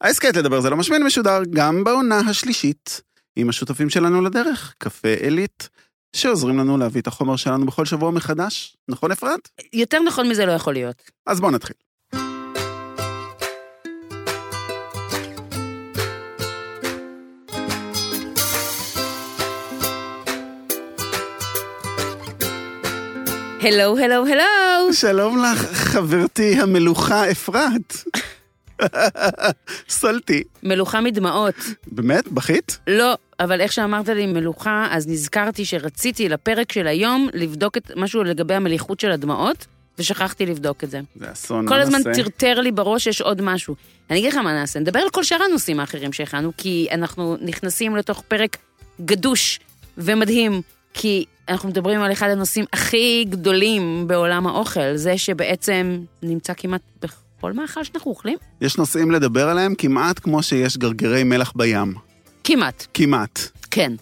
ההסכת 0.00 0.36
לדבר 0.36 0.60
זה 0.60 0.70
לא 0.70 0.76
משמין 0.76 1.02
משודר 1.02 1.42
גם 1.50 1.84
בעונה 1.84 2.18
השלישית, 2.18 3.00
עם 3.36 3.48
השותפים 3.48 3.90
שלנו 3.90 4.22
לדרך, 4.22 4.74
קפה 4.78 5.08
עילית, 5.08 5.68
שעוזרים 6.16 6.58
לנו 6.58 6.78
להביא 6.78 7.00
את 7.00 7.06
החומר 7.06 7.36
שלנו 7.36 7.66
בכל 7.66 7.84
שבוע 7.84 8.10
מחדש, 8.10 8.76
נכון 8.88 9.12
אפרת? 9.12 9.48
יותר 9.72 10.02
נכון 10.02 10.28
מזה 10.28 10.46
לא 10.46 10.52
יכול 10.52 10.72
להיות. 10.72 11.02
אז 11.26 11.40
בואו 11.40 11.50
נתחיל. 11.50 11.76
הלו, 23.62 23.98
הלו, 23.98 24.26
הלו. 24.26 24.92
שלום 24.92 25.38
לך, 25.38 25.58
חברתי 25.72 26.60
המלוכה 26.60 27.30
אפרת. 27.30 27.94
סלטי. 29.88 30.42
מלוכה 30.62 31.00
מדמעות. 31.00 31.54
באמת? 31.86 32.28
בכית? 32.28 32.78
לא, 32.86 33.14
אבל 33.40 33.60
איך 33.60 33.72
שאמרת 33.72 34.08
לי 34.08 34.26
מלוכה, 34.26 34.88
אז 34.90 35.08
נזכרתי 35.08 35.64
שרציתי 35.64 36.28
לפרק 36.28 36.72
של 36.72 36.86
היום 36.86 37.28
לבדוק 37.34 37.76
את 37.76 37.90
משהו 37.96 38.24
לגבי 38.24 38.54
המליחות 38.54 39.00
של 39.00 39.10
הדמעות, 39.10 39.66
ושכחתי 39.98 40.46
לבדוק 40.46 40.84
את 40.84 40.90
זה. 40.90 41.00
זה 41.16 41.32
אסון, 41.32 41.68
כל 41.68 41.80
הזמן 41.80 41.98
נעשה? 42.06 42.22
טרטר 42.22 42.60
לי 42.60 42.72
בראש 42.72 43.04
שיש 43.04 43.20
עוד 43.20 43.42
משהו. 43.42 43.74
אני 44.10 44.18
אגיד 44.18 44.32
לך 44.32 44.38
מה 44.38 44.52
נעשה, 44.52 44.80
נדבר 44.80 44.98
על 44.98 45.10
כל 45.10 45.24
שאר 45.24 45.42
הנושאים 45.42 45.80
האחרים 45.80 46.12
שהכנו, 46.12 46.52
כי 46.56 46.88
אנחנו 46.90 47.36
נכנסים 47.40 47.96
לתוך 47.96 48.22
פרק 48.28 48.56
גדוש 49.04 49.60
ומדהים, 49.98 50.62
כי 50.94 51.24
אנחנו 51.48 51.68
מדברים 51.68 52.02
על 52.02 52.12
אחד 52.12 52.28
הנושאים 52.28 52.64
הכי 52.72 53.24
גדולים 53.28 54.08
בעולם 54.08 54.46
האוכל, 54.46 54.96
זה 54.96 55.18
שבעצם 55.18 56.00
נמצא 56.22 56.52
כמעט 56.56 56.80
בכל 57.02 57.14
מאכל 57.48 57.84
שאנחנו 57.84 58.10
אוכלים. 58.10 58.38
יש 58.60 58.78
נושאים 58.78 59.10
לדבר 59.10 59.48
עליהם 59.48 59.74
כמעט 59.74 60.18
כמו 60.18 60.42
שיש 60.42 60.76
גרגרי 60.76 61.24
מלח 61.24 61.52
בים. 61.56 61.94
כמעט, 62.44 62.86
כמעט. 62.94 63.40
כן. 63.70 63.92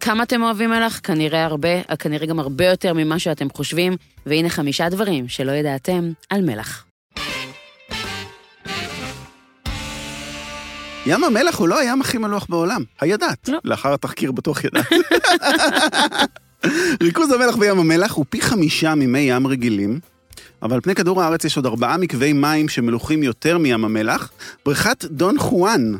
כמה 0.00 0.22
אתם 0.22 0.42
אוהבים 0.42 0.70
מלח? 0.70 1.00
כנראה 1.02 1.44
הרבה, 1.44 1.82
כנראה 1.98 2.26
גם 2.26 2.38
הרבה 2.38 2.66
יותר 2.66 2.92
ממה 2.94 3.18
שאתם 3.18 3.46
חושבים, 3.50 3.96
והנה 4.26 4.48
חמישה 4.48 4.88
דברים 4.88 5.28
שלא 5.28 5.52
ידעתם 5.52 6.12
על 6.30 6.42
מלח. 6.42 6.84
ים 11.06 11.24
המלח 11.24 11.58
הוא 11.58 11.68
לא 11.68 11.78
הים 11.78 12.00
הכי 12.00 12.18
מלוח 12.18 12.46
בעולם. 12.48 12.82
הידעת. 13.00 13.48
לא. 13.48 13.58
לאחר 13.64 13.94
התחקיר 13.94 14.32
בטוח 14.32 14.64
ידעת. 14.64 14.86
ריכוז 17.02 17.32
המלח 17.32 17.56
בים 17.56 17.78
המלח 17.78 18.12
הוא 18.12 18.24
פי 18.28 18.40
חמישה 18.40 18.94
ממי 18.94 19.18
ים 19.18 19.46
רגילים, 19.46 20.00
אבל 20.62 20.74
על 20.74 20.80
פני 20.80 20.94
כדור 20.94 21.22
הארץ 21.22 21.44
יש 21.44 21.56
עוד 21.56 21.66
ארבעה 21.66 21.96
מקווי 21.96 22.32
מים 22.32 22.68
שמלוחים 22.68 23.22
יותר 23.22 23.58
מים 23.58 23.84
המלח. 23.84 24.30
בריכת 24.64 25.04
דון 25.04 25.38
חואן, 25.38 25.94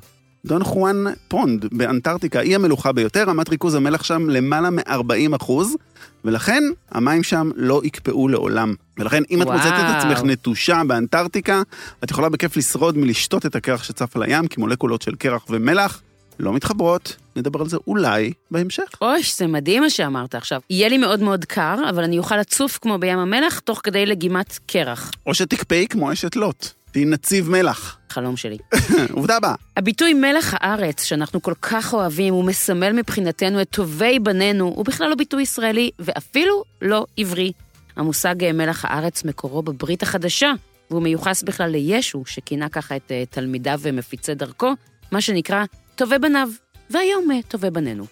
דון 0.46 0.64
חואן 0.64 1.04
פונד 1.28 1.66
באנטארקטיקה, 1.72 2.40
היא 2.40 2.54
המלוכה 2.54 2.92
ביותר, 2.92 3.24
רמת 3.28 3.48
ריכוז 3.48 3.74
המלח 3.74 4.02
שם 4.02 4.30
למעלה 4.30 4.70
מ-40 4.70 5.36
אחוז, 5.36 5.76
ולכן 6.24 6.64
המים 6.90 7.22
שם 7.22 7.50
לא 7.56 7.80
יקפאו 7.84 8.28
לעולם. 8.28 8.74
ולכן 8.98 9.22
אם 9.30 9.42
את 9.42 9.46
וואו. 9.46 9.56
מוצאת 9.56 9.72
את 9.72 9.96
עצמך 9.96 10.22
נטושה 10.24 10.82
באנטארקטיקה, 10.86 11.62
את 12.04 12.10
יכולה 12.10 12.28
בכיף 12.28 12.56
לשרוד 12.56 12.98
מלשתות 12.98 13.46
את 13.46 13.56
הקרח 13.56 13.82
שצף 13.82 14.16
על 14.16 14.22
הים, 14.22 14.46
כי 14.46 14.60
מולקולות 14.60 15.02
של 15.02 15.14
קרח 15.14 15.46
ומלח 15.50 16.02
לא 16.38 16.52
מתחברות. 16.52 17.16
נדבר 17.36 17.60
על 17.60 17.68
זה 17.68 17.76
אולי 17.86 18.32
בהמשך. 18.50 18.84
אוי, 19.00 19.20
זה 19.36 19.46
מדהים 19.46 19.82
מה 19.82 19.90
שאמרת 19.90 20.34
עכשיו. 20.34 20.60
יהיה 20.70 20.88
לי 20.88 20.98
מאוד 20.98 21.20
מאוד 21.20 21.44
קר, 21.44 21.74
אבל 21.90 22.04
אני 22.04 22.18
אוכל 22.18 22.36
לצוף 22.36 22.78
כמו 22.82 22.98
בים 22.98 23.18
המלח, 23.18 23.58
תוך 23.58 23.80
כדי 23.84 24.06
לגימת 24.06 24.58
קרח. 24.66 25.10
או 25.26 25.34
שתקפאי 25.34 25.86
כמו 25.90 26.12
אשת 26.12 26.36
לוט, 26.36 26.68
תהיי 26.92 27.04
נציב 27.04 27.50
מלח. 27.50 27.98
חלום 28.10 28.36
שלי. 28.36 28.58
עובדה 29.12 29.36
הבאה. 29.36 29.54
הביטוי 29.76 30.14
מלח 30.14 30.54
הארץ, 30.56 31.04
שאנחנו 31.04 31.42
כל 31.42 31.54
כך 31.62 31.94
אוהבים, 31.94 32.34
הוא 32.34 32.44
מסמל 32.44 32.92
מבחינתנו 32.92 33.60
את 33.60 33.68
טובי 33.70 34.18
בנינו, 34.18 34.64
הוא 34.64 34.84
בכלל 34.84 35.08
לא 35.08 35.14
ביטוי 35.14 35.42
ישראלי, 35.42 35.90
ואפילו 35.98 36.64
לא 36.82 37.06
עברי. 37.16 37.52
המושג 37.96 38.44
אה, 38.44 38.52
מלח 38.52 38.84
הארץ 38.84 39.24
מקורו 39.24 39.62
בברית 39.62 40.02
החדשה, 40.02 40.52
והוא 40.90 41.02
מיוחס 41.02 41.42
בכלל 41.42 41.70
לישו, 41.70 42.22
שכינה 42.26 42.68
ככה 42.68 42.96
את 42.96 43.12
אה, 43.12 43.24
תלמידיו 43.30 43.78
ומפיצי 43.82 44.34
דרכו, 44.34 44.72
מה 45.12 45.20
שנקרא 45.20 45.64
טובי 45.98 46.18
בניו, 46.18 46.48
והיום 46.90 47.30
אה, 47.30 47.42
טובי 47.48 47.70
בנינו. 47.70 48.06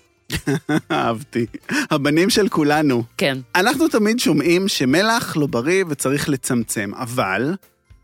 אהבתי. 0.91 1.47
הבנים 1.91 2.31
של 2.31 2.49
כולנו. 2.49 3.03
כן. 3.17 3.39
אנחנו 3.55 3.89
תמיד 3.89 4.19
שומעים 4.19 4.69
שמלח 4.69 5.37
לא 5.37 5.47
בריא 5.47 5.85
וצריך 5.89 6.29
לצמצם, 6.29 6.91
אבל 6.95 7.55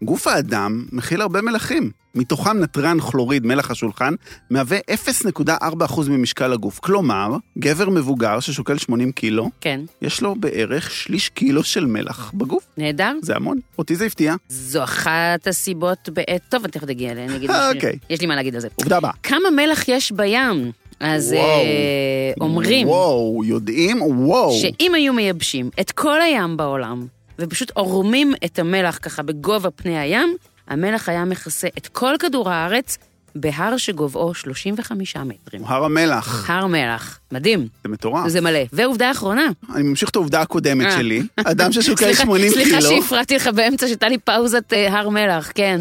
גוף 0.04 0.26
האדם 0.26 0.84
מכיל 0.92 1.20
הרבה 1.20 1.42
מלחים. 1.42 1.90
מתוכם 2.14 2.58
נתרן 2.58 3.00
כלוריד, 3.00 3.46
מלח 3.46 3.70
השולחן, 3.70 4.14
מהווה 4.50 4.78
0.4% 4.90 6.00
ממשקל 6.10 6.52
הגוף. 6.52 6.78
כלומר, 6.78 7.28
גבר 7.58 7.88
מבוגר 7.90 8.40
ששוקל 8.40 8.78
80 8.78 9.12
קילו, 9.12 9.50
כן. 9.60 9.80
יש 10.02 10.20
לו 10.22 10.34
בערך 10.34 10.90
שליש 10.90 11.28
קילו 11.28 11.62
של 11.64 11.86
מלח 11.86 12.30
בגוף. 12.34 12.64
נהדר. 12.78 13.12
זה 13.22 13.36
המון. 13.36 13.58
אותי 13.78 13.96
זה 13.96 14.04
הפתיע. 14.06 14.34
זו 14.48 14.84
אחת 14.84 15.46
הסיבות 15.46 16.08
בעת... 16.12 16.42
טוב, 16.48 16.62
אני 16.62 16.72
תכף 16.72 16.88
אגיע 16.90 17.12
אליה, 17.12 17.24
אני 17.24 17.36
אגיד 17.36 17.50
מה 17.50 17.70
ש- 17.72 17.74
אוקיי. 17.74 17.98
יש 18.10 18.20
לי 18.20 18.26
מה 18.26 18.36
להגיד 18.36 18.54
על 18.54 18.60
זה. 18.60 18.68
עובדה 18.74 18.96
הבאה. 18.96 19.12
כמה 19.22 19.50
מלח 19.56 19.88
יש 19.88 20.12
בים? 20.12 20.70
אז 21.00 21.32
וואו. 21.32 21.42
אה, 21.44 22.32
אומרים 22.40 22.88
וואו, 22.88 23.42
יודעים? 23.44 24.02
וואו. 24.02 24.52
שאם 24.52 24.94
היו 24.94 25.12
מייבשים 25.12 25.70
את 25.80 25.90
כל 25.90 26.20
הים 26.20 26.56
בעולם, 26.56 27.06
ופשוט 27.38 27.70
עורמים 27.74 28.34
את 28.44 28.58
המלח 28.58 28.98
ככה 29.02 29.22
בגובה 29.22 29.70
פני 29.70 29.98
הים, 29.98 30.36
המלח 30.68 31.08
היה 31.08 31.24
מכסה 31.24 31.68
את 31.78 31.86
כל 31.86 32.14
כדור 32.18 32.50
הארץ 32.50 32.98
בהר 33.34 33.76
שגובהו 33.76 34.34
35 34.34 35.16
מטרים. 35.16 35.62
הר 35.64 35.84
המלח. 35.84 36.50
הר 36.50 36.66
מלח, 36.66 37.18
מדהים, 37.32 37.68
זה 37.84 37.88
מטורף. 37.88 38.28
זה 38.28 38.40
מלא. 38.40 38.58
ועובדה 38.72 39.10
אחרונה. 39.10 39.42
אני 39.74 39.82
ממשיך 39.82 40.10
את 40.10 40.16
העובדה 40.16 40.40
הקודמת 40.40 40.86
אה. 40.86 40.90
שלי. 40.96 41.22
אדם 41.36 41.72
ששוקל 41.72 42.04
סליחה- 42.04 42.22
80 42.22 42.52
קילו. 42.52 42.64
סליחה 42.64 42.80
שהפרעתי 42.82 43.36
לך 43.36 43.46
באמצע, 43.46 43.86
שהייתה 43.86 44.08
לי 44.08 44.18
פאוזת 44.18 44.72
אה, 44.72 44.92
הר 44.98 45.08
מלח, 45.08 45.52
כן, 45.54 45.80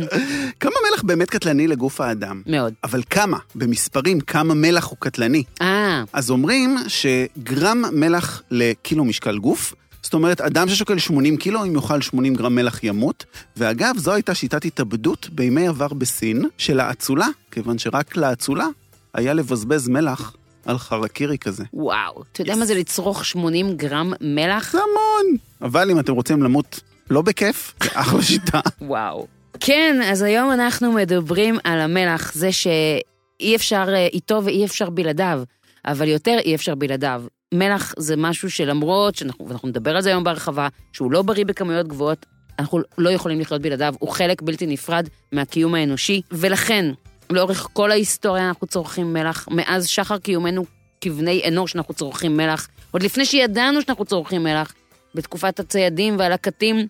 כמה 0.60 0.72
מלח 0.92 1.04
באמת 1.04 1.30
קטלני 1.30 1.68
לגוף 1.68 2.02
האדם? 2.02 2.42
מאוד. 2.46 2.74
אבל 2.84 3.02
כמה? 3.10 3.38
במספרים, 3.56 4.20
כמה 4.20 4.54
מלח 4.54 4.86
הוא 4.86 4.98
קטלני? 5.00 5.44
אה, 5.62 6.04
אז 6.14 6.30
אומרים 6.30 6.78
שגרם 6.88 7.84
מלח 7.92 8.42
לקילו 8.52 9.06
משקל 9.06 9.38
גוף, 9.38 9.74
זאת 10.12 10.14
אומרת, 10.14 10.42
אדם 10.42 10.70
ששוקל 10.70 11.00
80 11.00 11.38
קילו, 11.38 11.66
אם 11.66 11.76
יאכל 11.76 12.02
80 12.02 12.36
גרם 12.36 12.56
מלח 12.56 12.84
ימות. 12.84 13.26
ואגב, 13.58 13.98
זו 13.98 14.14
הייתה 14.14 14.36
שיטת 14.36 14.66
התאבדות 14.66 15.30
בימי 15.30 15.68
עבר 15.68 15.88
בסין 15.88 16.46
של 16.58 16.80
האצולה, 16.80 17.28
כיוון 17.52 17.78
שרק 17.78 18.18
לאצולה 18.18 18.68
היה 19.14 19.34
לבזבז 19.34 19.88
מלח 19.88 20.36
על 20.66 20.78
חרקירי 20.78 21.38
כזה. 21.38 21.64
וואו. 21.74 22.24
אתה 22.32 22.42
יודע 22.42 22.56
מה 22.56 22.66
זה 22.66 22.74
לצרוך 22.76 23.26
80 23.26 23.78
גרם 23.78 24.14
מלח? 24.22 24.72
זה 24.72 24.78
המון. 24.78 25.38
אבל 25.62 25.92
אם 25.92 26.00
אתם 26.00 26.14
רוצים 26.14 26.44
למות 26.44 26.80
לא 27.10 27.22
בכיף, 27.22 27.74
זה 27.84 27.90
אחלה 27.94 28.22
שיטה. 28.22 28.60
וואו. 28.82 29.28
כן, 29.60 30.00
אז 30.06 30.22
היום 30.22 30.52
אנחנו 30.52 30.92
מדברים 30.92 31.58
על 31.64 31.80
המלח, 31.80 32.34
זה 32.34 32.52
שאי 32.52 33.56
אפשר 33.56 33.86
אה, 33.88 34.08
איתו 34.14 34.42
ואי 34.44 34.66
אפשר 34.66 34.90
בלעדיו, 34.90 35.44
אבל 35.86 36.08
יותר 36.08 36.38
אי 36.46 36.56
אפשר 36.56 36.76
בלעדיו. 36.76 37.24
מלח 37.54 37.94
זה 37.98 38.16
משהו 38.16 38.52
שלמרות 38.52 39.16
שאנחנו, 39.16 39.48
ואנחנו 39.48 39.68
נדבר 39.68 39.96
על 39.96 40.02
זה 40.02 40.10
היום 40.10 40.24
בהרחבה, 40.24 40.68
שהוא 40.94 41.12
לא 41.12 41.22
בריא 41.22 41.46
בכמויות 41.46 41.88
גבוהות, 41.88 42.26
אנחנו 42.60 42.80
לא 42.98 43.10
יכולים 43.10 43.40
לחיות 43.40 43.62
בלעדיו, 43.62 43.94
הוא 44.00 44.10
חלק 44.10 44.42
בלתי 44.42 44.68
נפרד 44.68 45.08
מהקיום 45.32 45.76
האנושי, 45.76 46.22
ולכן, 46.32 46.86
לאורך 47.30 47.68
כל 47.74 47.92
ההיסטוריה 47.92 48.48
אנחנו 48.48 48.68
צורכים 48.68 49.14
מלח, 49.14 49.48
מאז 49.52 49.88
שחר 49.88 50.18
קיומנו 50.18 50.66
כבני 51.02 51.42
אנוש 51.48 51.76
אנחנו 51.76 51.94
צורכים 51.94 52.38
מלח, 52.38 52.68
עוד 52.92 53.04
לפני 53.04 53.26
שידענו 53.26 53.82
שאנחנו 53.82 54.06
צורכים 54.06 54.44
מלח, 54.44 54.74
בתקופת 55.16 55.60
הציידים 55.60 56.20
והלקטים, 56.20 56.88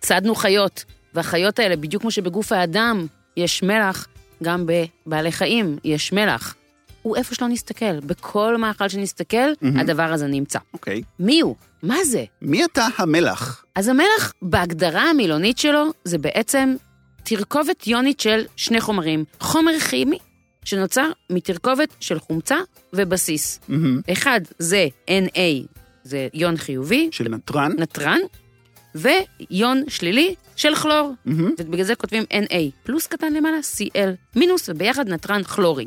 צדנו 0.00 0.34
חיות, 0.34 0.84
והחיות 1.14 1.58
האלה, 1.58 1.76
בדיוק 1.76 2.02
כמו 2.02 2.10
שבגוף 2.10 2.52
האדם 2.52 3.06
יש 3.36 3.62
מלח, 3.62 4.06
גם 4.42 4.66
בבעלי 4.66 5.32
חיים 5.32 5.78
יש 5.84 6.12
מלח. 6.12 6.54
הוא 7.02 7.16
איפה 7.16 7.34
שלא 7.34 7.48
נסתכל, 7.48 8.00
בכל 8.00 8.56
מאכל 8.56 8.88
שנסתכל, 8.88 9.36
מהמם. 9.60 9.78
הדבר 9.78 10.12
הזה 10.12 10.26
נמצא. 10.26 10.58
אוקיי. 10.74 11.02
מי 11.18 11.40
הוא? 11.40 11.56
מה 11.82 12.04
זה? 12.04 12.24
מי 12.42 12.64
אתה 12.64 12.88
המלח? 12.96 13.64
אז 13.74 13.88
המלח, 13.88 14.32
בהגדרה 14.42 15.02
המילונית 15.02 15.58
שלו, 15.58 15.84
זה 16.04 16.18
בעצם 16.18 16.74
תרכובת 17.22 17.86
יונית 17.86 18.20
של 18.20 18.44
שני 18.56 18.80
חומרים. 18.80 19.24
חומר 19.40 19.78
כימי 19.78 20.18
שנוצר 20.64 21.10
מתרכובת 21.30 21.88
של 22.00 22.18
חומצה 22.18 22.56
ובסיס. 22.92 23.60
מהמם. 23.68 24.00
אחד 24.12 24.40
זה 24.58 24.86
NA, 25.08 25.66
זה 26.04 26.28
יון 26.34 26.56
חיובי, 26.56 27.08
של 27.12 27.28
נתרן? 27.28 27.72
נתרן, 27.78 28.18
ויון 28.94 29.82
שלילי 29.88 30.34
של 30.56 30.74
כלור. 30.74 31.12
מהמם. 31.24 31.50
ובגלל 31.58 31.84
זה 31.84 31.94
כותבים 31.94 32.24
NA, 32.32 32.54
פלוס 32.82 33.06
קטן 33.06 33.32
למעלה, 33.32 33.58
CL, 33.76 34.36
מינוס, 34.36 34.68
וביחד 34.68 35.08
נתרן 35.08 35.42
כלורי. 35.42 35.86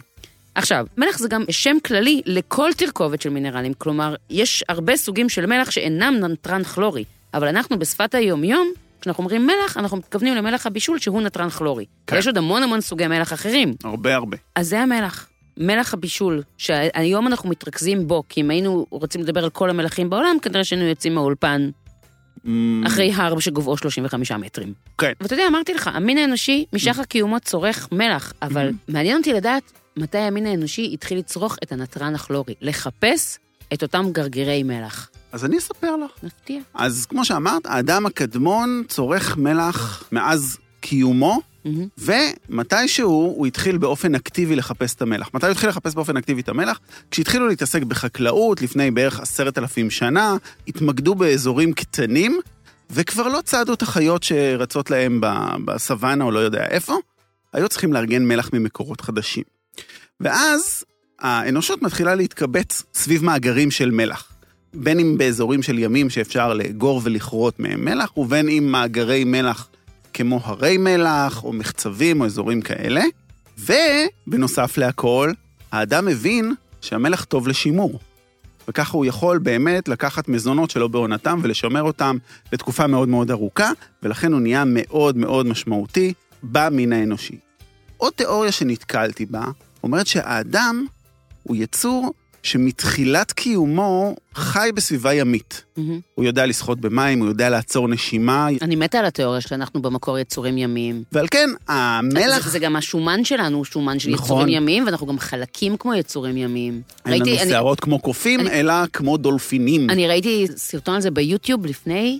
עכשיו, 0.55 0.85
מלח 0.97 1.17
זה 1.17 1.27
גם 1.27 1.43
שם 1.49 1.77
כללי 1.85 2.21
לכל 2.25 2.69
תרכובת 2.77 3.21
של 3.21 3.29
מינרלים, 3.29 3.73
כלומר, 3.73 4.15
יש 4.29 4.63
הרבה 4.69 4.97
סוגים 4.97 5.29
של 5.29 5.45
מלח 5.45 5.71
שאינם 5.71 6.15
נתרן 6.19 6.63
כלורי, 6.63 7.03
אבל 7.33 7.47
אנחנו 7.47 7.79
בשפת 7.79 8.15
היום-יום, 8.15 8.71
כשאנחנו 9.01 9.23
אומרים 9.23 9.47
מלח, 9.47 9.77
אנחנו 9.77 9.97
מתכוונים 9.97 10.35
למלח 10.35 10.67
הבישול 10.67 10.99
שהוא 10.99 11.21
נתרן 11.21 11.49
כלורי. 11.49 11.85
כן. 12.07 12.17
יש 12.17 12.27
עוד 12.27 12.37
המון 12.37 12.63
המון 12.63 12.81
סוגי 12.81 13.07
מלח 13.07 13.33
אחרים. 13.33 13.73
הרבה 13.83 14.15
הרבה. 14.15 14.37
אז 14.55 14.69
זה 14.69 14.79
המלח. 14.79 15.29
מלח 15.57 15.93
הבישול, 15.93 16.43
שהיום 16.57 17.27
אנחנו 17.27 17.49
מתרכזים 17.49 18.07
בו, 18.07 18.23
כי 18.29 18.41
אם 18.41 18.49
היינו 18.49 18.85
רוצים 18.89 19.21
לדבר 19.21 19.43
על 19.43 19.49
כל 19.49 19.69
המלחים 19.69 20.09
בעולם, 20.09 20.35
כנראה 20.41 20.63
שהיינו 20.63 20.85
יוצאים 20.85 21.15
מהאולפן 21.15 21.69
אחרי 22.87 23.11
הר 23.13 23.39
שגובהו 23.39 23.77
35 23.77 24.31
מטרים. 24.31 24.73
כן. 24.97 25.11
ואתה 25.21 25.33
יודע, 25.33 25.43
אמרתי 25.47 25.73
לך, 25.73 25.89
המין 25.93 26.17
האנושי 26.17 26.65
משחר 26.73 27.03
קיומו 27.03 27.39
צורך 27.39 27.87
מלח, 27.91 28.33
אבל 28.41 28.71
מעניין 28.87 29.17
אותי 29.17 29.33
לדעת 29.33 29.71
מתי 29.97 30.17
המין 30.17 30.45
האנושי 30.45 30.89
התחיל 30.93 31.17
לצרוך 31.17 31.57
את 31.63 31.71
הנתרן 31.71 32.15
הכלורי, 32.15 32.53
לחפש 32.61 33.39
את 33.73 33.83
אותם 33.83 34.05
גרגירי 34.11 34.63
מלח. 34.63 35.09
אז 35.31 35.45
אני 35.45 35.57
אספר 35.57 35.95
לך. 35.95 36.11
מפתיע. 36.23 36.61
אז 36.73 37.05
כמו 37.09 37.25
שאמרת, 37.25 37.65
האדם 37.65 38.05
הקדמון 38.05 38.83
צורך 38.87 39.37
מלח 39.37 40.03
מאז 40.11 40.57
קיומו, 40.79 41.41
מהמם. 41.65 41.87
ומתישהו 41.97 43.09
הוא 43.09 43.47
התחיל 43.47 43.77
באופן 43.77 44.15
אקטיבי 44.15 44.55
לחפש 44.55 44.95
את 44.95 45.01
המלח. 45.01 45.29
מתי 45.33 45.45
הוא 45.45 45.51
התחיל 45.51 45.69
לחפש 45.69 45.95
באופן 45.95 46.17
אקטיבי 46.17 46.41
את 46.41 46.49
המלח? 46.49 46.79
כשהתחילו 47.11 47.47
להתעסק 47.47 47.83
בחקלאות 47.83 48.61
לפני 48.61 48.91
בערך 48.91 49.19
עשרת 49.19 49.57
אלפים 49.57 49.89
שנה, 49.89 50.35
התמקדו 50.67 51.15
באזורים 51.15 51.73
קטנים, 51.73 52.39
וכבר 52.89 53.27
לא 53.27 53.41
צעדו 53.43 53.73
את 53.73 53.81
החיות 53.81 54.23
שרצות 54.23 54.91
להם 54.91 55.21
בסוואנה 55.65 56.23
או 56.23 56.31
לא 56.31 56.39
יודע 56.39 56.65
איפה, 56.65 56.95
היו 57.53 57.69
צריכים 57.69 57.93
לארגן 57.93 58.25
מלח 58.25 58.49
ממקורות 58.53 59.01
חדשים. 59.01 59.43
ואז 60.19 60.83
האנושות 61.19 61.81
מתחילה 61.81 62.15
להתקבץ 62.15 62.83
סביב 62.93 63.23
מאגרים 63.23 63.71
של 63.71 63.91
מלח. 63.91 64.31
בין 64.73 64.99
אם 64.99 65.17
באזורים 65.17 65.63
של 65.63 65.79
ימים 65.79 66.09
שאפשר 66.09 66.53
לאגור 66.53 67.01
ולכרות 67.03 67.59
מהם 67.59 67.85
מלח, 67.85 68.17
ובין 68.17 68.49
אם 68.49 68.67
מאגרי 68.71 69.23
מלח 69.23 69.67
כמו 70.17 70.39
הרי 70.43 70.77
מלח, 70.77 71.43
או 71.43 71.53
מחצבים, 71.53 72.21
או 72.21 72.25
אזורים 72.25 72.61
כאלה. 72.61 73.03
ובנוסף 73.57 74.77
להכל, 74.77 75.31
האדם 75.71 76.05
מבין 76.05 76.53
שהמלח 76.81 77.23
טוב 77.23 77.47
לשימור. 77.47 77.99
וככה 78.67 78.97
הוא 78.97 79.05
יכול 79.05 79.37
באמת 79.37 79.87
לקחת 79.87 80.27
מזונות 80.27 80.69
שלא 80.69 80.87
בעונתם 80.87 81.39
ולשמר 81.43 81.83
אותם 81.83 82.17
לתקופה 82.53 82.87
מאוד 82.87 83.09
מאוד 83.09 83.31
ארוכה, 83.31 83.71
ולכן 84.03 84.33
הוא 84.33 84.41
נהיה 84.41 84.63
מאוד 84.67 85.17
מאוד 85.17 85.45
משמעותי 85.45 86.13
במין 86.43 86.93
האנושי. 86.93 87.37
עוד 87.97 88.13
תיאוריה 88.13 88.51
שנתקלתי 88.51 89.25
בה, 89.25 89.45
אומרת 89.83 90.07
שהאדם 90.07 90.85
הוא 91.43 91.55
יצור 91.55 92.13
שמתחילת 92.45 93.31
קיומו 93.31 94.15
חי 94.35 94.69
בסביבה 94.75 95.13
ימית. 95.13 95.63
מהמם. 95.77 95.99
הוא 96.15 96.25
יודע 96.25 96.45
לשחות 96.45 96.79
במים, 96.79 97.19
הוא 97.19 97.27
יודע 97.27 97.49
לעצור 97.49 97.87
נשימה, 97.87 98.47
אני 98.61 98.75
מתה 98.75 98.99
על 98.99 99.05
התיאוריה 99.05 99.41
שאנחנו 99.41 99.81
במקור 99.81 100.19
יצורים 100.19 100.57
ימיים. 100.57 101.03
ועל 101.11 101.27
כן 101.31 101.49
המלח... 101.67 102.43
זה, 102.45 102.49
זה 102.49 102.59
גם 102.59 102.75
השומן 102.75 103.23
שלנו, 103.23 103.57
הוא 103.57 103.65
שומן 103.65 103.99
של 103.99 104.09
נכון. 104.11 104.25
יצורים 104.25 104.47
ימיים, 104.47 104.85
ואנחנו 104.85 105.07
גם 105.07 105.19
חלקים 105.19 105.77
כמו 105.77 105.93
יצורים 105.93 106.37
ימיים. 106.37 106.81
אין 107.05 107.13
לנו 107.13 107.25
ראיתי, 107.25 107.41
אני, 107.43 107.49
שערות 107.49 107.79
כמו 107.79 107.99
קופים, 107.99 108.39
אני- 108.39 108.49
אלא 108.49 108.73
כמו 108.93 109.17
דולפינים. 109.17 109.89
אני 109.89 110.07
ראיתי 110.07 110.45
סרטון 110.55 110.95
על 110.95 111.01
זה 111.01 111.11
ביוטיוב 111.11 111.65
לפני 111.65 112.19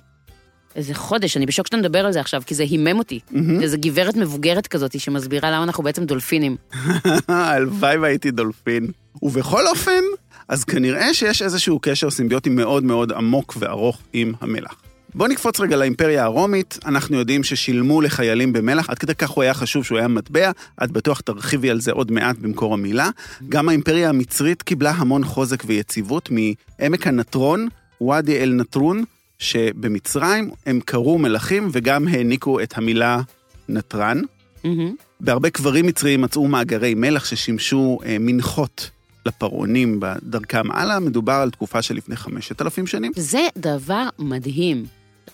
איזה 0.75 0.94
חודש, 0.94 1.38
אני 1.38 1.45
בשוק 1.45 1.68
שאתה 1.68 1.77
מדבר 1.77 2.06
על 2.06 2.12
זה 2.12 2.19
עכשיו, 2.19 2.42
כי 2.45 2.56
זה 2.56 2.63
הימם 2.63 3.00
אותי. 3.00 3.19
איזו 3.62 3.77
גברת 3.80 4.16
מבוגרת 4.16 4.68
כזאת 4.68 5.00
שמסבירה 5.00 5.51
למה 5.51 5.63
אנחנו 5.63 5.83
בעצם 5.83 6.06
דולפינים. 6.06 6.56
הלוואי 7.27 7.98
והייתי 7.98 8.31
דולפין. 8.31 8.88
ובכל 9.22 9.68
אופן, 9.68 10.01
אז 10.48 10.63
כנראה 10.63 11.13
שיש 11.13 11.42
איזשהו 11.42 11.80
קשר 11.81 12.10
סימביוטי 12.10 12.50
מאוד 12.50 12.83
מאוד 12.83 13.12
עמוק 13.12 13.56
וארוך 13.60 14.00
עם 14.13 14.33
המלח. 14.42 14.75
בואו 15.16 15.30
נקפוץ 15.30 15.60
רגע 15.60 15.75
לאימפריה 15.75 16.24
הרומית, 16.24 16.80
אנחנו 16.86 17.18
יודעים 17.18 17.44
ששילמו 17.44 18.01
לחיילים 18.01 18.54
במלח, 18.54 18.89
עד 18.89 18.98
כדי 18.98 19.16
כך 19.16 19.30
הוא 19.30 19.44
היה 19.44 19.54
חשוב 19.54 19.86
שהוא 19.86 19.98
היה 19.98 20.07
מטבע, 20.07 20.51
את 20.83 20.92
בטוח 20.92 21.19
תרחיבי 21.19 21.69
על 21.69 21.81
זה 21.81 21.92
עוד 21.92 22.12
מעט 22.12 22.38
במקור 22.38 22.74
המילה. 22.74 23.10
גם 23.50 23.69
האימפריה 23.69 24.10
המצרית 24.10 24.62
קיבלה 24.62 24.92
המון 24.92 25.24
חוזק 25.24 25.63
ויציבות 25.66 26.30
מעמק 26.31 27.07
הנטרון, 27.07 27.68
ואדי 28.01 28.44
אל 28.44 28.50
נטרון, 28.54 29.04
שבמצרים 29.40 30.50
הם 30.66 30.80
קראו 30.86 31.18
מלכים 31.18 31.70
וגם 31.72 32.08
העניקו 32.08 32.60
את 32.60 32.78
המילה 32.78 33.22
נתרן. 33.70 34.22
מהמם. 34.64 34.96
בהרבה 35.20 35.50
קברים 35.50 35.86
מצריים 35.88 36.22
מצאו 36.22 36.48
מאגרי 36.48 36.94
מלח 36.94 37.26
ששימשו 37.26 38.00
אה, 38.06 38.18
מנחות 38.20 38.90
לפרעונים 39.26 40.00
בדרכם 40.00 40.72
הלאה, 40.72 41.00
מדובר 41.00 41.34
על 41.34 41.50
תקופה 41.50 41.82
של 41.82 41.96
לפני 41.96 42.16
5,000 42.16 42.88
שנים. 42.88 43.12
זה 43.16 43.48
דבר 43.58 44.08
מדהים. 44.20 44.86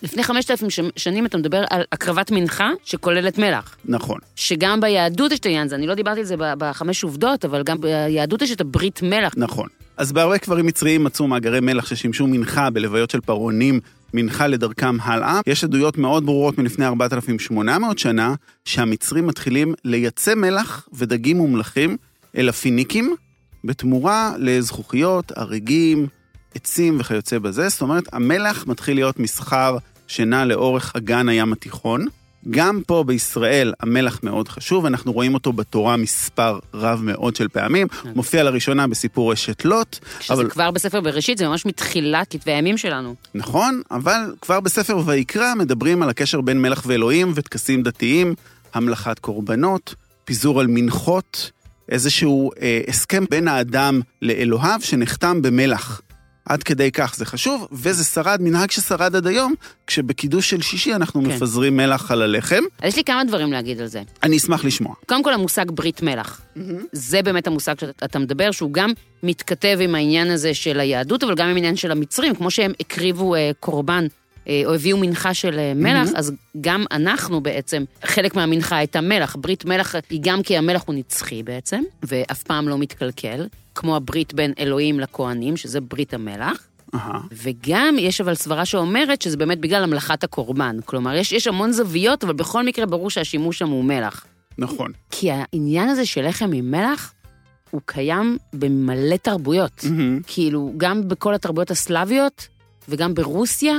לפני 0.02 0.22
5,000 0.22 0.70
ש- 0.70 0.80
שנים 0.96 1.26
אתה 1.26 1.38
מדבר 1.38 1.64
על 1.70 1.82
הקרבת 1.92 2.30
מנחה 2.30 2.70
שכוללת 2.84 3.38
מלח. 3.38 3.76
נכון. 3.84 4.18
שגם 4.36 4.80
ביהדות 4.80 5.32
יש 5.32 5.38
את 5.38 5.46
העניין 5.46 5.66
הזה, 5.66 5.76
אני 5.76 5.86
לא 5.86 5.94
דיברתי 5.94 6.20
על 6.20 6.26
זה 6.26 6.34
בחמש 6.38 7.04
עובדות, 7.04 7.44
אבל 7.44 7.62
גם 7.62 7.80
ביהדות 7.80 8.42
יש 8.42 8.52
את 8.52 8.60
הברית 8.60 9.02
מלח. 9.02 9.32
נכון. 9.36 9.68
אז 10.02 10.12
בהרבה 10.12 10.38
קברים 10.38 10.66
מצריים 10.66 11.04
מצאו 11.04 11.26
מאגרי 11.26 11.60
מלח 11.60 11.86
ששימשו 11.86 12.26
מנחה 12.26 12.70
בלוויות 12.70 13.10
של 13.10 13.20
פרעונים, 13.20 13.80
מנחה 14.14 14.46
לדרכם 14.46 14.96
הלאה. 15.00 15.40
יש 15.46 15.64
עדויות 15.64 15.98
מאוד 15.98 16.26
ברורות 16.26 16.58
מלפני 16.58 16.86
4,800 16.86 17.98
שנה, 17.98 18.34
שהמצרים 18.64 19.26
מתחילים 19.26 19.74
לייצא 19.84 20.34
מלח 20.34 20.88
ודגים 20.92 21.36
מומלחים 21.36 21.96
אל 22.36 22.48
הפיניקים, 22.48 23.14
בתמורה 23.64 24.32
לזכוכיות, 24.38 25.32
אריגים, 25.38 26.06
עצים 26.54 26.96
וכיוצא 27.00 27.38
בזה. 27.38 27.68
זאת 27.68 27.82
אומרת, 27.82 28.14
המלח 28.14 28.66
מתחיל 28.66 28.94
להיות 28.96 29.18
מסחר 29.18 29.76
שנע 30.06 30.44
לאורך 30.44 30.92
אגן 30.96 31.28
הים 31.28 31.52
התיכון. 31.52 32.06
גם 32.50 32.80
פה 32.86 33.04
בישראל 33.06 33.72
המלח 33.80 34.20
מאוד 34.22 34.48
חשוב, 34.48 34.86
אנחנו 34.86 35.12
רואים 35.12 35.34
אותו 35.34 35.52
בתורה 35.52 35.96
מספר 35.96 36.58
רב 36.74 37.00
מאוד 37.02 37.36
של 37.36 37.48
פעמים. 37.48 37.86
מופיע 38.14 38.42
לראשונה 38.42 38.86
בסיפור 38.86 39.32
אשת 39.32 39.64
לוט, 39.64 39.98
שזה 40.20 40.34
אבל 40.34 40.50
כבר 40.50 40.70
בספר 40.70 41.00
בראשית, 41.00 41.38
זה 41.38 41.48
ממש 41.48 41.66
מתחילת 41.66 42.26
כתבי 42.30 42.52
הימים 42.52 42.78
שלנו. 42.78 43.14
נכון, 43.34 43.82
אבל 43.90 44.34
כבר 44.40 44.60
בספר 44.60 44.98
ויקרא 45.06 45.54
מדברים 45.54 46.02
על 46.02 46.08
הקשר 46.08 46.40
בין 46.40 46.62
מלח 46.62 46.82
ואלוהים 46.86 47.32
וטקסים 47.34 47.82
דתיים, 47.82 48.34
המלכת 48.74 49.18
קורבנות, 49.18 49.94
פיזור 50.24 50.60
על 50.60 50.66
מנחות, 50.66 51.50
איזשהו 51.88 52.50
אה, 52.60 52.80
הסכם 52.88 53.24
בין 53.30 53.48
האדם 53.48 54.00
לאלוהיו 54.22 54.80
שנחתם 54.80 55.42
במלח. 55.42 56.00
עד 56.44 56.62
כדי 56.62 56.90
כך 56.90 57.14
זה 57.16 57.24
חשוב, 57.24 57.68
וזה 57.72 58.04
שרד, 58.04 58.38
מנהג 58.42 58.70
ששרד 58.70 59.16
עד 59.16 59.26
היום, 59.26 59.54
כשבקידוש 59.86 60.50
של 60.50 60.62
שישי 60.62 60.94
אנחנו 60.94 61.22
כן. 61.22 61.26
מפזרים 61.28 61.76
מלח 61.76 62.10
על 62.10 62.22
הלחם. 62.22 62.62
אז 62.82 62.88
יש 62.88 62.96
לי 62.96 63.04
כמה 63.04 63.24
דברים 63.24 63.52
להגיד 63.52 63.80
על 63.80 63.86
זה. 63.86 64.02
אני 64.22 64.36
אשמח 64.36 64.64
לשמוע. 64.64 64.94
קודם 65.06 65.22
כל 65.24 65.34
המושג 65.34 65.70
ברית 65.70 66.02
מלח. 66.02 66.40
זה 66.92 67.22
באמת 67.22 67.46
המושג 67.46 67.74
שאתה 67.80 68.18
מדבר, 68.18 68.50
שהוא 68.50 68.72
גם 68.72 68.92
מתכתב 69.22 69.78
עם 69.80 69.94
העניין 69.94 70.30
הזה 70.30 70.54
של 70.54 70.80
היהדות, 70.80 71.24
אבל 71.24 71.34
גם 71.34 71.48
עם 71.48 71.54
העניין 71.54 71.76
של 71.76 71.90
המצרים, 71.90 72.34
כמו 72.34 72.50
שהם 72.50 72.72
הקריבו 72.80 73.34
אה, 73.34 73.50
קורבן. 73.60 74.06
אה, 74.48 74.62
או 74.64 74.74
הביאו 74.74 74.98
מנחה 74.98 75.34
של 75.34 75.58
אה, 75.58 75.72
מלח, 75.74 76.06
מהמם. 76.06 76.16
אז 76.16 76.32
גם 76.60 76.84
אנחנו 76.90 77.40
בעצם, 77.40 77.84
חלק 78.04 78.34
מהמנחה 78.34 78.76
הייתה 78.76 79.00
מלח. 79.00 79.36
ברית 79.40 79.64
מלח 79.64 79.94
היא 80.10 80.20
גם 80.22 80.42
כי 80.42 80.56
המלח 80.56 80.82
הוא 80.86 80.94
נצחי 80.94 81.42
בעצם, 81.42 81.82
ואף 82.02 82.42
פעם 82.42 82.68
לא 82.68 82.78
מתקלקל, 82.78 83.46
כמו 83.74 83.96
הברית 83.96 84.34
בין 84.34 84.52
אלוהים 84.58 85.00
לכהנים, 85.00 85.56
שזה 85.56 85.80
ברית 85.80 86.14
המלח. 86.14 86.66
אהה. 86.94 87.20
וגם 87.32 87.96
יש 87.98 88.20
אבל 88.20 88.34
סברה 88.34 88.64
שאומרת 88.64 89.22
שזה 89.22 89.36
באמת 89.36 89.60
בגלל 89.60 89.82
המלאכת 89.82 90.24
הקורבן. 90.24 90.76
כלומר, 90.84 91.14
יש, 91.14 91.32
יש 91.32 91.46
המון 91.46 91.72
זוויות, 91.72 92.24
אבל 92.24 92.32
בכל 92.32 92.64
מקרה 92.64 92.86
ברור 92.86 93.10
שהשימוש 93.10 93.58
שם 93.58 93.68
הוא 93.68 93.84
מלח. 93.84 94.26
נכון. 94.58 94.92
כי 95.10 95.30
העניין 95.30 95.88
הזה 95.88 96.06
של 96.06 96.28
לחם 96.28 96.52
עם 96.52 96.70
מלח, 96.70 97.12
הוא 97.70 97.80
קיים 97.84 98.38
במלא 98.52 99.16
תרבויות. 99.16 99.84
מהמם. 99.84 100.20
כאילו, 100.26 100.72
גם 100.76 101.08
בכל 101.08 101.34
התרבויות 101.34 101.70
הסלאביות, 101.70 102.48
וגם 102.88 103.14
ברוסיה, 103.14 103.78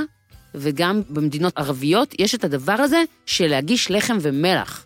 וגם 0.54 1.02
במדינות 1.10 1.52
ערביות, 1.56 2.14
יש 2.18 2.34
את 2.34 2.44
הדבר 2.44 2.72
הזה 2.72 3.02
של 3.26 3.46
להגיש 3.46 3.90
לחם 3.90 4.16
ומלח, 4.20 4.84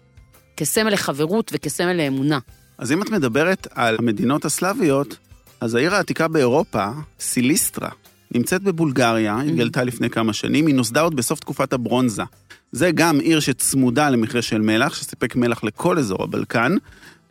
כסמל 0.57 0.91
לחברות 0.93 1.51
וכסמל 1.55 1.93
לאמונה. 1.93 2.39
אז 2.79 2.93
אם 2.93 3.03
את 3.03 3.11
מדברת 3.11 3.67
על 3.75 3.97
המדינות 3.99 4.45
הסלאביות, 4.45 5.17
אז 5.61 5.75
העיר 5.75 5.95
העתיקה 5.95 6.29
באירופה, 6.29 6.87
סיליסטרה, 7.21 7.91
נמצאת 8.35 8.63
בבולגריה, 8.63 9.41
התגלתה 9.41 9.85
לפני 9.85 10.11
כמה 10.11 10.33
שנים, 10.33 10.67
היא 10.67 10.75
נוסדה 10.75 11.01
עוד 11.01 11.17
בסוף 11.17 11.41
תקופת 11.41 11.73
הברונזה. 11.73 12.23
זה 12.73 12.91
גם 12.91 13.21
עיר 13.21 13.41
שצמודה 13.41 14.11
למכרה 14.11 14.43
של 14.43 14.61
מלח, 14.61 14.95
שסיפק 14.95 15.37
מלח 15.37 15.65
לכל 15.65 15.99
אזור 15.99 16.23
הבלקן, 16.23 16.77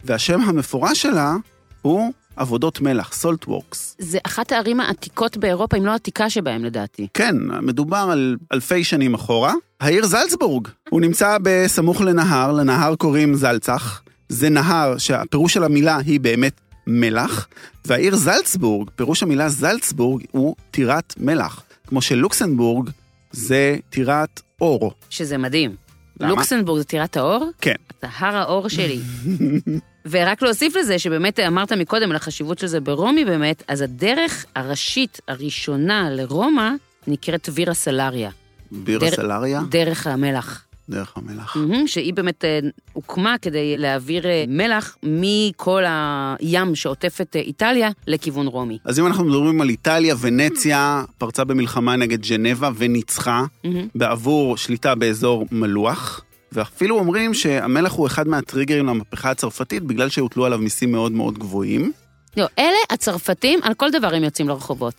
והשם 0.05 0.41
המפורש 0.41 1.01
שלה 1.01 1.35
הוא 1.81 2.13
עבודות 2.37 2.81
מלח, 2.81 3.13
סולט 3.13 3.47
וורקס. 3.47 3.95
זה 3.99 4.17
אחת 4.23 4.51
הערים 4.51 4.79
העתיקות 4.79 5.37
באירופה, 5.37 5.77
אם 5.77 5.85
לא 5.85 5.91
העתיקה 5.91 6.29
שבהם 6.29 6.65
לדעתי. 6.65 7.07
כן, 7.13 7.35
מדובר 7.61 8.07
על 8.11 8.37
אלפי 8.53 8.83
שנים 8.83 9.13
אחורה. 9.13 9.53
העיר 9.79 10.05
זלצבורג, 10.05 10.67
הוא 10.89 11.01
נמצא 11.01 11.37
בסמוך 11.41 12.01
לנהר, 12.01 12.51
לנהר 12.51 12.95
קוראים 12.95 13.35
זלצח. 13.35 14.01
זה 14.29 14.49
נהר 14.49 14.97
שהפירוש 14.97 15.53
של 15.53 15.63
המילה 15.63 15.97
היא 15.97 16.19
באמת 16.19 16.61
מלח, 16.87 17.47
והעיר 17.85 18.15
זלצבורג, 18.15 18.89
פירוש 18.95 19.23
המילה 19.23 19.49
זלצבורג 19.49 20.23
הוא 20.31 20.55
טירת 20.71 21.13
מלח. 21.17 21.63
כמו 21.87 22.01
שלוקסנבורג 22.01 22.89
זה 23.31 23.75
טירת 23.89 24.41
אור. 24.61 24.91
שזה 25.09 25.37
מדהים. 25.37 25.75
למה? 26.19 26.29
לוקסנבורג 26.29 26.79
זה 26.79 26.83
טירת 26.83 27.17
האור? 27.17 27.49
כן. 27.61 27.75
אתה 27.99 28.07
הר 28.17 28.35
האור 28.35 28.67
שלי. 28.67 28.99
ורק 30.09 30.41
להוסיף 30.41 30.75
לזה, 30.75 30.99
שבאמת 30.99 31.39
אמרת 31.39 31.71
מקודם 31.73 32.09
על 32.09 32.15
החשיבות 32.15 32.59
של 32.59 32.67
זה 32.67 32.79
ברומי 32.79 33.25
באמת, 33.25 33.63
אז 33.67 33.81
הדרך 33.81 34.45
הראשית 34.55 35.21
הראשונה 35.27 36.09
לרומא 36.09 36.71
נקראת 37.07 37.49
וירה 37.53 37.73
סלריה. 37.73 38.29
בירה 38.71 39.09
דר- 39.09 39.15
סלריה, 39.15 39.61
דרך 39.69 40.07
המלח. 40.07 40.63
דרך 40.89 41.13
המלח. 41.15 41.55
מהמם, 41.55 41.87
שהיא 41.87 42.13
באמת 42.13 42.45
אה, 42.45 42.59
הוקמה 42.93 43.35
כדי 43.41 43.77
להעביר 43.77 44.25
אה, 44.27 44.43
מלח 44.47 44.97
מכל 45.03 45.83
הים 45.87 46.75
שעוטף 46.75 47.21
את 47.21 47.35
אה, 47.35 47.41
איטליה 47.41 47.89
לכיוון 48.07 48.47
רומי. 48.47 48.77
אז 48.85 48.99
אם 48.99 49.07
אנחנו 49.07 49.23
מדברים 49.25 49.61
על 49.61 49.69
איטליה, 49.69 50.15
ונציה 50.21 51.03
פרצה 51.17 51.43
במלחמה 51.43 51.95
נגד 51.95 52.21
ג'נבה 52.25 52.69
וניצחה 52.77 53.45
מהמם. 53.63 53.87
בעבור 53.95 54.57
שליטה 54.57 54.95
באזור 54.95 55.45
מלוח, 55.51 56.21
ואפילו 56.51 56.99
אומרים 56.99 57.33
שהמלח 57.33 57.91
הוא 57.91 58.07
אחד 58.07 58.27
מהטריגרים 58.27 58.85
למהפכה 58.85 59.31
הצרפתית, 59.31 59.83
בגלל 59.83 60.09
שהוטלו 60.09 60.45
עליו 60.45 60.57
מיסים 60.57 60.91
מאוד 60.91 61.11
מאוד 61.11 61.37
גבוהים. 61.39 61.91
לא, 62.37 62.45
אלה 62.59 62.77
הצרפתים, 62.89 63.59
על 63.63 63.73
כל 63.73 63.91
דבר 63.91 64.13
הם 64.13 64.23
יוצאים 64.23 64.49
לרחובות. 64.49 64.93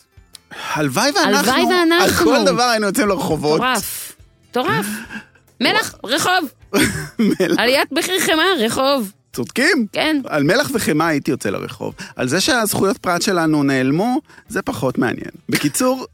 הלוואי 0.74 1.10
ואנחנו, 1.14 1.52
הלוואי 1.52 1.74
ואנחנו. 1.74 2.04
על 2.04 2.44
כל 2.44 2.52
דבר 2.52 2.62
היינו 2.62 2.86
יוצאים 2.86 3.08
לרחובות. 3.08 3.60
מטורף. 3.60 4.16
מטורף. 4.50 4.86
מלח, 5.60 5.94
רחוב. 6.04 6.48
מלח. 7.18 7.58
עליית 7.58 7.92
מחיר 7.92 8.20
חמאה, 8.20 8.46
רחוב. 8.58 9.12
צודקים. 9.32 9.86
כן. 9.92 10.20
על 10.28 10.42
מלח 10.42 10.70
וחמאה 10.74 11.06
הייתי 11.06 11.30
יוצא 11.30 11.50
לרחוב. 11.50 11.94
על 12.16 12.28
זה 12.28 12.40
שהזכויות 12.40 12.98
פרט 12.98 13.22
שלנו 13.22 13.62
נעלמו, 13.62 14.20
זה 14.48 14.62
פחות 14.62 14.98
מעניין. 14.98 15.30
בקיצור, 15.48 16.06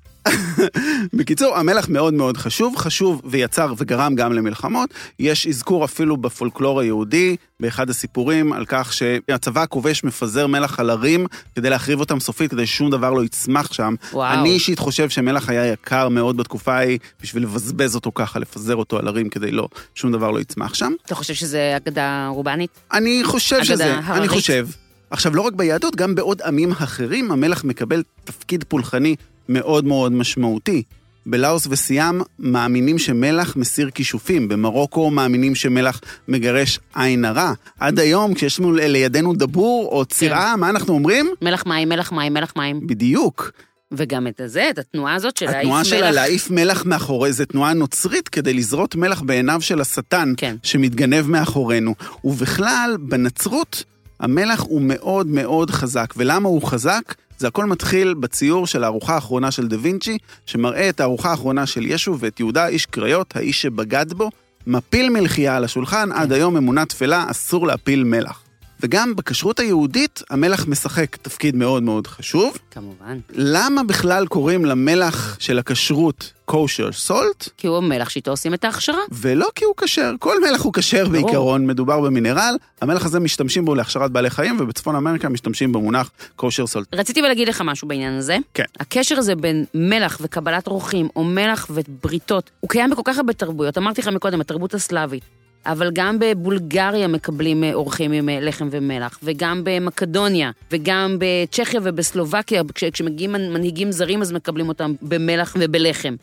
בקיצור, 1.12 1.57
המלח 1.57 1.88
מאוד 1.88 2.14
מאוד 2.14 2.37
חשוב, 2.37 2.76
חשוב 2.76 3.23
ויצר 3.25 3.75
וגרם 3.78 4.14
גם 4.14 4.33
למלחמות. 4.33 4.90
יש 5.19 5.47
אזכור 5.47 5.85
אפילו 5.85 6.16
בפולקלור 6.16 6.81
היהודי, 6.81 7.37
באחד 7.61 7.90
הסיפורים, 7.90 8.52
על 8.52 8.64
כך 8.69 8.93
שהצבא 8.93 9.62
הכובש 9.62 10.04
מפזר 10.04 10.47
מלח 10.47 10.81
על 10.81 10.90
ערים 10.90 11.26
כדי 11.54 11.71
להחריב 11.71 12.00
אותם 12.00 12.21
סופית, 12.21 12.50
כדי 12.50 12.66
ששום 12.66 12.90
דבר 12.90 13.11
לא 13.11 13.25
יצמח 13.25 13.73
שם. 13.73 13.95
וואו. 14.12 14.33
אני 14.33 14.50
אישית 14.50 14.78
חושב 14.78 15.09
שמלח 15.09 15.49
היה 15.49 15.66
יקר 15.66 16.09
מאוד 16.09 16.37
בתקופה 16.37 16.75
ההיא, 16.75 16.99
בשביל 17.23 17.43
לבזבז 17.43 17.95
אותו 17.95 18.12
ככה, 18.14 18.38
לפזר 18.38 18.76
אותו 18.76 18.99
על 18.99 19.09
ערים 19.09 19.28
כדי 19.28 19.50
לא, 19.50 19.69
שום 19.95 20.12
דבר 20.12 20.31
לא 20.31 20.40
יצמח 20.40 20.75
שם. 20.75 20.93
אתה 21.07 21.14
חושב 21.14 21.35
שזה 21.35 21.76
אגדה 21.76 22.28
רובנית? 22.28 22.71
אני 22.93 23.21
חושב 23.25 23.57
אגדה 23.57 23.64
שזה, 23.64 23.95
הררית. 23.95 24.21
אני 24.21 24.28
חושב. 24.28 24.69
עכשיו, 25.11 25.37
לא 25.37 25.43
רק 25.43 25.52
ביהדות, 25.52 25.97
גם 25.97 26.14
בעוד 26.14 26.43
עמים 26.43 26.73
אחרים 26.73 27.33
המלח 27.33 27.64
מקבל 27.64 28.02
תפקיד 28.25 28.64
פולחני 28.69 29.16
מאוד 29.48 29.84
מאוד 29.84 30.12
משמעותי. 30.12 30.82
בלאוס 31.26 31.66
וסיאם 31.70 32.20
מאמינים 32.38 32.98
שמלח 32.98 33.56
מסיר 33.56 33.90
כישופים, 33.90 34.48
במרוקו 34.48 35.10
מאמינים 35.10 35.54
שמלח 35.54 36.00
מגרש 36.28 36.80
עין 36.94 37.24
הרע. 37.24 37.52
עד 37.80 37.98
היום, 37.98 38.34
כשיש 38.34 38.60
לנו 38.60 38.72
לידינו 38.72 39.32
דבור 39.34 39.88
או 39.92 40.04
צירה, 40.04 40.56
מה 40.56 40.70
אנחנו 40.70 40.94
אומרים? 40.94 41.30
מלח 41.42 41.66
מים, 41.66 41.88
מלח 41.88 42.12
מים, 42.12 42.34
מלח 42.34 42.52
מים. 42.56 42.86
בדיוק. 42.86 43.50
וגם 43.92 44.26
את 44.26 44.40
הזה, 44.40 44.70
את 44.70 44.78
התנועה 44.78 45.14
הזאת 45.14 45.36
של 45.36 45.46
להעיף 45.46 45.56
מלח. 45.56 45.80
התנועה 45.80 45.84
שלה 45.84 46.10
להעיף 46.10 46.50
מלח 46.50 46.84
מאחורי, 46.86 47.32
זו 47.32 47.44
תנועה 47.44 47.74
נוצרית 47.74 48.28
כדי 48.28 48.54
לזרות 48.54 48.96
מלח 48.96 49.22
בעיניו 49.22 49.60
של 49.60 49.80
השטן, 49.80 50.32
כן. 50.36 50.56
שמתגנב 50.62 51.26
מאחורינו. 51.26 51.94
ובכלל, 52.24 52.96
בנצרות, 53.00 53.84
המלח 54.20 54.60
הוא 54.60 54.82
מאוד 54.82 55.26
מאוד 55.26 55.70
חזק. 55.70 56.14
ולמה 56.16 56.48
הוא 56.48 56.62
חזק? 56.62 57.14
זה 57.38 57.49
הכל 57.49 57.64
מתחיל 57.64 58.14
בציור 58.14 58.67
של 58.67 58.85
הארוחה 58.85 59.14
האחרונה 59.14 59.50
של 59.50 59.69
דה 59.69 59.76
וינצ'י, 59.81 60.19
שמראה 60.47 60.88
את 60.88 61.00
הארוחה 61.00 61.31
האחרונה 61.31 61.67
של 61.67 61.87
ישו 61.87 62.17
ואת 62.19 62.41
יהודה 62.41 62.67
איש 62.67 62.87
קריות, 62.87 63.37
האיש 63.37 63.62
שבגד 63.62 64.12
בו, 64.12 64.31
מפיל 64.67 65.11
מלחייה 65.11 65.57
על 65.57 65.64
השולחן, 65.64 66.12
עד 66.12 66.33
היום 66.33 66.57
אמונה 66.57 66.87
תפלה, 66.87 67.26
אסור 67.31 67.67
להפיל 67.67 68.05
מלח. 68.05 68.43
וגם 68.81 69.16
בכשרות 69.16 69.61
היהודית, 69.61 70.23
המלח 70.31 70.66
משחק 70.66 71.16
תפקיד 71.16 71.57
מאוד 71.57 71.83
מאוד 71.83 72.07
חשוב. 72.07 72.59
כמובן. 72.71 73.19
למה 73.31 73.85
בכלל 73.85 74.26
קוראים 74.26 74.64
למלח 74.64 75.37
של 75.40 75.59
הכשרות 75.59 76.33
kosher 76.50 77.09
salt? 77.09 77.50
כי 77.57 77.66
הוא 77.66 77.76
המלח 77.76 78.09
שאיתו 78.09 78.31
עושים 78.31 78.54
את 78.54 78.64
ההכשרה. 78.64 79.00
ולא 79.12 79.49
כי 79.54 79.64
הוא 79.64 79.75
כשר, 79.76 80.12
כל 80.19 80.40
מלח 80.40 80.62
הוא 80.62 80.73
כשר. 80.73 81.09
בעיקרון, 81.09 81.66
מדובר 81.66 82.00
במינרל, 82.00 82.57
המלח 82.81 83.04
הזה 83.04 83.21
משתמשים 83.21 83.64
בו 83.64 83.75
להכשרת 83.75 84.11
בעלי 84.11 84.31
חיים, 84.31 84.57
ובצפון 84.61 84.97
אמריקה 84.97 85.28
משתמשים 85.28 85.73
במונח 85.73 86.11
kosher 86.38 86.66
salt. 86.75 86.85
רציתי 86.93 87.23
להגיד 87.23 87.49
לך 87.49 87.62
משהו 87.64 87.88
בעניין 87.88 88.14
הזה. 88.14 88.37
כן. 88.54 88.64
הקשר 88.81 89.19
הזה 89.19 89.35
בין 89.35 89.64
מלח 89.75 90.19
וקבלת 90.21 90.66
אורחים, 90.66 91.09
או 91.16 91.25
מלח 91.25 91.66
ובריתות, 91.71 92.50
הוא 92.61 92.71
קיים 92.71 92.90
בכל 92.90 93.02
כך 93.04 93.16
הרבה 93.16 93.33
תרבויות. 93.33 93.78
אמרתי 93.78 94.00
לך 94.00 94.09
מקודם, 94.09 94.40
התרבות 94.40 94.75
הסלאבית. 94.75 95.43
אבל 95.66 95.90
גם 95.92 96.18
בבולגריה 96.18 97.09
מקבלים 97.09 97.64
אה, 97.64 97.75
אורחים 97.75 98.12
עם 98.12 98.28
אה, 98.28 98.40
לחם 98.40 98.68
ומלח, 98.71 99.18
וגם 99.23 99.61
במקדוניה, 99.64 100.50
וגם 100.71 101.16
בצ'כיה 101.18 101.80
ובסלובקיה, 101.83 102.62
כש- 102.75 102.85
כשמגיעים 102.85 103.33
מנ- 103.33 103.50
מנהיגים 103.54 103.92
זרים 103.92 104.23
אז 104.23 104.33
מקבלים 104.33 104.68
אותם 104.68 104.92
במלח 105.02 105.56
ובלחם. 105.61 106.14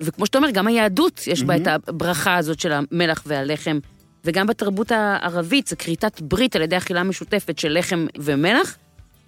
וכמו 0.00 0.26
שאתה 0.26 0.38
אומר, 0.38 0.50
גם 0.50 0.66
היהדות 0.66 1.20
יש 1.26 1.42
בה 1.42 1.56
את 1.56 1.66
הברכה 1.88 2.36
הזאת 2.36 2.60
של 2.60 2.72
המלח 2.72 3.22
והלחם, 3.26 3.78
וגם 4.24 4.46
בתרבות 4.46 4.92
הערבית 4.92 5.66
זה 5.66 5.76
כריתת 5.76 6.20
ברית 6.20 6.56
על 6.56 6.62
ידי 6.62 6.76
אכילה 6.76 7.02
משותפת 7.02 7.58
של 7.58 7.78
לחם 7.78 8.06
ומלח, 8.18 8.76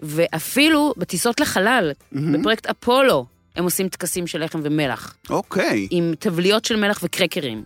ואפילו 0.00 0.94
בטיסות 0.96 1.40
לחלל, 1.40 1.92
בפרויקט 2.12 2.66
אפולו, 2.66 3.26
הם 3.56 3.64
עושים 3.64 3.88
טקסים 3.88 4.26
של 4.26 4.44
לחם 4.44 4.60
ומלח, 4.62 5.14
אוקיי. 5.30 5.88
עם 5.90 6.12
תבליות 6.18 6.64
של 6.64 6.76
מלח 6.76 7.00
וקרקרים. 7.02 7.62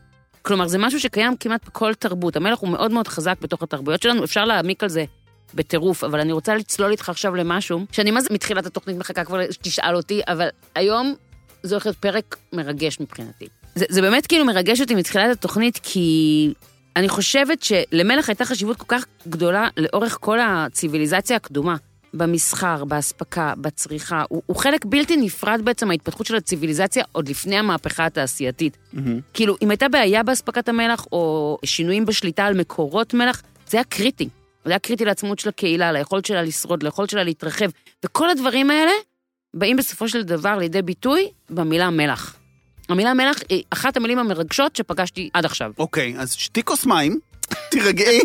כלומר, 0.47 0.69
זה 0.69 0.79
משהו 0.79 1.01
שקיים 1.01 1.37
כמעט 1.37 1.67
בכל 1.67 1.95
תרבות. 1.95 2.37
המלח 2.37 2.59
הוא 2.59 2.71
מאוד 2.71 2.91
מאוד 2.91 3.09
חזק 3.09 3.35
בתוך 3.41 3.63
התרבויות 3.63 4.03
שלנו, 4.03 4.25
אפשר 4.25 4.45
להעמיק 4.45 4.83
על 4.83 4.89
זה 4.89 5.05
בטירוף, 5.55 6.05
אבל 6.05 6.21
אני 6.21 6.33
רוצה 6.33 6.55
לצלול 6.55 6.91
איתך 6.91 7.09
עכשיו 7.09 7.35
למשהו, 7.35 7.85
שאני 7.93 8.11
מה 8.11 8.21
זה 8.21 8.29
מתחילת 8.31 8.67
התוכנית 8.67 8.97
מחכה 8.97 9.25
כבר 9.25 9.51
שתשאל 9.51 9.97
אותי, 9.97 10.21
אבל 10.29 10.49
היום 10.75 11.15
זה 11.63 11.75
הולך 11.75 11.87
להיות 11.87 11.99
פרק 11.99 12.37
מרגש 12.53 13.01
מבחינתי. 13.01 13.47
זה, 13.75 13.85
זה 13.89 14.01
באמת 14.01 14.27
כאילו 14.27 14.45
מרגש 14.45 14.81
אותי 14.81 14.95
מתחילת 14.95 15.31
התוכנית, 15.37 15.81
כי 15.83 16.53
אני 16.97 17.09
חושבת 17.09 17.63
שלמלח 17.63 18.29
הייתה 18.29 18.45
חשיבות 18.45 18.77
כל 18.77 18.85
כך 18.89 19.07
גדולה 19.29 19.69
לאורך 19.77 20.19
כל 20.21 20.39
הציוויליזציה 20.41 21.37
הקדומה. 21.37 21.77
במסחר, 22.17 22.85
באספקה, 22.85 23.55
בצריכה, 23.59 24.25
הוא, 24.29 24.43
הוא 24.47 24.57
חלק 24.57 24.85
בלתי 24.85 25.17
נפרד 25.17 25.61
בעצם 25.65 25.89
מההתפתחות 25.89 26.27
של 26.27 26.37
הציוויליזציה 26.37 27.05
עוד 27.13 27.29
לפני 27.29 27.57
המהפכה 27.57 28.07
התעשייתית. 28.07 28.77
מהמם. 28.93 29.21
כאילו, 29.35 29.57
אם 29.63 29.71
הייתה 29.71 29.89
בעיה 29.89 30.23
באספקת 30.23 30.69
המלח, 30.69 31.07
או 31.13 31.59
שינויים 31.65 32.07
בשליטה 32.07 32.45
על 32.45 32.61
מקורות 32.61 33.15
מלח, 33.15 33.43
זה 33.69 33.77
היה 33.77 33.85
קריטי. 33.85 34.29
זה 34.65 34.71
היה 34.71 34.79
קריטי 34.79 35.05
לעצמאות 35.05 35.39
של 35.39 35.49
הקהילה, 35.49 35.93
ליכולת 35.93 36.25
שלה 36.25 36.43
לשרוד, 36.43 36.83
ליכולת 36.83 37.11
שלה 37.11 37.25
להתרחב. 37.25 37.67
וכל 38.05 38.31
הדברים 38.31 38.71
האלה 38.71 38.93
באים 39.55 39.77
בסופו 39.77 40.09
של 40.09 40.23
דבר 40.23 40.57
לידי 40.59 40.83
ביטוי 40.83 41.29
במילה 41.51 41.91
מלח. 41.91 42.37
המילה 42.89 43.15
מלח 43.15 43.37
היא 43.49 43.63
אחת 43.71 43.97
המילים 43.97 44.19
המרגשות 44.19 44.77
שפגשתי 44.77 45.31
עד 45.35 45.45
עכשיו. 45.45 45.73
אוקיי, 45.79 46.15
אז 46.19 46.33
שתי 46.33 46.63
כוס 46.63 46.87
מים, 46.87 47.19
תירגעי, 47.71 48.21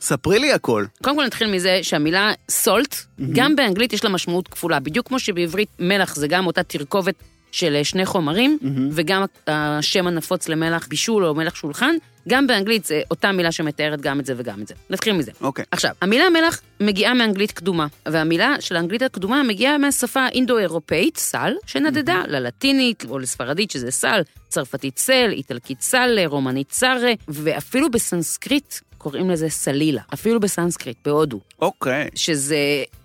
ספרי 0.00 0.38
לי 0.38 0.52
הכל. 0.52 0.84
קודם 1.02 1.16
כל 1.16 1.24
נתחיל 1.24 1.50
מזה 1.50 1.78
שהמילה 1.82 2.32
סולט, 2.50 2.96
גם 3.32 3.56
באנגלית 3.56 3.92
יש 3.92 4.04
לה 4.04 4.10
משמעות 4.10 4.48
כפולה. 4.48 4.80
בדיוק 4.80 5.08
כמו 5.08 5.18
שבעברית 5.18 5.68
מלח 5.78 6.14
זה 6.16 6.28
גם 6.28 6.46
אותה 6.46 6.62
תרכובת 6.62 7.14
של 7.52 7.80
שני 7.82 8.06
חומרים, 8.06 8.58
וגם 8.92 9.24
השם 9.46 10.06
הנפוץ 10.06 10.48
למלח 10.48 10.86
בישול 10.86 11.26
או 11.26 11.34
מלח 11.34 11.54
שולחן, 11.54 11.94
גם 12.28 12.46
באנגלית 12.46 12.84
זה 12.84 13.00
אותה 13.10 13.32
מילה 13.32 13.52
שמתארת 13.52 14.00
גם 14.00 14.20
את 14.20 14.26
זה 14.26 14.34
וגם 14.36 14.62
את 14.62 14.68
זה. 14.68 14.74
נתחיל 14.90 15.12
מזה. 15.12 15.32
אוקיי. 15.40 15.64
עכשיו, 15.70 15.90
המילה 16.00 16.30
מלח 16.30 16.60
מגיעה 16.80 17.14
מאנגלית 17.14 17.52
קדומה, 17.52 17.86
והמילה 18.06 18.56
של 18.60 18.76
האנגלית 18.76 19.02
הקדומה 19.02 19.42
מגיעה 19.42 19.78
מהשפה 19.78 20.20
האינדו-אירופאית, 20.20 21.16
סל, 21.16 21.54
שנדדה 21.66 22.22
ללטינית 22.26 23.04
או 23.08 23.18
לספרדית 23.18 23.70
שזה 23.70 23.90
סל, 23.90 24.22
צרפתית 24.48 24.98
סל, 24.98 25.30
איטלקית 25.32 25.82
סל, 25.82 26.18
רומנית 26.26 26.72
סארה, 26.72 27.12
ואפילו 27.28 27.90
בסנסקריט 27.90 28.74
קוראים 28.98 29.30
לזה 29.30 29.48
סלילה, 29.48 30.02
אפילו 30.14 30.40
בסנסקריט, 30.40 30.96
בהודו. 31.04 31.40
אוקיי. 31.60 32.08
שזה, 32.14 32.56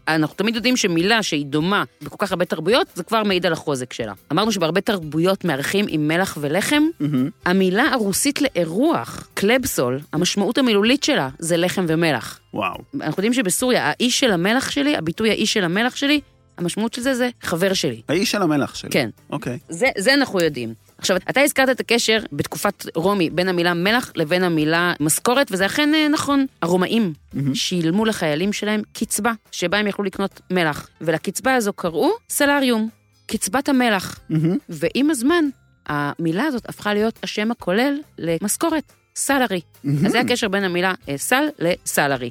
אנחנו 0.07 0.35
תמיד 0.35 0.55
יודעים 0.55 0.77
שמילה 0.77 1.23
שהיא 1.23 1.45
דומה 1.45 1.83
בכל 2.01 2.15
כך 2.19 2.31
הרבה 2.31 2.45
תרבויות, 2.45 2.87
זה 2.95 3.03
כבר 3.03 3.23
מעיד 3.23 3.45
על 3.45 3.53
החוזק 3.53 3.93
שלה. 3.93 4.13
אמרנו 4.31 4.51
שבהרבה 4.51 4.81
תרבויות 4.81 5.45
מארחים 5.45 5.85
עם 5.89 6.07
מלח 6.07 6.37
ולחם, 6.41 6.83
מהמם. 6.99 7.29
המילה 7.45 7.83
הרוסית 7.83 8.41
לאירוח, 8.41 9.27
קלבסול, 9.33 9.99
המשמעות 10.13 10.57
המילולית 10.57 11.03
שלה 11.03 11.29
זה 11.39 11.57
לחם 11.57 11.85
ומלח. 11.87 12.39
וואו. 12.53 12.77
אנחנו 12.95 13.21
יודעים 13.21 13.33
שבסוריה, 13.33 13.83
האיש 13.89 14.19
של 14.19 14.31
המלח 14.31 14.71
שלי, 14.71 14.97
הביטוי 14.97 15.29
האיש 15.29 15.53
של 15.53 15.63
המלח 15.63 15.95
שלי, 15.95 16.21
המשמעות 16.57 16.93
של 16.93 17.01
זה 17.01 17.15
זה 17.15 17.29
חבר 17.41 17.73
שלי. 17.73 18.01
האיש 18.09 18.31
של 18.31 18.41
המלח 18.41 18.75
שלי. 18.75 18.89
כן. 18.91 19.09
אוקיי. 19.29 19.59
זה, 19.69 19.87
זה 19.97 20.13
אנחנו 20.13 20.41
יודעים. 20.41 20.73
עכשיו, 21.03 21.17
אתה 21.17 21.41
הזכרת 21.41 21.69
את 21.69 21.79
הקשר 21.79 22.19
בתקופת 22.31 22.85
רומי 22.95 23.29
בין 23.29 23.49
המילה 23.49 23.73
מלח 23.73 24.11
לבין 24.15 24.43
המילה 24.43 24.93
משכורת, 24.99 25.47
וזה 25.51 25.65
אכן 25.65 25.93
אה, 25.93 26.07
נכון. 26.07 26.45
הרומאים 26.61 27.13
מהמם. 27.33 27.55
שילמו 27.55 28.05
לחיילים 28.05 28.53
שלהם 28.53 28.81
קצבה, 28.93 29.31
שבה 29.51 29.77
הם 29.77 29.87
יכלו 29.87 30.05
לקנות 30.05 30.41
מלח, 30.51 30.89
ולקצבה 31.01 31.55
הזו 31.55 31.73
קראו 31.73 32.11
סלריום, 32.29 32.89
קצבת 33.27 33.69
המלח. 33.69 34.19
מהמם. 34.29 34.57
ועם 34.69 35.09
הזמן, 35.09 35.45
המילה 35.87 36.43
הזאת 36.43 36.69
הפכה 36.69 36.93
להיות 36.93 37.19
השם 37.23 37.51
הכולל 37.51 37.97
למשכורת, 38.17 38.93
סלרי. 39.15 39.61
מהמם. 39.83 40.05
אז 40.05 40.11
זה 40.11 40.19
הקשר 40.19 40.47
בין 40.47 40.63
המילה 40.63 40.93
אה, 41.09 41.17
סל 41.17 41.43
לסלרי. 41.59 42.29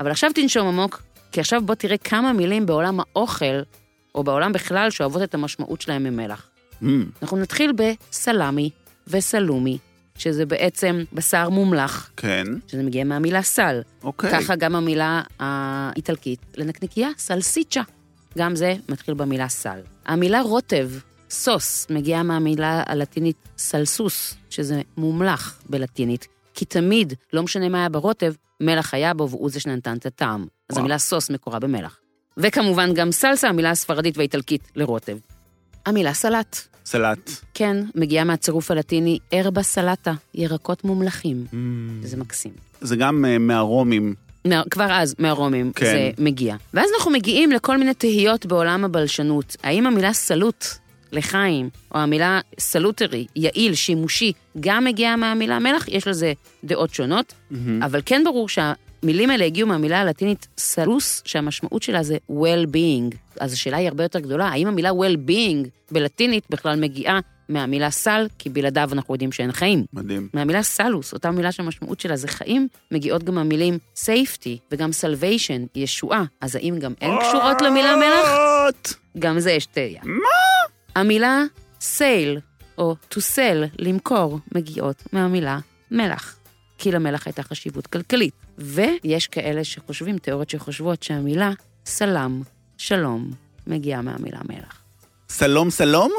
אבל 0.00 0.10
עכשיו 0.10 0.30
תנשום 0.34 0.68
עמוק, 0.68 1.02
כי 1.32 1.40
עכשיו 1.40 1.62
בוא 1.62 1.74
תראה 1.74 1.96
כמה 1.96 2.32
מילים 2.32 2.66
בעולם 2.66 3.00
האוכל, 3.00 3.60
או 4.14 4.24
בעולם 4.24 4.52
בכלל, 4.52 4.90
שאוהבות 4.90 5.22
את 5.22 5.34
המשמעות 5.34 5.80
שלהם 5.80 6.04
ממלח. 6.04 6.50
מהמם. 6.80 7.10
אנחנו 7.22 7.36
נתחיל 7.36 7.72
בסלמי 7.72 8.70
וסלומי, 9.08 9.78
שזה 10.18 10.46
בעצם 10.46 11.04
בשר 11.12 11.48
מומלח, 11.48 12.10
כן. 12.16 12.44
שזה 12.68 12.82
מגיע 12.82 13.04
מהמילה 13.04 13.42
סל. 13.42 13.80
אוקיי. 14.04 14.30
ככה 14.30 14.56
גם 14.56 14.76
המילה 14.76 15.22
האיטלקית 15.38 16.40
לנקניקייה, 16.56 17.08
סלסיצ'ה. 17.18 17.82
גם 18.38 18.56
זה 18.56 18.74
מתחיל 18.88 19.14
במילה 19.14 19.48
סל. 19.48 19.78
המילה 20.06 20.40
רוטב, 20.40 20.90
סוס, 21.30 21.86
מגיעה 21.90 22.22
מהמילה 22.22 22.82
הלטינית 22.86 23.36
סלסוס, 23.58 24.34
שזה 24.50 24.82
מומלח 24.96 25.58
בלטינית, 25.68 26.28
כי 26.54 26.64
תמיד, 26.64 27.14
לא 27.32 27.42
משנה 27.42 27.68
מה 27.68 27.78
היה 27.78 27.88
ברוטב, 27.88 28.32
מלח 28.60 28.94
היה 28.94 29.14
בו 29.14 29.28
והוא 29.30 29.50
זה 29.50 29.60
שנתן 29.60 29.96
את 29.96 30.06
הטעם. 30.06 30.40
אז 30.40 30.48
וואו. 30.70 30.80
המילה 30.80 30.98
סוס 30.98 31.30
מקורה 31.30 31.58
במלח. 31.58 31.98
וכמובן 32.36 32.94
גם 32.94 33.12
סלסה, 33.12 33.48
המילה 33.48 33.70
הספרדית 33.70 34.16
והאיטלקית 34.16 34.68
לרוטב. 34.76 35.16
המילה 35.86 36.14
סלט, 36.14 36.56
סלט. 36.86 37.30
כן, 37.54 37.76
מגיעה 37.94 38.24
מהצירוף 38.24 38.70
הלטיני 38.70 39.18
ארבה 39.32 39.62
סלטה, 39.62 40.12
ירקות 40.34 40.84
מומלחים. 40.84 41.44
מהמם. 41.52 42.00
זה 42.02 42.16
מקסים. 42.16 42.52
זה 42.80 42.96
גם 42.96 43.24
אה, 43.24 43.38
מהרומים. 43.38 44.14
מה- 44.46 44.62
כבר 44.70 44.88
אז, 44.92 45.14
מהרומים, 45.18 45.72
כן. 45.72 45.84
זה 45.86 46.10
מגיע. 46.24 46.56
ואז 46.74 46.90
אנחנו 46.98 47.10
מגיעים 47.10 47.52
לכל 47.52 47.76
מיני 47.76 47.94
תהיות 47.94 48.46
בעולם 48.46 48.84
הבלשנות. 48.84 49.56
האם 49.62 49.86
המילה 49.86 50.12
סלוט 50.12 50.64
לחיים, 51.12 51.68
או 51.94 51.98
המילה 52.00 52.40
salutary, 52.58 53.26
יעיל, 53.36 53.74
שימושי, 53.74 54.32
גם 54.60 54.84
מגיעה 54.84 55.16
מהמילה 55.16 55.58
מלח? 55.58 55.88
יש 55.88 56.08
לזה 56.08 56.32
דעות 56.64 56.94
שונות, 56.94 57.32
מהמם. 57.50 57.82
אבל 57.82 58.00
כן 58.06 58.22
ברור 58.24 58.48
שהמילים 59.00 59.30
האלה 59.30 59.44
הגיעו 59.44 59.68
מהמילה 59.68 60.00
הלטינית 60.00 60.48
סלוס, 60.58 61.22
שהמשמעות 61.24 61.82
שלה 61.82 62.02
זה 62.02 62.16
well-being. 62.30 63.16
אז 63.40 63.52
השאלה 63.52 63.76
היא 63.76 63.88
הרבה 63.88 64.04
יותר 64.04 64.18
גדולה, 64.18 64.48
האם 64.48 64.66
המילה 64.66 64.90
well-being 64.90 65.68
בלטינית 65.90 66.44
בכלל 66.50 66.80
מגיעה 66.80 67.20
מהמילה 67.48 67.90
סל, 67.90 68.26
כי 68.38 68.50
בלעדיו 68.50 68.88
אנחנו 68.92 69.14
יודעים 69.14 69.32
שאין 69.32 69.52
חיים. 69.52 69.84
מדהים. 69.92 70.28
מהמילה 70.34 70.62
סלוס, 70.62 71.12
אותה 71.12 71.30
מילה 71.30 71.52
שהמשמעות 71.52 72.00
שלה 72.00 72.16
זה 72.16 72.28
חיים, 72.28 72.68
מגיעות 72.90 73.24
גם 73.24 73.38
המילים 73.38 73.78
safety 73.96 74.58
וגם 74.72 74.90
salvation, 74.90 75.66
ישועה. 75.74 76.24
אז 76.40 76.56
האם 76.56 76.78
גם 76.78 76.94
הן 77.00 77.10
קשורות 77.20 77.62
למילה 77.62 77.96
מלח? 77.96 78.28
גם 79.18 79.38
זה 79.38 79.50
יש 79.50 79.66
תהייה. 79.66 80.00
מה? 80.04 81.00
המילה 81.00 81.42
sale, 81.80 82.40
או 82.78 82.96
to 83.10 83.16
sell, 83.16 83.68
למכור, 83.78 84.38
מגיעות 84.54 85.02
מהמילה 85.12 85.58
מלח. 85.90 86.35
כי 86.78 86.92
למלח 86.92 87.26
הייתה 87.26 87.42
חשיבות 87.42 87.86
כלכלית. 87.86 88.34
ויש 88.58 89.26
כאלה 89.26 89.64
שחושבים, 89.64 90.18
תיאוריות 90.18 90.50
שחושבות 90.50 91.02
שהמילה 91.02 91.50
סלם, 91.86 92.42
שלום, 92.78 93.30
מגיעה 93.66 94.02
מהמילה 94.02 94.38
מלח. 94.48 94.80
סלום 95.28 95.70
סלום? 95.70 96.12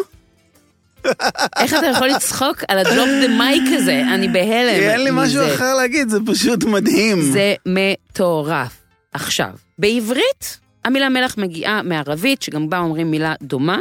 איך 1.59 1.73
אתה 1.73 1.85
יכול 1.85 2.07
לצחוק 2.07 2.63
על 2.67 2.79
הדרופ 2.79 3.09
דה 3.21 3.27
מייק 3.37 3.63
הזה? 3.77 4.01
אני 4.13 4.27
בהלם. 4.27 4.79
כי 4.79 4.89
אין 4.89 5.03
לי 5.03 5.09
משהו 5.13 5.43
מזה. 5.43 5.55
אחר 5.55 5.75
להגיד, 5.75 6.09
זה 6.09 6.19
פשוט 6.25 6.63
מדהים. 6.63 7.21
זה 7.21 7.55
מטורף. 7.65 8.81
עכשיו, 9.13 9.49
בעברית, 9.77 10.59
המילה 10.85 11.09
מלח 11.09 11.37
מגיעה 11.37 11.81
מערבית, 11.81 12.41
שגם 12.41 12.69
בה 12.69 12.79
אומרים 12.79 13.11
מילה 13.11 13.33
דומה. 13.41 13.79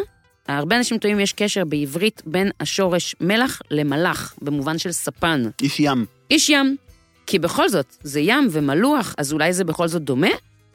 הרבה 0.49 0.77
אנשים 0.77 0.99
טועים 0.99 1.21
יש 1.21 1.33
קשר 1.33 1.65
בעברית 1.65 2.23
בין 2.27 2.51
השורש 2.61 3.17
מלח 3.21 3.62
למלח, 3.71 4.35
במובן 4.43 4.79
של 4.79 4.93
ספן. 4.93 5.43
איש 5.62 5.81
ים. 5.81 6.15
איש 6.31 6.51
ים. 6.51 6.77
כי 7.27 7.39
בכל 7.39 7.69
זאת, 7.69 7.97
זה 8.03 8.21
ים 8.21 8.49
ומלוח, 8.51 9.15
אז 9.19 9.33
אולי 9.33 9.53
זה 9.53 9.65
בכל 9.65 9.89
זאת 9.89 10.03
דומה? 10.03 10.29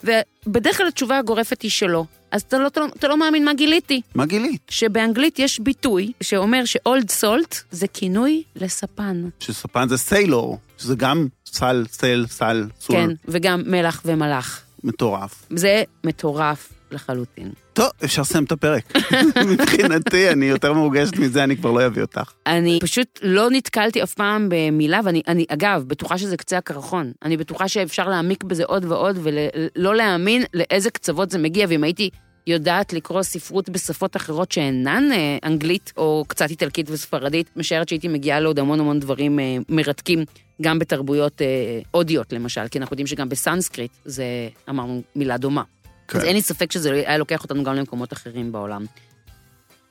ובדרך 0.04 0.78
כלל 0.78 0.88
התשובה 0.88 1.18
הגורפת 1.18 1.62
היא 1.62 1.72
שלא. 1.72 2.04
אז 2.32 2.42
אתה 2.42 2.60
לא, 2.60 2.68
אתה, 2.68 2.80
לא, 2.80 2.86
אתה 2.86 3.08
לא 3.08 3.18
מאמין 3.18 3.46
מה 3.46 3.54
גיליתי. 3.54 4.02
מה 4.16 4.26
גילית? 4.26 4.62
שבאנגלית 4.70 5.40
יש 5.40 5.60
ביטוי 5.60 6.12
שאומר 6.22 6.66
ש-old 6.66 7.22
salt 7.22 7.56
זה 7.72 7.88
כינוי 7.88 8.44
לספן. 8.56 9.30
שספן 9.40 9.90
זה 9.90 9.98
סיילור, 9.98 10.60
שזה 10.78 10.96
גם 10.96 11.28
סל, 11.46 11.86
סל, 11.92 12.26
סל, 12.30 12.68
סול. 12.82 12.96
כן, 12.96 13.10
וגם 13.26 13.64
מלח 13.66 14.02
ומלח. 14.06 14.62
מטורף. 14.84 15.46
זה 15.50 15.84
מטורף 16.04 16.74
לחלוטין. 16.93 17.51
טוב, 17.73 17.89
אפשר 18.04 18.21
לסיים 18.21 18.43
את 18.43 18.51
הפרק. 18.51 18.93
מבחינתי, 19.51 20.30
אני 20.30 20.45
יותר 20.45 20.73
מרוגשת 20.73 21.17
מזה, 21.17 21.43
אני 21.43 21.58
כבר 21.58 21.71
לא 21.71 21.86
אביא 21.86 22.01
אותך. 22.01 22.32
אני 22.47 22.80
פשוט 22.82 23.19
לא 23.21 23.49
נתקלתי 23.51 24.04
אף 24.04 24.13
פעם 24.13 24.49
במילה, 24.49 24.99
ואני, 25.04 25.21
אני, 25.27 25.45
אגב, 25.49 25.84
בטוחה 25.88 26.17
שזה 26.17 26.38
קצה 26.38 26.58
הקרחון. 26.58 27.12
אני 27.23 27.38
בטוחה 27.38 27.67
שאפשר 27.67 28.10
להעמיק 28.10 28.43
בזה 28.43 28.63
עוד 28.65 28.86
ועוד, 28.86 29.19
ולא 29.21 29.95
להאמין 29.95 30.43
לאיזה 30.54 30.89
קצוות 30.89 31.32
זה 31.32 31.38
מגיע, 31.38 31.65
ואם 31.69 31.84
הייתי 31.84 32.10
יודעת 32.47 32.93
לקרוא 32.93 33.21
ספרות 33.21 33.69
בשפות 33.69 34.15
אחרות 34.15 34.51
שאינן 34.51 35.10
אה, 35.12 35.38
אנגלית, 35.43 35.93
או 35.97 36.25
קצת 36.27 36.49
איטלקית 36.49 36.89
וספרדית, 36.89 37.49
משערת 37.56 37.89
שהייתי 37.89 38.08
מגיעה 38.08 38.39
לעוד 38.39 38.60
המון 38.60 38.80
המון 38.80 38.99
דברים 38.99 39.39
אה, 39.39 39.58
מרתקים, 39.69 40.25
גם 40.62 40.80
בתרבויות 40.80 41.41
אה, 41.41 41.80
הודיות 41.91 42.34
למשל, 42.34 42.67
כי 42.67 42.80
אנחנו 42.80 42.93
יודעים 42.93 43.08
שגם 43.08 43.30
בסנסקריט 43.30 43.91
זה, 44.06 44.23
אמרנו, 44.69 45.01
מילה 45.15 45.38
דומה. 45.38 45.63
כן. 46.12 46.19
אז 46.19 46.24
אין 46.26 46.36
לי 46.36 46.41
ספק 46.41 46.71
שזה 46.71 46.91
היה 46.91 47.17
לוקח 47.17 47.43
אותנו 47.43 47.63
גם 47.63 47.76
למקומות 47.76 48.13
אחרים 48.13 48.52
בעולם. 48.52 48.86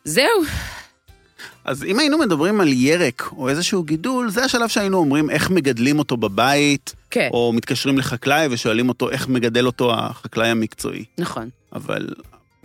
זהו, 0.05 0.43
אז 1.65 1.85
אם 1.85 1.99
היינו 1.99 2.19
מדברים 2.19 2.61
על 2.61 2.69
ירק 2.69 3.29
או 3.37 3.49
איזשהו 3.49 3.83
גידול, 3.83 4.31
זה 4.31 4.45
השלב 4.45 4.69
שהיינו 4.69 4.99
אומרים 4.99 5.31
איך 5.31 5.51
מגדלים 5.51 5.99
אותו 5.99 6.17
בבית, 6.17 6.95
כן, 7.11 7.29
או 7.33 7.53
מתקשרים 7.53 7.99
לחקלאי 7.99 8.49
ושואלים 8.51 8.89
אותו 8.89 9.11
איך 9.11 9.29
מגדל 9.29 9.67
אותו 9.67 9.95
החקלאי 9.95 10.49
המקצועי. 10.49 11.05
נכון. 11.19 11.49
אבל 11.73 12.09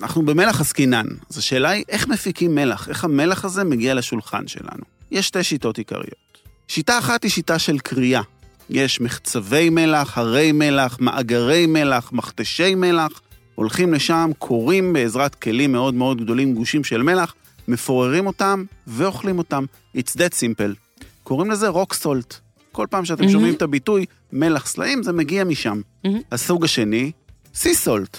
אנחנו 0.02 0.26
במלח 0.26 0.62
עסקינן, 0.62 1.06
אז 1.30 1.38
השאלה 1.38 1.70
היא 1.70 1.84
איך 1.90 2.08
מפיקים 2.08 2.56
מלח, 2.56 2.90
איך 2.90 3.04
המלח 3.04 3.46
הזה 3.46 3.64
מגיע 3.64 3.94
לשולחן 3.94 4.48
שלנו. 4.48 4.84
יש 5.12 5.28
שתי 5.28 5.44
שיטות 5.44 5.78
עיקריות. 5.78 6.26
שיטה 6.68 7.00
אחת 7.00 7.24
היא 7.24 7.32
שיטה 7.32 7.60
של 7.60 7.80
קריאה. 7.80 8.22
יש 8.70 9.02
מחצבי 9.02 9.70
מלח, 9.70 10.18
הרי 10.18 10.52
מלח, 10.52 10.98
מאגרי 11.00 11.66
מלח, 11.66 12.10
מכתשי 12.12 12.76
מלח. 12.76 13.22
הולכים 13.56 13.94
לשם, 13.94 14.32
קוראים 14.38 14.94
בעזרת 14.94 15.36
כלים 15.36 15.72
מאוד 15.72 15.94
מאוד 15.94 16.22
גדולים 16.22 16.54
גושים 16.54 16.84
של 16.84 17.02
מלח, 17.02 17.36
מפוררים 17.68 18.28
אותם 18.28 18.64
ואוכלים 18.88 19.38
אותם. 19.38 19.66
It's 19.98 20.12
that 20.12 20.34
simple. 20.34 20.76
קוראים 21.24 21.52
לזה 21.52 21.68
רוק 21.68 21.94
סולט. 21.94 22.36
כל 22.72 22.88
פעם 22.90 23.06
שאתם 23.06 23.22
מהמם. 23.22 23.34
שומעים 23.34 23.54
את 23.54 23.62
הביטוי 23.62 24.06
מלח 24.34 24.68
סלעים, 24.68 25.04
זה 25.04 25.12
מגיע 25.12 25.44
משם. 25.44 25.82
מהמם. 26.04 26.20
הסוג 26.32 26.64
השני, 26.64 27.12
סי 27.54 27.76
סולט. 27.76 28.18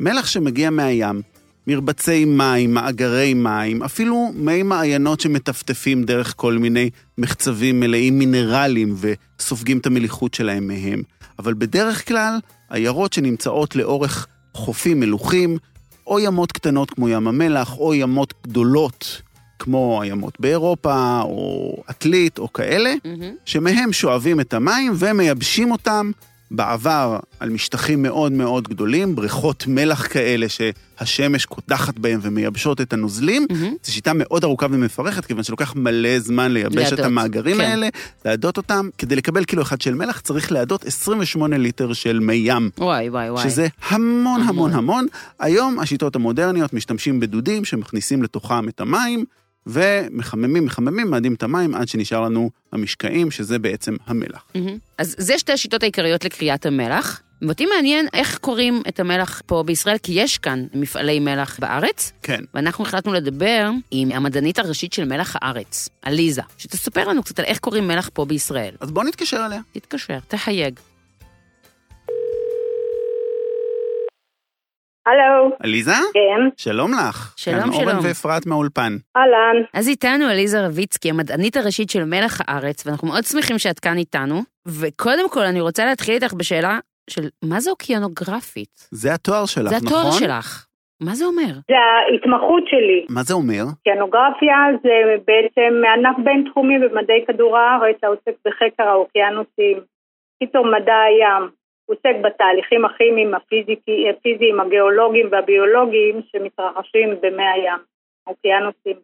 מלח 0.00 0.26
שמגיע 0.26 0.70
מהים, 0.70 1.22
מרבצי 1.66 2.24
מים, 2.24 2.74
מאגרי 2.74 3.34
מים, 3.34 3.82
אפילו 3.82 4.32
מי 4.34 4.62
מעיינות 4.62 5.20
שמטפטפים 5.20 6.04
דרך 6.04 6.34
כל 6.36 6.58
מיני 6.58 6.90
מחצבים 7.18 7.80
מלאים 7.80 8.18
מינרלים 8.18 8.96
וסופגים 9.00 9.78
את 9.78 9.86
המליחות 9.86 10.34
שלהם 10.34 10.68
מהם. 10.68 11.02
אבל 11.38 11.54
בדרך 11.54 12.08
כלל, 12.08 12.38
עיירות 12.70 13.12
שנמצאות 13.12 13.76
לאורך 13.76 14.26
חופים 14.58 15.00
מלוכים, 15.00 15.58
או 16.06 16.20
ימות 16.20 16.52
קטנות 16.52 16.90
כמו 16.90 17.08
ים 17.08 17.28
המלח, 17.28 17.78
או 17.78 17.94
ימות 17.94 18.34
גדולות 18.42 19.22
כמו 19.58 20.02
הימות 20.02 20.40
באירופה, 20.40 21.20
או 21.24 21.74
עתלית, 21.86 22.38
או 22.38 22.52
כאלה, 22.52 22.94
מהמם. 23.04 23.34
שמהם 23.44 23.92
שואבים 23.92 24.40
את 24.40 24.54
המים 24.54 24.92
ומייבשים 24.96 25.70
אותם 25.70 26.10
בעבר 26.50 27.18
על 27.40 27.50
משטחים 27.50 28.02
מאוד 28.02 28.32
מאוד 28.32 28.68
גדולים, 28.68 29.14
בריכות 29.14 29.64
מלח 29.66 30.06
כאלה 30.12 30.46
שהשמש 30.48 31.46
קודחת 31.46 31.98
בהם 31.98 32.20
ומייבשות 32.22 32.80
את 32.80 32.92
הנוזלים. 32.92 33.46
מהמם. 33.50 33.74
זו 33.82 33.92
שיטה 33.92 34.12
מאוד 34.14 34.44
ארוכה 34.44 34.66
ומפרכת, 34.70 35.24
כיוון 35.24 35.42
שלוקח 35.42 35.76
מלא 35.76 36.18
זמן 36.18 36.52
לייבש 36.52 36.86
את 36.86 36.90
להדות, 36.92 37.06
המאגרים 37.06 37.56
כן. 37.56 37.62
האלה, 37.62 37.88
להדות 38.24 38.56
אותם. 38.56 38.88
כדי 38.98 39.16
לקבל 39.16 39.44
קילו 39.44 39.62
אחד 39.62 39.80
של 39.80 39.94
מלח 39.94 40.20
צריך 40.20 40.52
להדות 40.52 40.84
28 40.84 41.58
ליטר 41.58 41.92
של 41.92 42.18
מי 42.20 42.34
ים. 42.34 42.70
וואי, 42.78 43.08
וואי, 43.08 43.30
וואי. 43.30 43.50
שזה 43.50 43.68
המון 43.88 44.40
המון 44.40 44.50
המון. 44.50 44.72
המון. 44.72 45.06
היום 45.40 45.78
השיטות 45.78 46.16
המודרניות 46.16 46.72
משתמשים 46.72 47.20
בדודים 47.20 47.64
שמכניסים 47.64 48.22
לתוכם 48.22 48.68
את 48.68 48.80
המים, 48.80 49.24
ומחממים, 49.68 50.64
מחממים, 50.64 51.10
מאדים 51.10 51.34
את 51.34 51.42
המים 51.42 51.74
עד 51.74 51.88
שנשאר 51.88 52.20
לנו 52.20 52.50
המשקעים, 52.72 53.30
שזה 53.30 53.58
בעצם 53.58 53.96
המלח. 54.06 54.44
מהמם. 54.54 54.78
אז 54.98 55.14
זה 55.18 55.38
שתי 55.38 55.52
השיטות 55.52 55.82
העיקריות 55.82 56.24
לקריאת 56.24 56.66
המלח. 56.66 57.22
ואותי 57.42 57.66
מעניין 57.66 58.06
איך 58.12 58.38
קוראים 58.38 58.82
את 58.88 59.00
המלח 59.00 59.42
פה 59.46 59.62
בישראל, 59.66 59.98
כי 59.98 60.12
יש 60.12 60.38
כאן 60.38 60.66
מפעלי 60.74 61.20
מלח 61.20 61.58
בארץ, 61.60 62.12
כן. 62.22 62.44
ואנחנו 62.54 62.84
החלטנו 62.84 63.12
לדבר 63.12 63.70
עם 63.90 64.12
המדענית 64.12 64.58
הראשית 64.58 64.92
של 64.92 65.04
מלח 65.04 65.36
הארץ, 65.40 65.88
עליזה, 66.02 66.42
שתספר 66.58 67.08
לנו 67.08 67.22
קצת 67.22 67.38
על 67.38 67.44
איך 67.44 67.58
קוראים 67.58 67.88
מלח 67.88 68.10
פה 68.12 68.24
בישראל. 68.24 68.74
אז 68.80 68.90
בואו 68.90 69.06
נתקשר 69.06 69.46
אליה. 69.46 69.60
תתקשר, 69.72 70.18
תחייג. 70.28 70.80
הלו, 75.08 75.50
עליזה? 75.62 75.98
כן, 76.14 76.48
שלום 76.56 76.90
לך. 76.92 77.34
שלום, 77.36 77.60
כאן 77.60 77.72
אורן 77.72 77.90
שלום. 77.90 78.04
ואפרת 78.04 78.46
מהאולפן. 78.46 78.92
אהלן. 79.16 79.62
אז 79.74 79.88
איתנו 79.88 80.24
עליזה 80.24 80.66
רביצקי, 80.66 81.10
המדענית 81.10 81.56
הראשית 81.56 81.90
של 81.90 82.04
מלח 82.04 82.40
הארץ, 82.46 82.86
ואנחנו 82.86 83.08
מאוד 83.08 83.24
שמחים 83.24 83.58
שאת 83.58 83.78
כאן 83.78 83.96
איתנו. 83.96 84.40
וקודם 84.80 85.28
כל, 85.30 85.40
אני 85.40 85.60
רוצה 85.60 85.84
להתחיל 85.84 86.14
איתך 86.14 86.32
בשאלה 86.32 86.78
של 87.10 87.22
מה 87.44 87.60
זה 87.60 87.70
אוקיינוגרפית? 87.70 88.88
זה 88.90 89.14
התואר 89.14 89.46
שלך, 89.46 89.68
זה 89.68 89.76
נכון? 89.84 89.98
התואר 89.98 90.10
שלך. 90.12 90.64
מה 91.02 91.14
זה 91.14 91.24
אומר? 91.24 91.52
זה 91.70 91.76
ההתמחות 91.88 92.62
שלי. 92.70 93.06
מה 93.10 93.22
זה 93.22 93.34
אומר? 93.34 93.62
אוקיינוגרפיה 93.78 94.56
זה 94.82 94.94
בעצם 95.26 95.72
ענף 95.94 96.16
בינתחומי 96.24 96.78
במדעי 96.78 97.24
כדור 97.26 97.58
הארץ 97.58 97.96
העוסק 98.02 98.34
בחקר 98.44 98.88
האוקיינוסים. 98.88 99.78
קיצור, 100.42 100.64
מדע 100.66 100.98
הים. 101.08 101.57
הוא 101.88 101.96
עוסק 101.96 102.16
בתהליכים 102.22 102.84
הכימיים, 102.84 103.34
הפיזיים, 104.10 104.60
הגיאולוגיים 104.60 105.28
והביולוגיים 105.30 106.20
שמתרחשים 106.32 107.14
במי 107.20 107.48
הים, 107.48 107.78
האוקיינוסים. 108.26 108.96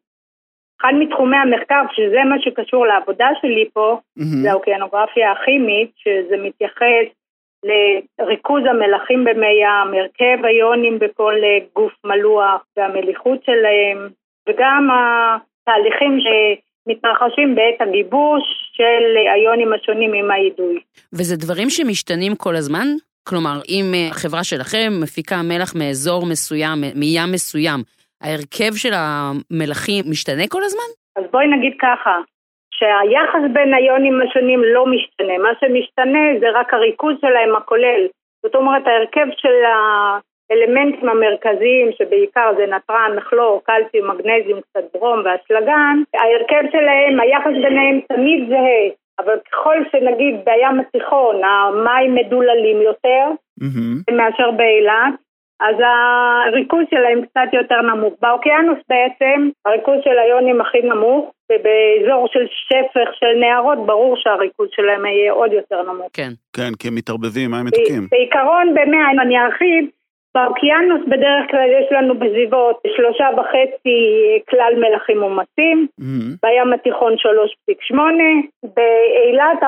אחד 0.81 0.92
מתחומי 0.99 1.37
המחקר, 1.37 1.83
שזה 1.92 2.25
מה 2.31 2.37
שקשור 2.40 2.87
לעבודה 2.87 3.29
שלי 3.40 3.68
פה, 3.73 3.99
מהמם. 4.16 4.42
זה 4.42 4.51
האוקיינוגרפיה 4.51 5.33
הכימית, 5.33 5.90
שזה 5.97 6.37
מתייחס 6.37 7.07
לריכוז 8.18 8.62
המלחים 8.70 9.25
במי 9.25 9.55
ים, 9.62 9.94
הרכב 9.94 10.44
היונים 10.44 10.99
בכל 10.99 11.35
אה, 11.44 11.59
גוף 11.75 11.92
מלוח 12.05 12.64
והמליחות 12.77 13.44
שלהם, 13.44 14.09
וגם 14.49 14.88
התהליכים 14.92 16.18
שמתרחשים 16.85 17.55
בעת 17.55 17.88
הגיבוש 17.88 18.42
של 18.77 19.16
היונים 19.35 19.73
השונים 19.73 20.12
עם 20.14 20.31
האידוי. 20.31 20.81
וזה 21.12 21.37
דברים 21.37 21.70
שמשתנים 21.70 22.35
כל 22.37 22.57
הזמן? 22.57 22.87
כלומר, 23.29 23.57
אם 23.68 23.85
אה, 23.94 24.09
החברה 24.11 24.44
שלכם 24.44 24.90
מפיקה 25.03 25.37
מלח 25.42 25.70
מאזור 25.79 26.27
מסוים, 26.27 26.79
מים 26.94 27.33
מסוים, 27.33 27.81
ההרכב 28.23 28.73
של 28.83 28.94
המלחים 28.94 30.05
משתנה 30.11 30.44
כל 30.49 30.62
הזמן? 30.64 30.90
אז 31.16 31.25
בואי 31.33 31.47
נגיד 31.47 31.75
ככה, 31.81 32.14
שהיחס 32.77 33.44
בין 33.55 33.75
היונים 33.75 34.20
השונים 34.23 34.61
לא 34.75 34.85
משתנה, 34.87 35.38
מה 35.38 35.53
שמשתנה 35.61 36.25
זה 36.40 36.47
רק 36.59 36.75
הריכוז 36.75 37.14
שלהם 37.20 37.57
הכולל. 37.57 38.03
זאת 38.42 38.55
אומרת, 38.55 38.87
ההרכב 38.87 39.27
של 39.37 39.57
האלמנטים 40.50 41.09
המרכזיים, 41.09 41.92
שבעיקר 41.92 42.50
זה 42.57 42.66
נתרן, 42.66 43.11
מכלור, 43.16 43.62
קלציום, 43.64 44.11
מגנזיום, 44.11 44.61
קצת 44.61 44.85
ברום 44.94 45.22
ואשלגן, 45.24 45.96
ההרכב 46.14 46.64
שלהם, 46.72 47.20
היחס 47.20 47.54
ביניהם 47.64 48.00
תמיד 48.09 48.48
זהה, 48.48 48.85
אבל 49.18 49.38
ככל 49.52 49.76
שנגיד 49.92 50.35
בים 50.44 50.80
התיכון 50.80 51.44
המים 51.44 52.14
מדוללים 52.14 52.83
יותר 52.83 53.24
מהמם. 53.61 54.18
מאשר 54.18 54.50
באילת, 54.50 55.14
אז 55.61 55.76
הריכוז 56.46 56.85
שלהם 56.90 57.22
קצת 57.26 57.48
יותר 57.52 57.80
נמוך. 57.83 58.14
באוקיינוס 58.22 58.78
בעצם 58.88 59.48
הריכוז 59.66 59.98
של 60.04 60.18
היונים 60.18 60.61
הכי 60.61 60.83
נמוך, 60.83 61.33
ובאזור 61.52 62.28
של 62.33 62.46
שפך 62.46 63.09
של 63.14 63.33
נהרות 63.40 63.87
ברור 63.87 64.16
שהריכוז 64.16 64.68
שלהם 64.70 65.07
יהיה 65.07 65.33
עוד 65.33 65.52
יותר 65.52 65.83
נמוך. 65.83 66.11
כן. 66.12 66.30
כן, 66.57 66.72
כי 66.78 66.88
הם 66.88 66.94
מתערבבים, 66.94 67.50
מים 67.50 67.66
מתוקים. 67.66 68.02
בעיקרון, 68.11 68.74
במאה, 68.74 69.12
אם 69.12 69.20
אני 69.20 69.38
ארחיב, 69.38 69.85
באוקיינוס 70.35 71.01
בדרך 71.07 71.44
כלל 71.51 71.68
יש 71.79 71.87
לנו 71.90 72.18
בסביבות 72.18 72.81
שלושה 72.97 73.29
וחצי 73.37 74.01
כלל 74.51 74.73
מלחים 74.77 75.20
מומתים, 75.20 75.87
מהמם. 75.99 76.35
בים 76.42 76.73
התיכון 76.73 77.12
3.8, 77.12 77.97
באילת 78.62 79.62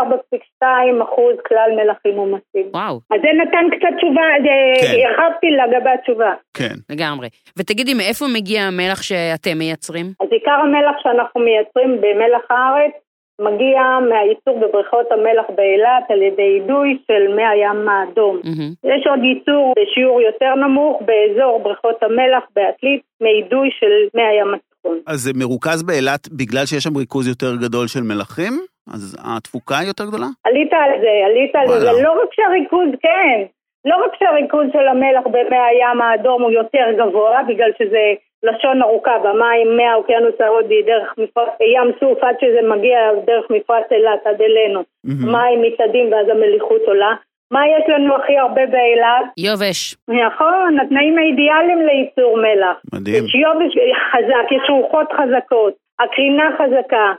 4.2 0.63 0.67
אחוז 1.03 1.37
כלל 1.49 1.71
מלחים 1.77 2.15
מומתים. 2.15 2.67
וואו, 2.75 2.95
אז 3.11 3.21
זה 3.23 3.29
נתן 3.43 3.67
קצת 3.77 3.93
תשובה, 3.99 4.23
כן. 4.45 4.97
הרחבתי 5.03 5.47
לגבי 5.51 5.91
התשובה. 5.91 6.33
כן. 6.57 6.77
לגמרי. 6.91 7.29
ותגידי, 7.59 7.95
מאיפה 7.95 8.25
מגיע 8.35 8.61
המלח 8.63 9.03
שאתם 9.03 9.59
מייצרים? 9.59 10.07
אז 10.21 10.29
עיקר 10.31 10.59
המלח 10.65 10.97
שאנחנו 11.03 11.41
מייצרים 11.41 12.01
במלח 12.01 12.51
הארץ 12.51 12.93
מגיע 13.41 13.81
מהייצור 14.09 14.59
בבריכות 14.61 15.13
המלח 15.13 15.45
באילת 15.57 16.05
על 16.09 16.23
ידי 16.23 16.61
אידוי 16.61 16.99
של 17.07 17.35
מי 17.37 17.47
הים 17.47 17.89
האדום. 17.89 18.41
מהמם. 18.45 18.73
יש 18.85 19.07
עוד 19.07 19.21
ייצור 19.25 19.75
בשיעור 19.79 20.21
יותר 20.21 20.55
נמוך 20.55 21.03
באזור 21.03 21.61
בריכות 21.63 22.03
המלח 22.03 22.45
בעתלית 22.57 23.03
מאידוי 23.21 23.69
של 23.81 23.93
מי 24.15 24.23
הים 24.23 24.55
התיכון. 24.55 24.99
אז 25.07 25.19
זה 25.19 25.31
מרוכז 25.35 25.83
באילת 25.83 26.29
בגלל 26.29 26.67
שיש 26.67 26.85
שם 26.85 26.97
ריכוז 26.97 27.29
יותר 27.29 27.57
גדול 27.63 27.87
של 27.87 28.03
מלחים? 28.03 28.53
אז 28.95 29.17
התפוקה 29.25 29.79
היא 29.79 29.89
יותר 29.89 30.05
גדולה? 30.07 30.27
עלית 30.45 30.73
על 30.73 30.91
זה, 31.01 31.15
עלית 31.27 31.57
על. 31.57 31.69
זה 31.69 32.03
לא 32.03 32.13
רק 32.23 32.31
שהריכוז, 32.33 32.89
כן, 33.03 33.45
לא 33.85 33.97
רק 34.05 34.13
שהריכוז 34.19 34.67
של 34.73 34.89
המלח 34.89 35.25
במי 35.27 35.61
הים 35.69 36.01
האדום 36.03 36.43
הוא 36.43 36.51
יותר 36.51 36.87
גבוה, 36.99 37.43
בגלל 37.49 37.71
שזה 37.79 38.05
לשון 38.43 38.83
ארוכה 38.83 39.19
במים 39.25 39.77
מהאוקיינוס 39.77 40.41
ההודי 40.41 40.83
דרך 40.83 41.15
מפרץ 41.19 41.61
ים 41.61 41.93
סוף 42.01 42.25
עד 42.25 42.35
שזה 42.41 42.69
מגיע 42.69 42.99
דרך 43.27 43.45
מפרץ 43.51 43.87
אילת 43.93 44.27
עד 44.27 44.43
אלינו. 44.43 44.83
מהמם. 45.05 45.33
מים 45.33 45.63
מתאדים 45.63 46.13
ואז 46.13 46.29
המליחות 46.29 46.83
עולה. 46.87 47.15
מה 47.51 47.61
יש 47.69 47.85
לנו 47.89 48.17
הכי 48.17 48.39
הרבה 48.39 48.67
באילת? 48.67 49.25
יובש. 49.37 49.97
נכון, 50.09 50.81
התנאים 50.81 51.19
האידיאליים 51.19 51.87
לייצור 51.87 52.37
מלח. 52.37 52.77
מדהים. 52.95 53.25
יש 53.25 53.35
יובש 53.35 53.73
חזק, 54.13 54.53
יש 54.53 54.71
רוחות 54.71 55.13
חזקות, 55.13 55.75
הקרינה 56.01 56.51
חזקה. 56.59 57.13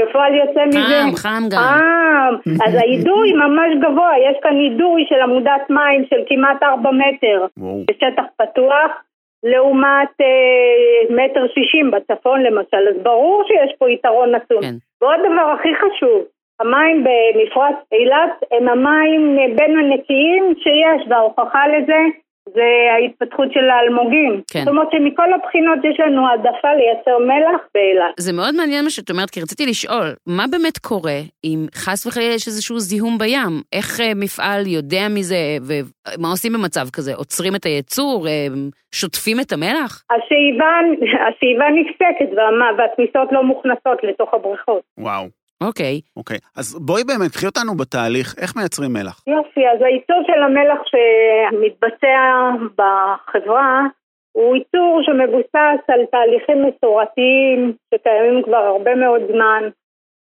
כפועל 0.00 0.34
יוצא 0.34 0.64
מזה... 0.66 0.78
חם, 0.78 1.16
חם 1.16 1.42
גם. 1.50 1.62
חם. 1.62 2.34
אז 2.66 2.74
האידוי 2.74 3.32
ממש 3.32 3.70
גבוה, 3.82 4.12
יש 4.30 4.36
כאן 4.42 4.56
אידוי 4.60 5.04
של 5.08 5.20
עמודת 5.22 5.70
מים 5.70 6.04
של 6.10 6.20
כמעט 6.28 6.62
4 6.62 6.90
מטר 6.90 7.46
וואו. 7.58 7.84
בשטח 7.90 8.24
פתוח, 8.36 8.90
לעומת 9.44 10.08
אה, 10.20 11.14
מטר 11.16 11.46
שישים 11.54 11.90
בצפון 11.90 12.42
למשל, 12.42 12.88
אז 12.90 13.02
ברור 13.02 13.44
שיש 13.46 13.76
פה 13.78 13.90
יתרון 13.90 14.34
עצום. 14.34 14.62
כן. 14.62 14.74
ועוד 15.02 15.20
דבר 15.20 15.54
הכי 15.58 15.74
חשוב, 15.74 16.22
המים 16.60 17.04
במפרץ 17.04 17.76
אילת 17.92 18.42
הם 18.52 18.68
המים 18.68 19.36
בין 19.56 19.78
הנקיים 19.78 20.54
שיש, 20.58 21.06
וההוכחה 21.08 21.68
לזה 21.68 21.98
זה 22.48 22.68
ההתפתחות 22.94 23.52
של 23.52 23.70
האלמוגים. 23.70 24.42
כן. 24.52 24.58
זאת 24.58 24.68
אומרת 24.68 24.88
שמכל 24.92 25.32
הבחינות 25.32 25.78
יש 25.84 26.00
לנו 26.00 26.28
העדפה 26.28 26.68
לייצר 26.74 27.18
מלח 27.18 27.60
באילת. 27.74 28.14
זה 28.20 28.32
מאוד 28.32 28.54
מעניין 28.56 28.84
מה 28.84 28.90
שאת 28.90 29.10
אומרת, 29.10 29.30
כי 29.30 29.40
רציתי 29.40 29.66
לשאול, 29.66 30.06
מה 30.26 30.44
באמת 30.50 30.78
קורה 30.78 31.18
אם 31.44 31.66
חס 31.74 32.06
וחלילה 32.06 32.34
יש 32.34 32.46
איזשהו 32.46 32.78
זיהום 32.78 33.18
בים? 33.18 33.54
איך 33.72 34.00
אה, 34.00 34.12
מפעל 34.16 34.66
יודע 34.66 35.04
מזה, 35.16 35.42
ומה 35.68 36.28
עושים 36.30 36.52
במצב 36.52 36.86
כזה? 36.92 37.14
עוצרים 37.14 37.54
את 37.56 37.64
הייצור? 37.64 38.28
אה, 38.28 38.46
שוטפים 38.94 39.36
את 39.40 39.52
המלח? 39.52 40.02
השאיבה, 40.10 40.70
השאיבה 41.28 41.64
נפסקת 41.78 42.30
והתמיסות 42.78 43.28
לא 43.32 43.42
מוכנסות 43.42 43.98
לתוך 44.02 44.34
הבריכות. 44.34 44.82
וואו. 44.98 45.43
אוקיי. 45.62 46.00
אוקיי. 46.16 46.38
אז 46.56 46.78
בואי 46.86 47.04
באמת, 47.04 47.30
קחי 47.30 47.46
אותנו 47.46 47.76
בתהליך, 47.76 48.34
איך 48.42 48.56
מייצרים 48.56 48.92
מלח? 48.92 49.22
יופי, 49.26 49.68
אז 49.68 49.78
הייצור 49.82 50.22
של 50.26 50.42
המלח 50.42 50.80
שמתבצע 50.90 52.20
בחברה 52.78 53.80
הוא 54.32 54.56
ייצור 54.56 55.00
שמבוסס 55.02 55.82
על 55.88 56.06
תהליכים 56.10 56.58
מסורתיים 56.66 57.72
שקיימים 57.94 58.42
כבר 58.42 58.64
הרבה 58.72 58.94
מאוד 58.94 59.22
זמן. 59.32 59.62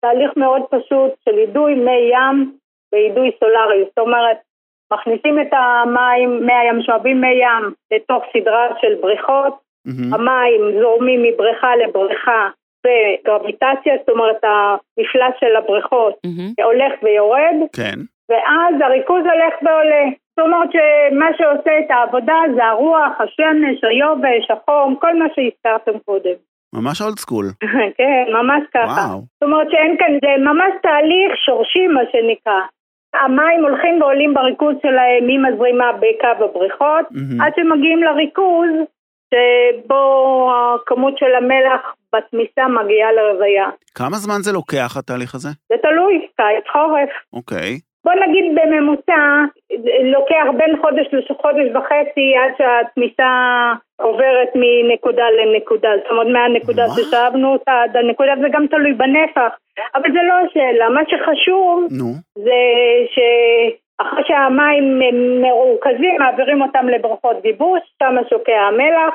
תהליך 0.01 0.31
מאוד 0.37 0.63
פשוט 0.71 1.11
של 1.25 1.39
אידוי 1.39 1.75
מי 1.75 2.01
ים 2.13 2.57
באידוי 2.93 3.31
סולארי, 3.41 3.85
זאת 3.89 3.99
אומרת, 3.99 4.39
מכניסים 4.93 5.41
את 5.41 5.53
המים, 5.53 6.47
מי 6.47 6.53
הים, 6.53 6.83
שואבים 6.83 7.21
מי 7.21 7.35
ים 7.45 7.73
לתוך 7.95 8.23
סדרה 8.33 8.69
של 8.81 8.95
בריכות, 9.01 9.55
מהמם. 9.85 10.15
המים 10.15 10.81
זורמים 10.81 11.23
מבריכה 11.23 11.77
לבריכה 11.77 12.49
וגרביטציה, 12.87 13.95
זאת 14.01 14.09
אומרת 14.09 14.41
המפלס 14.45 15.35
של 15.41 15.57
הבריכות 15.57 16.15
מהמם. 16.25 16.53
הולך 16.65 16.93
ויורד, 17.03 17.57
כן. 17.77 17.99
ואז 18.31 18.75
הריכוז 18.85 19.23
הולך 19.33 19.55
ועולה. 19.63 20.05
זאת 20.37 20.47
אומרת 20.47 20.69
שמה 20.73 21.27
שעושה 21.39 21.79
את 21.79 21.91
העבודה 21.91 22.39
זה 22.55 22.65
הרוח, 22.65 23.13
השמש, 23.21 23.85
היובש, 23.85 24.51
החום, 24.51 24.97
כל 25.01 25.19
מה 25.19 25.27
שהזכרתם 25.35 25.99
קודם. 25.99 26.37
ממש 26.75 27.03
אולד 27.03 27.19
סקול. 27.19 27.47
כן, 27.99 28.25
ממש 28.33 28.63
ככה. 28.75 28.85
וואו. 28.87 29.19
זאת 29.21 29.43
אומרת 29.43 29.71
שאין 29.71 29.97
כאן, 29.99 30.13
זה 30.23 30.45
ממש 30.45 30.73
תהליך 30.83 31.37
שורשי 31.47 31.87
מה 31.87 32.01
שנקרא. 32.13 32.61
המים 33.15 33.63
הולכים 33.63 34.03
ועולים 34.03 34.35
בריכוז 34.35 34.75
שלהם 34.83 35.25
עם 35.29 35.47
הזרימה 35.47 35.93
בקו 35.93 36.45
הבריכות, 36.45 37.07
מהמם. 37.11 37.41
עד 37.41 37.53
שמגיעים 37.57 38.03
לריכוז 38.03 38.71
שבו 39.35 40.05
הכמות 40.53 41.19
של 41.19 41.35
המלח 41.35 41.95
בתמיסה 42.15 42.69
מגיעה 42.69 43.13
לרוויה. 43.13 43.69
כמה 43.95 44.17
זמן 44.17 44.41
זה 44.41 44.53
לוקח 44.53 44.97
התהליך 44.97 45.35
הזה? 45.35 45.49
זה 45.69 45.75
תלוי, 45.83 46.27
קיץ, 46.37 46.65
חורף. 46.73 47.11
אוקיי. 47.33 47.71
בוא 48.05 48.13
נגיד 48.27 48.45
בממוצע, 48.55 49.23
לוקח 50.05 50.47
בין 50.59 50.77
חודש 50.81 51.07
לחודש 51.13 51.67
וחצי 51.75 52.27
עד 52.41 52.53
שהתמיסה 52.59 53.33
עוברת 54.01 54.51
מנקודה 54.55 55.25
לנקודה. 55.31 55.89
זאת 55.97 56.11
אומרת, 56.11 56.27
מהנקודה 56.27 56.87
מה? 56.87 56.95
ששאבנו 56.95 57.53
אותה 57.53 57.73
עד 57.83 57.97
הנקודה, 57.97 58.33
זה 58.41 58.49
גם 58.53 58.67
תלוי 58.67 58.93
בנפח. 58.93 59.53
אבל 59.95 60.09
זה 60.13 60.23
לא 60.29 60.35
השאלה, 60.45 60.89
מה 60.89 61.01
שחשוב 61.11 61.87
נו. 61.99 62.11
זה 62.35 62.61
שאחרי 63.15 64.23
שהמים 64.29 65.01
מרוכזים, 65.43 66.17
מעבירים 66.19 66.63
אותם 66.63 66.89
לבריכות 66.89 67.43
גיבוש, 67.43 67.81
שם 67.99 68.17
שוקע 68.31 68.61
המלח, 68.69 69.15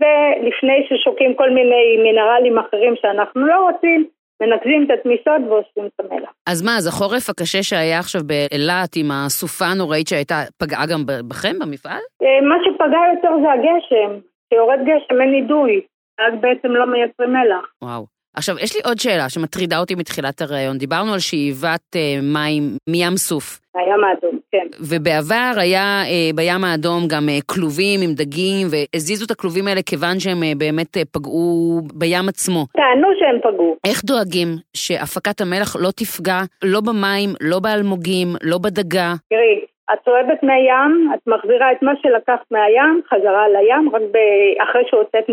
ולפני 0.00 0.86
ששוקים 0.88 1.34
כל 1.34 1.50
מיני 1.50 1.96
מינרלים 2.02 2.58
אחרים 2.58 2.94
שאנחנו 3.00 3.46
לא 3.46 3.70
רוצים, 3.70 4.06
מנקזים 4.42 4.84
את 4.86 4.90
התמיסות 4.98 5.42
ואוספים 5.48 5.86
את 5.86 6.00
המלח. 6.00 6.30
אז 6.46 6.62
מה, 6.62 6.76
אז 6.76 6.86
החורף 6.86 7.30
הקשה 7.30 7.62
שהיה 7.62 7.98
עכשיו 7.98 8.20
באילת 8.26 8.96
עם 8.96 9.10
הסופה 9.10 9.64
הנוראית 9.64 10.08
שהייתה, 10.08 10.34
פגעה 10.58 10.86
גם 10.92 11.02
בכם 11.28 11.58
במפעל? 11.60 12.02
אה, 12.22 12.40
מה 12.48 12.56
שפגע 12.64 13.00
יותר 13.14 13.32
זה 13.42 13.52
הגשם. 13.52 14.20
כשיורד 14.46 14.78
גשם 14.88 15.20
אין 15.20 15.34
אידוי, 15.34 15.80
אז 16.18 16.32
בעצם 16.40 16.68
לא 16.68 16.86
מייצרים 16.86 17.32
מלח. 17.32 17.66
וואו. 17.82 18.19
עכשיו, 18.36 18.58
יש 18.58 18.76
לי 18.76 18.80
עוד 18.84 18.98
שאלה 18.98 19.28
שמטרידה 19.28 19.78
אותי 19.78 19.94
מתחילת 19.94 20.42
הראיון. 20.42 20.78
דיברנו 20.78 21.12
על 21.12 21.18
שאיבת 21.18 21.96
אה, 21.96 22.18
מים 22.22 22.62
מים 22.88 23.16
סוף, 23.16 23.60
הים 23.74 24.04
האדום, 24.04 24.38
כן. 24.52 24.66
ובעבר 24.80 25.52
היה 25.56 26.02
אה, 26.10 26.30
בים 26.34 26.64
האדום 26.64 27.02
גם 27.12 27.28
אה, 27.28 27.38
כלובים 27.46 28.00
עם 28.04 28.12
דגים, 28.14 28.66
והזיזו 28.70 29.24
את 29.26 29.30
הכלובים 29.30 29.66
האלה 29.68 29.82
כיוון 29.82 30.20
שהם 30.20 30.42
אה, 30.42 30.52
באמת 30.58 30.96
אה, 30.96 31.02
פגעו 31.12 31.80
בים 31.94 32.28
עצמו. 32.28 32.66
טענו 32.72 33.08
שהם 33.18 33.38
פגעו. 33.42 33.76
איך 33.84 34.04
דואגים 34.04 34.48
שהפקת 34.76 35.40
המלח 35.40 35.76
לא 35.76 35.90
תפגע 36.00 36.40
לא 36.64 36.80
במים, 36.86 37.30
לא 37.40 37.58
באלמוגים, 37.60 38.28
לא 38.42 38.58
בדגה? 38.58 39.10
תראי, 39.30 39.56
את 39.92 39.98
צועדת 40.04 40.42
מהים, 40.42 41.10
את 41.14 41.22
מחזירה 41.26 41.72
את 41.72 41.82
מה 41.82 41.92
שלקחת 42.02 42.46
מהים 42.50 43.00
חזרה 43.08 43.44
לים, 43.48 43.90
רק 43.94 44.02
ב- 44.12 44.62
אחרי 44.62 44.82
שהוצאת 44.90 45.26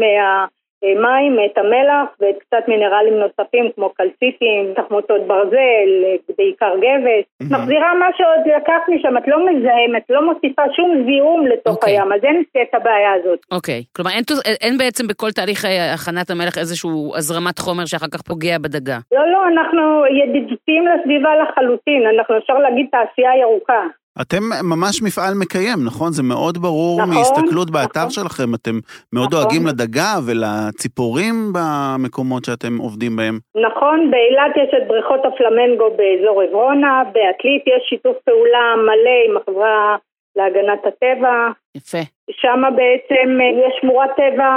מהמים 1.01 1.37
את 1.45 1.57
המלח 1.57 2.07
ואת 2.19 2.35
קצת 2.39 2.63
מינרלים 2.67 3.13
נוספים 3.13 3.65
כמו 3.75 3.89
קלציטים, 3.89 4.73
תחמוצות 4.75 5.21
ברזל, 5.27 5.89
בעיקר 6.37 6.73
גבס. 6.77 7.25
מהמם. 7.41 7.53
מחזירה 7.53 7.93
מה 7.99 8.05
שעוד 8.17 8.55
לקחת 8.55 8.85
משם, 8.89 9.17
את 9.17 9.27
לא 9.27 9.37
מזהמת, 9.45 10.03
לא 10.09 10.25
מוסיפה 10.33 10.61
שום 10.75 11.03
זיהום 11.05 11.47
לתוך 11.47 11.75
אוקיי. 11.75 11.93
הים, 11.99 12.13
אז 12.13 12.19
אין 12.23 12.43
את 12.61 12.75
הבעיה 12.75 13.13
הזאת. 13.13 13.39
אוקיי. 13.51 13.83
כלומר, 13.95 14.11
אין, 14.11 14.23
תוס- 14.23 14.45
אין- 14.45 14.55
אין 14.61 14.77
בעצם 14.77 15.07
בכל 15.07 15.31
תהליך 15.31 15.65
אה, 15.65 15.93
הכנת 15.93 16.29
המלח 16.29 16.57
איזשהו 16.57 17.13
הזרמת 17.17 17.59
חומר 17.59 17.85
שאחר 17.85 18.07
כך 18.13 18.21
פוגע 18.21 18.57
בדגה. 18.57 18.97
לא, 19.11 19.23
לא, 19.33 19.39
אנחנו 19.53 19.81
ידידותיים 20.21 20.83
לסביבה 20.87 21.29
לחלוטין, 21.41 22.01
אנחנו 22.15 22.37
אפשר 22.37 22.53
להגיד 22.53 22.85
תעשייה 22.91 23.31
ירוקה. 23.41 23.81
אתם 24.21 24.43
ממש 24.63 25.03
מפעל 25.03 25.33
מקיים, 25.41 25.79
נכון? 25.85 26.11
זה 26.11 26.23
מאוד 26.23 26.57
ברור 26.57 27.01
נכון, 27.01 27.15
מהסתכלות 27.15 27.71
באתר 27.71 27.99
נכון. 27.99 28.09
שלכם. 28.17 28.49
אתם 28.57 28.75
מאוד 29.13 29.29
נכון. 29.33 29.43
דואגים 29.43 29.63
לדגה 29.67 30.11
ולציפורים 30.25 31.35
במקומות 31.55 32.45
שאתם 32.45 32.77
עובדים 32.77 33.15
בהם. 33.15 33.37
נכון, 33.67 34.11
באילת 34.11 34.53
יש 34.61 34.71
את 34.77 34.87
בריכות 34.87 35.21
הפלמנגו 35.25 35.87
באזור 35.97 36.41
עברונה, 36.41 37.03
בעתלית 37.13 37.63
יש 37.67 37.81
שיתוף 37.89 38.17
פעולה 38.25 38.65
מלא 38.87 39.17
עם 39.27 39.37
החברה 39.37 39.95
להגנת 40.37 40.85
הטבע, 40.85 41.49
יפה. 41.77 42.03
שם 42.31 42.61
בעצם 42.75 43.39
יש 43.63 43.73
שמורת 43.81 44.09
טבע 44.15 44.51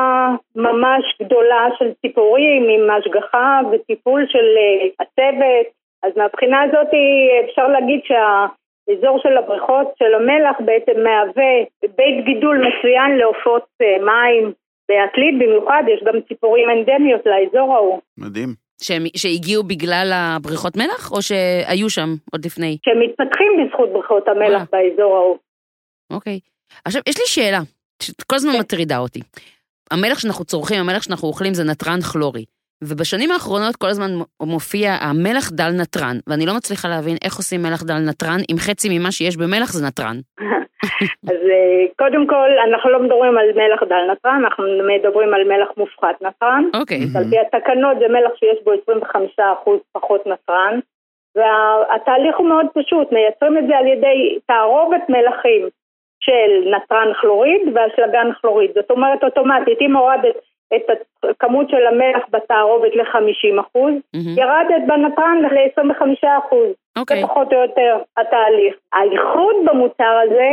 ממש 0.56 1.02
גדולה 1.22 1.68
של 1.78 1.92
ציפורים 2.02 2.62
עם 2.68 2.90
השגחה 2.90 3.60
וטיפול 3.72 4.26
של 4.28 4.46
אה, 4.58 4.88
הצוות, 5.00 5.66
אז 6.02 6.12
מהבחינה 6.16 6.62
הזאת 6.62 6.88
אפשר 7.44 7.68
להגיד 7.68 8.00
שהאזור 8.86 9.18
של 9.22 9.36
הבריכות 9.36 9.86
של 9.98 10.14
המלח 10.14 10.56
בעצם 10.64 11.00
מהווה 11.00 11.54
בית 11.82 12.24
גידול 12.24 12.56
מצוין 12.58 13.18
לעופות 13.18 13.66
אה, 13.82 14.04
מים. 14.04 14.52
בעתלית 14.88 15.34
במיוחד 15.38 15.82
יש 15.94 16.00
גם 16.06 16.20
ציפורים 16.28 16.70
אנדמיות 16.70 17.22
לאזור 17.26 17.74
ההוא. 17.74 18.00
מדהים. 18.18 18.48
שהם, 18.82 19.02
שהגיעו 19.16 19.62
בגלל 19.62 20.10
הבריכות 20.14 20.76
מלח, 20.76 21.12
או 21.12 21.22
שהיו 21.22 21.90
שם 21.90 22.08
עוד 22.32 22.44
לפני? 22.44 22.78
שמתפתחים 22.84 23.52
בזכות 23.58 23.92
בריכות 23.92 24.28
המלח 24.28 24.62
וואלה. 24.62 24.64
באזור 24.72 25.16
ההוא. 25.16 25.38
אוקיי. 26.10 26.40
עכשיו, 26.84 27.02
יש 27.08 27.18
לי 27.18 27.26
שאלה, 27.26 27.58
שכל 28.02 28.36
הזמן 28.36 28.52
מטרידה 28.60 28.98
אותי. 28.98 29.20
המלח 29.90 30.18
שאנחנו 30.18 30.44
צורכים, 30.44 30.80
המלח 30.80 31.02
שאנחנו 31.02 31.28
אוכלים 31.28 31.54
זה 31.54 31.64
נתרן 31.64 32.00
כלורי. 32.12 32.44
ובשנים 32.84 33.30
האחרונות 33.30 33.76
כל 33.76 33.86
הזמן 33.88 34.10
מופיע 34.42 34.90
המלח 35.00 35.50
דל 35.52 35.72
נתרן, 35.80 36.16
ואני 36.26 36.46
לא 36.46 36.54
מצליחה 36.56 36.88
להבין 36.88 37.16
איך 37.24 37.36
עושים 37.36 37.60
מלח 37.62 37.82
דל 37.82 38.00
נתרן, 38.08 38.40
אם 38.50 38.56
חצי 38.66 38.88
ממה 38.98 39.12
שיש 39.12 39.36
במלח 39.36 39.70
זה 39.72 39.86
נתרן. 39.86 40.16
אז 41.30 41.40
אה, 41.54 41.82
קודם 41.98 42.26
כל, 42.26 42.50
אנחנו 42.68 42.90
לא 42.90 43.02
מדברים 43.02 43.38
על 43.38 43.46
מלח 43.54 43.82
דל 43.88 44.04
נתרן, 44.12 44.40
אנחנו 44.44 44.64
מדברים 44.92 45.34
על 45.34 45.44
מלח 45.44 45.68
מופחת 45.76 46.22
נתרן. 46.22 46.64
אוקיי. 46.80 47.00
על 47.16 47.24
פי 47.30 47.38
התקנות 47.38 47.96
זה 47.98 48.08
מלח 48.08 48.32
שיש 48.38 48.58
בו 48.64 48.70
25% 48.72 49.70
פחות 49.92 50.26
נתרן, 50.26 50.78
והתהליך 51.36 52.36
הוא 52.38 52.48
מאוד 52.48 52.66
פשוט, 52.74 53.12
מייצרים 53.12 53.58
את 53.58 53.64
זה 53.68 53.76
על 53.78 53.86
ידי 53.86 54.38
תערובת 54.46 55.04
מלחים 55.08 55.68
של 56.20 56.70
נתרן 56.74 57.12
כלוריד 57.20 57.62
ואשלגן 57.74 58.28
כלוריד. 58.40 58.70
זאת 58.74 58.90
אומרת, 58.90 59.24
אוטומטית, 59.24 59.78
אם 59.80 59.96
הורדת 59.96 60.36
את 60.76 60.82
הכמות 61.30 61.70
של 61.70 61.86
המלח 61.86 62.22
בתערובת 62.30 62.96
ל-50%, 62.96 63.78
מהמם. 63.78 64.38
ירדת 64.38 64.82
בנתרן 64.86 65.38
ל-25%. 65.42 66.56
אוקיי. 66.98 67.20
זה 67.20 67.26
פחות 67.26 67.52
או 67.52 67.58
יותר 67.58 67.98
התהליך. 68.16 68.74
הייחוד 68.94 69.56
במוצר 69.64 70.18
הזה, 70.24 70.50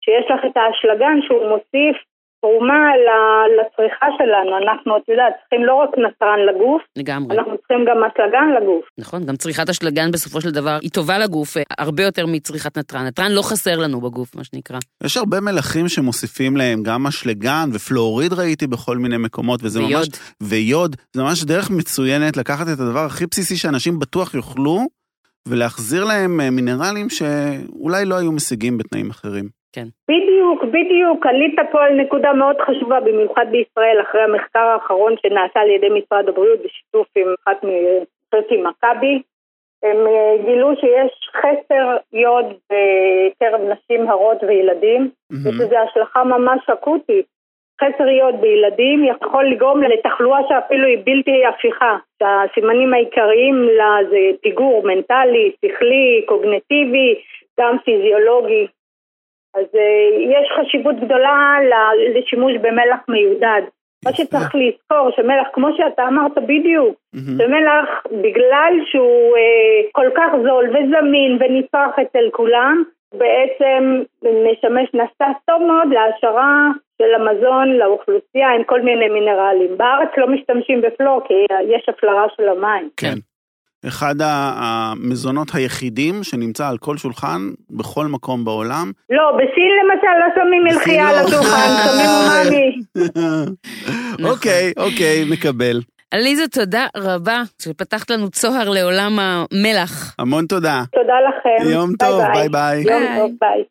שיש 0.00 0.30
לך 0.30 0.44
את 0.44 0.56
האשלגן 0.56 1.18
שהוא 1.22 1.48
מוסיף 1.48 1.96
תרומה 2.44 2.82
ל- 3.06 3.50
לצריכה 3.58 4.06
שלנו. 4.18 4.50
אנחנו, 4.62 4.96
את 4.96 5.08
יודעת, 5.08 5.32
צריכים 5.40 5.64
לא 5.66 5.74
רק 5.74 5.90
נתרן 6.04 6.40
לגוף, 6.48 6.82
לגמרי. 6.96 7.36
אנחנו 7.36 7.58
צריכים 7.58 7.84
גם 7.88 7.98
אשלגן 8.04 8.48
לגוף. 8.62 8.84
נכון, 8.98 9.24
גם 9.24 9.36
צריכת 9.36 9.68
אשלגן 9.68 10.10
בסופו 10.10 10.40
של 10.40 10.50
דבר 10.50 10.78
היא 10.82 10.90
טובה 10.90 11.18
לגוף, 11.18 11.56
אה, 11.56 11.62
הרבה 11.78 12.02
יותר 12.02 12.26
מצריכת 12.26 12.78
נתרן. 12.78 13.06
נתרן 13.06 13.32
לא 13.32 13.42
חסר 13.42 13.78
לנו 13.78 14.00
בגוף, 14.00 14.36
מה 14.36 14.44
שנקרא. 14.44 14.78
יש 15.04 15.16
הרבה 15.16 15.40
מלחים 15.40 15.88
שמוסיפים 15.88 16.56
להם 16.56 16.82
גם 16.82 17.06
אשלגן 17.06 17.68
ופלואוריד 17.72 18.32
ראיתי 18.32 18.66
בכל 18.66 18.96
מיני 18.98 19.16
מקומות, 19.16 19.60
וזה 19.62 19.80
ממש... 19.80 19.90
ויוד. 19.90 20.08
ויוד. 20.42 20.96
זה 21.12 21.22
ממש 21.22 21.44
דרך 21.44 21.70
מצוינת 21.70 22.36
לקחת 22.36 22.66
את 22.74 22.80
הדבר 22.80 23.04
הכי 23.04 23.26
בסיסי 23.26 23.56
שאנשים 23.56 23.98
בטוח 23.98 24.34
יאכלו, 24.34 24.86
ולהחזיר 25.48 26.04
להם 26.04 26.40
אה, 26.40 26.50
מינרלים 26.50 27.10
שאולי 27.10 28.04
לא 28.04 28.14
היו 28.14 28.32
משיגים 28.32 28.78
בתנאים 28.78 29.10
אחרים. 29.10 29.63
בדיוק, 30.08 30.64
בדיוק, 30.64 31.26
עלית 31.26 31.54
פה 31.72 31.84
על 31.84 31.94
נקודה 31.94 32.32
מאוד 32.32 32.56
חשובה, 32.66 33.00
במיוחד 33.00 33.46
בישראל, 33.50 34.00
אחרי 34.02 34.22
המחקר 34.22 34.60
האחרון 34.60 35.14
שנעשה 35.22 35.60
על 35.60 35.70
ידי 35.70 35.88
משרד 35.88 36.28
הבריאות 36.28 36.58
בשיתוף 36.64 37.06
עם 37.16 37.34
אחת 37.42 37.64
עם 38.50 38.66
מכבי. 38.66 39.22
הם 39.82 40.06
אה, 40.06 40.44
גילו 40.44 40.70
שיש 40.80 41.30
חסר 41.36 41.96
יוד 42.12 42.46
בקרב 42.46 43.60
נשים, 43.60 44.10
הרות 44.10 44.42
וילדים, 44.42 45.10
יש 45.32 45.54
לזה 45.60 45.80
השלכה 45.80 46.24
ממש 46.24 46.70
אקוטית. 46.72 47.26
חסר 47.80 48.08
יוד 48.08 48.40
בילדים 48.40 49.04
יכול 49.04 49.44
לגרום 49.44 49.82
לתחלואה 49.82 50.40
שאפילו 50.48 50.86
היא 50.86 50.98
בלתי 51.04 51.46
הפיכה. 51.46 51.96
שהסימנים 52.18 52.94
העיקריים 52.94 53.54
לה 53.76 53.96
זה 54.10 54.18
פיגור 54.42 54.82
מנטלי, 54.84 55.52
שכלי, 55.64 56.22
קוגנטיבי, 56.26 57.14
גם 57.60 57.76
פיזיולוגי. 57.84 58.66
אז 59.54 59.64
אה, 59.74 60.22
יש 60.34 60.48
חשיבות 60.56 60.96
גדולה 61.00 61.56
לשימוש 62.14 62.52
במלח 62.60 63.00
מיודד. 63.08 63.62
מה. 64.04 64.12
שצריך 64.12 64.54
לזכור, 64.54 65.10
שמלח, 65.16 65.46
כמו 65.52 65.68
שאתה 65.76 66.02
אמרת 66.08 66.38
בדיוק. 66.38 66.96
שמלח, 67.14 67.88
בגלל 68.22 68.72
שהוא 68.90 69.36
אה, 69.36 69.88
כל 69.92 70.06
כך 70.16 70.30
זול 70.42 70.68
וזמין 70.70 71.38
ונצרך 71.40 71.98
אצל 72.02 72.30
כולם, 72.32 72.82
בעצם 73.18 74.02
משמש 74.22 74.88
נסס 74.94 75.36
טוב 75.46 75.62
מאוד 75.62 75.88
להעשרה 75.92 76.68
של 76.98 77.14
המזון 77.14 77.68
לאוכלוסייה 77.68 78.48
עם 78.54 78.64
כל 78.64 78.80
מיני 78.80 79.08
מינרלים. 79.08 79.76
בארץ 79.76 80.08
לא 80.16 80.28
משתמשים 80.28 80.80
בפלור 80.80 81.20
כי 81.28 81.34
יש 81.68 81.88
הפלרה 81.88 82.26
של 82.36 82.48
המים. 82.48 82.88
כן. 82.96 83.14
אחד 83.88 84.14
המזונות 84.20 85.48
היחידים 85.54 86.22
שנמצא 86.22 86.68
על 86.68 86.78
כל 86.78 86.96
שולחן 86.96 87.40
בכל 87.70 88.06
מקום 88.06 88.44
בעולם. 88.44 88.92
לא, 89.10 89.22
בסין 89.36 89.70
למשל 89.80 90.14
לא 90.20 90.26
שמים 90.34 90.64
מלחייה 90.64 91.08
על. 91.08 91.14
לא. 91.14 91.20
השולחן, 91.20 91.68
שמים 91.84 92.10
אומאמי. 92.10 92.80
אוקיי, 94.30 94.72
אוקיי, 94.76 95.24
מקבל. 95.30 95.80
עליזה, 96.10 96.48
תודה 96.48 96.86
רבה 96.96 97.42
שפתחת 97.62 98.10
לנו 98.10 98.30
צוהר 98.30 98.70
לעולם 98.70 99.18
המלח. 99.18 100.14
המון 100.18 100.46
תודה. 100.46 100.82
תודה 100.92 101.14
לכם. 101.28 101.70
יום 101.70 101.90
טוב, 101.98 102.22
ביי 102.34 102.48
ביי. 102.48 102.76
יום 102.76 103.02
ביי. 103.02 103.18
טוב, 103.18 103.30
ביי. 103.40 103.64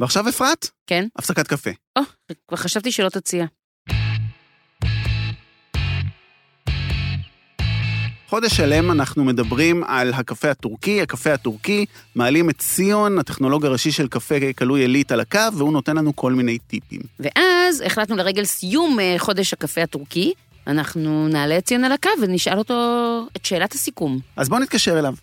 ועכשיו 0.00 0.28
אפרת, 0.28 0.66
כן? 0.86 1.04
הפסקת 1.18 1.46
קפה. 1.46 1.70
או, 1.98 2.02
כבר 2.48 2.56
חשבתי 2.56 2.92
שלא 2.92 3.08
תציע. 3.08 3.44
חודש 8.28 8.56
שלם 8.56 8.90
אנחנו 8.90 9.24
מדברים 9.24 9.84
על 9.84 10.12
הקפה 10.14 10.50
הטורקי. 10.50 11.02
הקפה 11.02 11.32
הטורקי, 11.32 11.86
מעלים 12.14 12.50
את 12.50 12.58
ציון, 12.58 13.18
הטכנולוג 13.18 13.66
הראשי 13.66 13.90
של 13.90 14.08
קפה 14.08 14.34
כלוי 14.58 14.80
עילית 14.80 15.12
על 15.12 15.20
הקו, 15.20 15.38
והוא 15.56 15.72
נותן 15.72 15.96
לנו 15.96 16.16
כל 16.16 16.32
מיני 16.32 16.58
טיפים. 16.58 17.00
ואז 17.20 17.82
החלטנו 17.86 18.16
לרגל 18.16 18.44
סיום 18.44 19.00
אה, 19.00 19.14
חודש 19.18 19.52
הקפה 19.52 19.82
הטורקי, 19.82 20.32
אנחנו 20.66 21.28
נעלה 21.28 21.58
את 21.58 21.64
ציון 21.64 21.84
על 21.84 21.92
הקו 21.92 22.10
ונשאל 22.22 22.58
אותו 22.58 22.74
את 23.36 23.44
שאלת 23.44 23.72
הסיכום. 23.72 24.18
אז 24.36 24.48
בואו 24.48 24.60
נתקשר 24.60 24.98
אליו. 24.98 25.14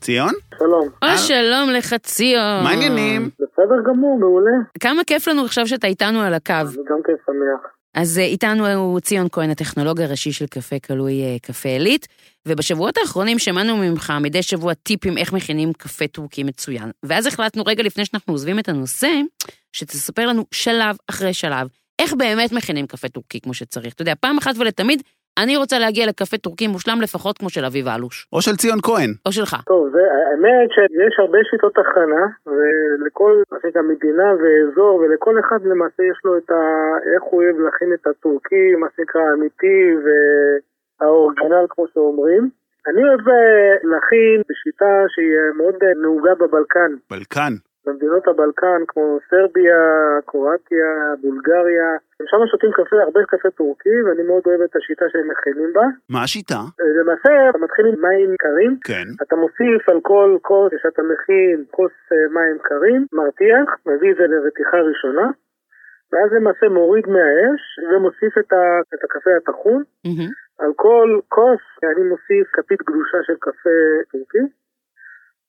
ציון? 0.00 0.32
שלום. 0.58 0.88
או 1.02 1.18
שלום 1.18 1.70
לך 1.70 1.94
ציון. 1.94 2.62
מה 2.62 2.70
העניינים? 2.70 3.30
בסדר 3.34 3.92
גמור, 3.92 4.18
מעולה. 4.18 4.56
כמה 4.80 5.04
כיף 5.04 5.28
לנו 5.28 5.44
עכשיו 5.44 5.66
שאתה 5.66 5.86
איתנו 5.86 6.20
על 6.20 6.34
הקו. 6.34 6.52
אני 6.52 6.84
גם 6.90 7.00
כן 7.06 7.12
שמח. 7.26 7.77
אז 7.94 8.18
אה, 8.18 8.24
איתנו 8.24 8.66
הוא 8.66 9.00
ציון 9.00 9.28
כהן, 9.32 9.50
הטכנולוג 9.50 10.00
הראשי 10.00 10.32
של 10.32 10.46
קפה 10.46 10.78
כלוי 10.78 11.22
אה, 11.22 11.36
קפה 11.42 11.68
עילית, 11.68 12.08
ובשבועות 12.48 12.96
האחרונים 12.96 13.38
שמענו 13.38 13.76
ממך 13.76 14.12
מדי 14.20 14.42
שבוע 14.42 14.74
טיפים 14.74 15.18
איך 15.18 15.32
מכינים 15.32 15.72
קפה 15.72 16.06
טורקי 16.06 16.42
מצוין. 16.42 16.90
ואז 17.02 17.26
החלטנו 17.26 17.62
רגע 17.66 17.82
לפני 17.82 18.04
שאנחנו 18.04 18.34
עוזבים 18.34 18.58
את 18.58 18.68
הנושא, 18.68 19.10
שתספר 19.72 20.26
לנו 20.26 20.44
שלב 20.52 20.96
אחרי 21.10 21.34
שלב, 21.34 21.68
איך 21.98 22.14
באמת 22.14 22.52
מכינים 22.52 22.86
קפה 22.86 23.08
טורקי 23.08 23.40
כמו 23.40 23.54
שצריך. 23.54 23.94
אתה 23.94 24.02
יודע, 24.02 24.14
פעם 24.20 24.38
אחת 24.38 24.54
ולתמיד, 24.58 25.02
אני 25.42 25.56
רוצה 25.56 25.78
להגיע 25.78 26.06
לקפה 26.06 26.38
טורקי 26.38 26.66
מושלם 26.66 27.00
לפחות 27.02 27.38
כמו 27.38 27.50
של 27.50 27.64
אביב 27.64 27.88
אלוש. 27.88 28.26
או 28.32 28.42
של 28.42 28.56
ציון 28.56 28.80
כהן. 28.82 29.10
או 29.26 29.32
שלך. 29.32 29.56
טוב, 29.66 29.86
האמת 29.96 30.68
שיש 30.74 31.14
הרבה 31.18 31.38
שיטות 31.50 31.74
הכנה, 31.78 32.24
ולכל 32.46 33.42
מדינה 33.82 34.28
ואזור, 34.40 34.94
ולכל 35.00 35.34
אחד 35.40 35.60
למעשה 35.64 36.02
יש 36.02 36.18
לו 36.24 36.38
את 36.38 36.50
ה... 36.50 36.62
איך 37.14 37.22
הוא 37.22 37.42
אוהב 37.42 37.56
להכין 37.60 37.92
את 37.94 38.06
הטורקי, 38.06 38.74
מה 38.80 38.86
שנקרא 38.96 39.22
אמיתי 39.34 39.80
והאורגינל 41.00 41.66
כמו 41.68 41.84
שאומרים. 41.94 42.50
אני 42.88 43.00
אוהב 43.08 43.28
אה, 43.28 43.74
להכין 43.90 44.42
בשיטה 44.48 44.94
שהיא 45.08 45.32
אה, 45.38 45.52
מאוד 45.56 45.74
אה, 45.82 45.88
נהוגה 46.02 46.34
בבלקן. 46.34 46.90
בלקן. 47.10 47.52
במדינות 47.88 48.28
הבלקן 48.28 48.80
כמו 48.88 49.18
סרביה, 49.30 49.80
קרואטיה, 50.26 50.88
בולגריה, 51.22 51.88
שם 52.30 52.46
שותים 52.50 52.72
קפה, 52.72 52.96
הרבה 53.02 53.20
קפה 53.28 53.50
טורקי, 53.50 54.02
ואני 54.04 54.22
מאוד 54.22 54.42
אוהב 54.46 54.60
את 54.60 54.76
השיטה 54.76 55.04
שהם 55.12 55.28
מכינים 55.30 55.70
בה. 55.72 55.86
מה 56.10 56.22
השיטה? 56.22 56.60
למעשה, 57.00 57.30
אתה 57.50 57.58
מתחיל 57.58 57.86
עם 57.86 58.00
מים 58.06 58.30
קרים, 58.38 58.72
כן. 58.84 59.08
אתה 59.22 59.36
מוסיף 59.36 59.88
על 59.88 60.00
כל 60.02 60.36
כוס 60.42 60.72
שאתה 60.82 61.02
מכין 61.02 61.64
כוס 61.70 61.96
אה, 62.12 62.16
מים 62.36 62.58
קרים, 62.62 63.06
מרתיח, 63.12 63.68
מביא 63.86 64.10
את 64.12 64.16
זה 64.16 64.26
לרתיחה 64.26 64.76
ראשונה, 64.90 65.26
ואז 66.12 66.32
למעשה 66.32 66.68
מוריד 66.68 67.06
מהאש 67.14 67.62
ומוסיף 67.90 68.38
את, 68.38 68.52
ה, 68.52 68.62
את 68.94 69.04
הקפה 69.04 69.30
הטחון. 69.36 69.82
מהמם. 70.04 70.30
על 70.58 70.72
כל 70.76 71.20
כוס 71.28 71.64
אני 71.82 72.08
מוסיף 72.08 72.46
כפית 72.52 72.80
גדושה 72.82 73.18
של 73.26 73.36
קפה 73.40 73.78
טורקי, 74.12 74.44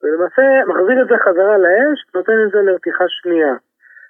ולמעשה 0.03 0.45
מחזיר 0.67 1.01
את 1.01 1.07
זה 1.07 1.15
חזרה 1.25 1.57
לאש, 1.57 1.99
נותן 2.15 2.37
את 2.45 2.51
זה 2.51 2.59
לרתיחה 2.61 3.05
שנייה. 3.07 3.53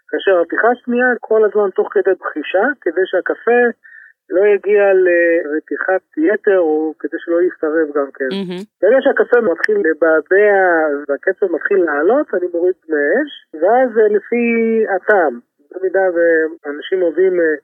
כאשר 0.10 0.32
הרתיחה 0.32 0.68
השנייה 0.72 1.08
כל 1.20 1.42
הזמן 1.46 1.70
תוך 1.70 1.88
כדי 1.92 2.16
בחישה, 2.22 2.66
כדי 2.82 3.02
שהקפה 3.06 3.62
לא 4.30 4.42
יגיע 4.54 4.84
לרתיחת 5.06 6.04
יתר 6.18 6.60
או 6.60 6.94
כדי 7.00 7.18
שלא 7.20 7.42
יסתרב 7.42 7.88
גם 7.98 8.10
כן. 8.18 8.30
מהמם. 8.32 8.62
ברגע 8.82 9.00
שהקפה 9.02 9.42
מתחיל 9.42 9.78
לבעבע 9.86 10.54
והקצב 11.08 11.46
מתחיל 11.56 11.80
לעלות, 11.84 12.28
אני 12.34 12.48
מוריד 12.54 12.76
מהאש, 12.90 13.32
ואז 13.54 13.90
אה, 13.98 14.08
לפי 14.16 14.44
הטעם. 14.96 15.40
במידה 15.72 16.06
ואנשים 16.16 17.02
אוהבים 17.02 17.34
אה, 17.40 17.56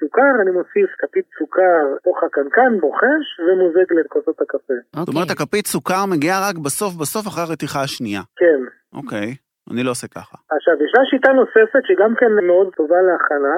סוכר, 0.00 0.32
אני 0.42 0.50
מוסיף 0.50 0.90
כפית 0.98 1.26
סוכר 1.38 1.82
תוך 2.04 2.18
הקנקן, 2.24 2.80
בוחש, 2.80 3.24
ומוזג 3.44 3.92
לכוסות 3.92 4.40
הקפה. 4.40 4.74
זאת 4.96 5.08
אומרת, 5.08 5.30
אוקיי. 5.30 5.36
הכפית 5.36 5.66
סוכר 5.66 6.02
מגיעה 6.12 6.38
רק 6.48 6.56
בסוף 6.64 6.92
בסוף 7.00 7.24
אחרי 7.26 7.44
הרתיחה 7.48 7.80
השנייה. 7.82 8.22
כן. 8.40 8.60
אוקיי, 8.98 9.28
אני 9.70 9.82
לא 9.86 9.90
עושה 9.90 10.08
ככה. 10.16 10.36
עכשיו, 10.56 10.74
ישנה 10.84 11.04
שיטה 11.10 11.32
נוספת 11.32 11.82
שגם 11.88 12.12
כן 12.20 12.32
מאוד 12.46 12.68
טובה 12.78 13.00
להכנה, 13.08 13.56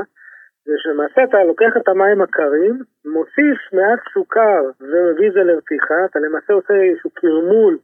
זה 0.66 0.74
שלמעשה 0.82 1.24
אתה 1.24 1.44
לוקח 1.44 1.72
את 1.76 1.88
המים 1.88 2.22
הקרים, 2.22 2.74
מוסיף 3.14 3.58
מעט 3.72 4.00
סוכר 4.14 4.62
ומביא 4.80 5.28
את 5.28 5.32
זה 5.32 5.42
לרתיחה, 5.48 5.98
אתה 6.04 6.18
למעשה 6.18 6.52
עושה 6.52 6.74
איזשהו 6.74 7.10
קרמול 7.10 7.78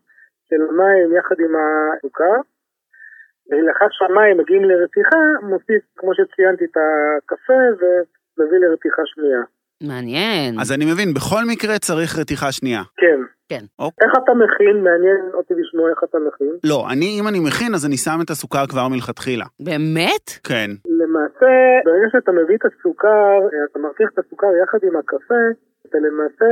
של 0.48 0.62
מים 0.80 1.08
יחד 1.18 1.36
עם 1.44 1.54
הסוכר, 1.60 2.38
ולאחר 3.50 3.86
שהמים 3.90 4.36
מגיעים 4.38 4.64
לרתיחה, 4.64 5.22
מוסיף, 5.42 5.82
כמו 5.96 6.12
שציינתי, 6.14 6.64
את 6.64 6.76
הקפה 6.76 7.62
ומביא 8.38 8.58
לרתיחה 8.58 9.02
שנייה. 9.04 9.42
מעניין. 9.82 10.60
אז 10.60 10.72
אני 10.72 10.84
מבין, 10.92 11.14
בכל 11.14 11.42
מקרה 11.52 11.78
צריך 11.78 12.18
רתיחה 12.18 12.52
שנייה. 12.52 12.82
כן. 12.96 13.20
כן. 13.48 13.64
איך 13.80 14.12
אתה 14.24 14.32
מכין? 14.42 14.76
מעניין 14.84 15.20
אותי 15.34 15.54
לשמוע 15.60 15.90
איך 15.90 16.00
אתה 16.04 16.18
מכין. 16.26 16.54
לא, 16.64 16.86
אני, 16.92 17.08
אם 17.20 17.28
אני 17.28 17.40
מכין, 17.40 17.74
אז 17.74 17.86
אני 17.86 17.96
שם 17.96 18.18
את 18.24 18.30
הסוכר 18.30 18.66
כבר 18.66 18.88
מלכתחילה. 18.88 19.44
באמת? 19.60 20.26
כן. 20.48 20.70
למעשה, 21.00 21.52
ברגע 21.84 22.06
שאתה 22.12 22.32
מביא 22.32 22.56
את 22.56 22.64
הסוכר, 22.68 23.38
אתה 23.70 23.78
מרתיח 23.78 24.08
את 24.14 24.18
הסוכר 24.18 24.46
יחד 24.62 24.78
עם 24.88 24.96
הקפה, 24.96 25.42
אתה 25.86 25.98
למעשה 26.06 26.50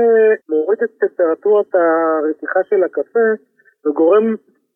מוריד 0.48 0.78
את 0.84 0.90
טמפרטורת 1.00 1.70
הרתיחה 1.74 2.60
של 2.70 2.80
הקפה 2.84 3.28
וגורם 3.86 4.26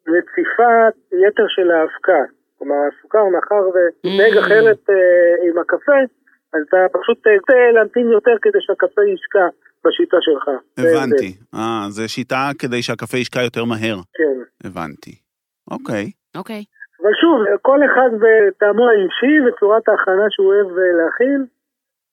לציפת 0.07 0.95
יתר 1.27 1.47
של 1.49 1.71
האבקה. 1.71 2.23
כלומר, 2.59 2.77
הסוכר, 2.91 3.25
מאחר 3.35 3.63
ומתנהג 3.75 4.35
Mm. 4.37 4.41
אחרת 4.47 4.83
אה, 4.91 4.95
עם 5.49 5.59
הקפה, 5.59 5.99
אז 6.55 6.63
אתה 6.69 6.99
פשוט 6.99 7.27
אה, 7.27 7.33
רוצה 7.41 7.55
להמתין 7.75 8.07
יותר 8.13 8.37
כדי 8.43 8.59
שהקפה 8.61 9.03
ישקע 9.15 9.47
בשיטה 9.85 10.17
שלך. 10.21 10.47
זה. 10.77 10.89
הבנתי. 10.89 11.31
אה, 11.55 11.87
זו 11.89 12.09
שיטה 12.09 12.51
כדי 12.59 12.83
שהקפה 12.83 13.17
ישקע 13.19 13.43
יותר 13.43 13.65
מהר. 13.65 13.97
כן. 14.19 14.67
הבנתי. 14.69 15.15
אוקיי. 15.71 16.07
אוקיי. 16.37 16.65
אבל 17.01 17.13
שוב, 17.21 17.37
כל 17.63 17.81
אחד 17.87 18.11
בטעמו 18.23 18.85
האישי 18.89 19.35
וצורת 19.45 19.89
ההכנה 19.89 20.27
שהוא 20.31 20.47
אוהב 20.47 20.69
אה, 20.79 20.93
להכין. 20.99 21.41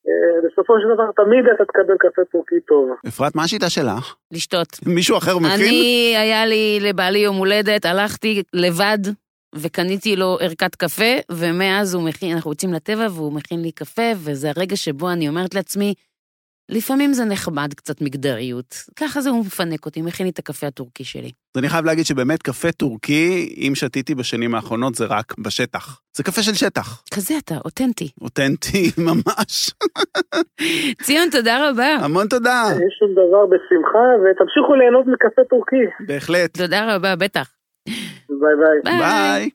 אה, 0.07 0.37
בסופו 0.45 0.73
של 0.81 0.87
דבר 0.93 1.23
תמיד 1.23 1.45
אתה 1.55 1.65
תקבל 1.65 1.97
קפה 1.99 2.21
טורקי 2.31 2.59
טוב. 2.67 2.89
אפרת, 3.07 3.35
מה 3.35 3.43
השיטה 3.43 3.69
שלך? 3.69 4.15
לשתות. 4.31 4.67
מישהו 4.85 5.17
אחר 5.17 5.37
מכין? 5.37 5.67
אני, 5.67 6.13
היה 6.17 6.45
לי 6.45 6.79
לבעלי 6.81 7.19
יום 7.19 7.35
הולדת, 7.35 7.85
הלכתי 7.85 8.43
לבד 8.53 9.03
וקניתי 9.55 10.15
לו 10.15 10.37
ערכת 10.41 10.75
קפה, 10.75 11.13
ומאז 11.31 11.93
הוא 11.93 12.03
מכין, 12.03 12.35
אנחנו 12.35 12.51
יוצאים 12.51 12.73
לטבע 12.73 13.07
והוא 13.11 13.33
מכין 13.33 13.61
לי 13.61 13.71
קפה, 13.71 14.11
וזה 14.17 14.51
הרגע 14.55 14.75
שבו 14.75 15.11
אני 15.11 15.29
אומרת 15.29 15.55
לעצמי, 15.55 15.93
לפעמים 16.69 17.13
זה 17.13 17.25
נחמד 17.25 17.73
קצת 17.73 18.01
מגדריות. 18.01 18.75
ככה 18.95 19.21
זה 19.21 19.29
הוא 19.29 19.39
מפנק 19.45 19.85
אותי, 19.85 20.01
מכין 20.01 20.25
לי 20.25 20.31
את 20.31 20.39
הקפה 20.39 20.67
הטורקי 20.67 21.03
שלי. 21.03 21.31
אז 21.55 21.59
אני 21.59 21.69
חייב 21.69 21.85
להגיד 21.85 22.05
שבאמת 22.05 22.41
קפה 22.43 22.71
טורקי, 22.71 23.55
אם 23.57 23.75
שתיתי 23.75 24.15
בשנים 24.15 24.55
האחרונות, 24.55 24.95
זה 24.95 25.05
רק 25.05 25.33
בשטח. 25.39 26.01
זה 26.17 26.23
קפה 26.23 26.41
של 26.41 26.53
שטח. 26.53 27.03
כזה 27.13 27.33
אתה, 27.37 27.55
אותנטי. 27.65 28.09
אותנטי 28.21 28.91
ממש. 29.07 29.71
ציון, 31.03 31.29
תודה 31.31 31.69
רבה. 31.69 31.95
המון 31.95 32.27
תודה. 32.27 32.63
אין 32.69 32.89
שום 32.99 33.11
דבר, 33.11 33.45
בשמחה, 33.45 34.05
ותמשיכו 34.21 34.75
ליהנות 34.75 35.05
מקפה 35.07 35.41
טורקי. 35.49 36.05
בהחלט. 36.07 36.57
תודה 36.57 36.95
רבה, 36.95 37.15
בטח. 37.15 37.60
ביי 38.39 38.81
ביי. 38.83 38.99
ביי. 38.99 39.49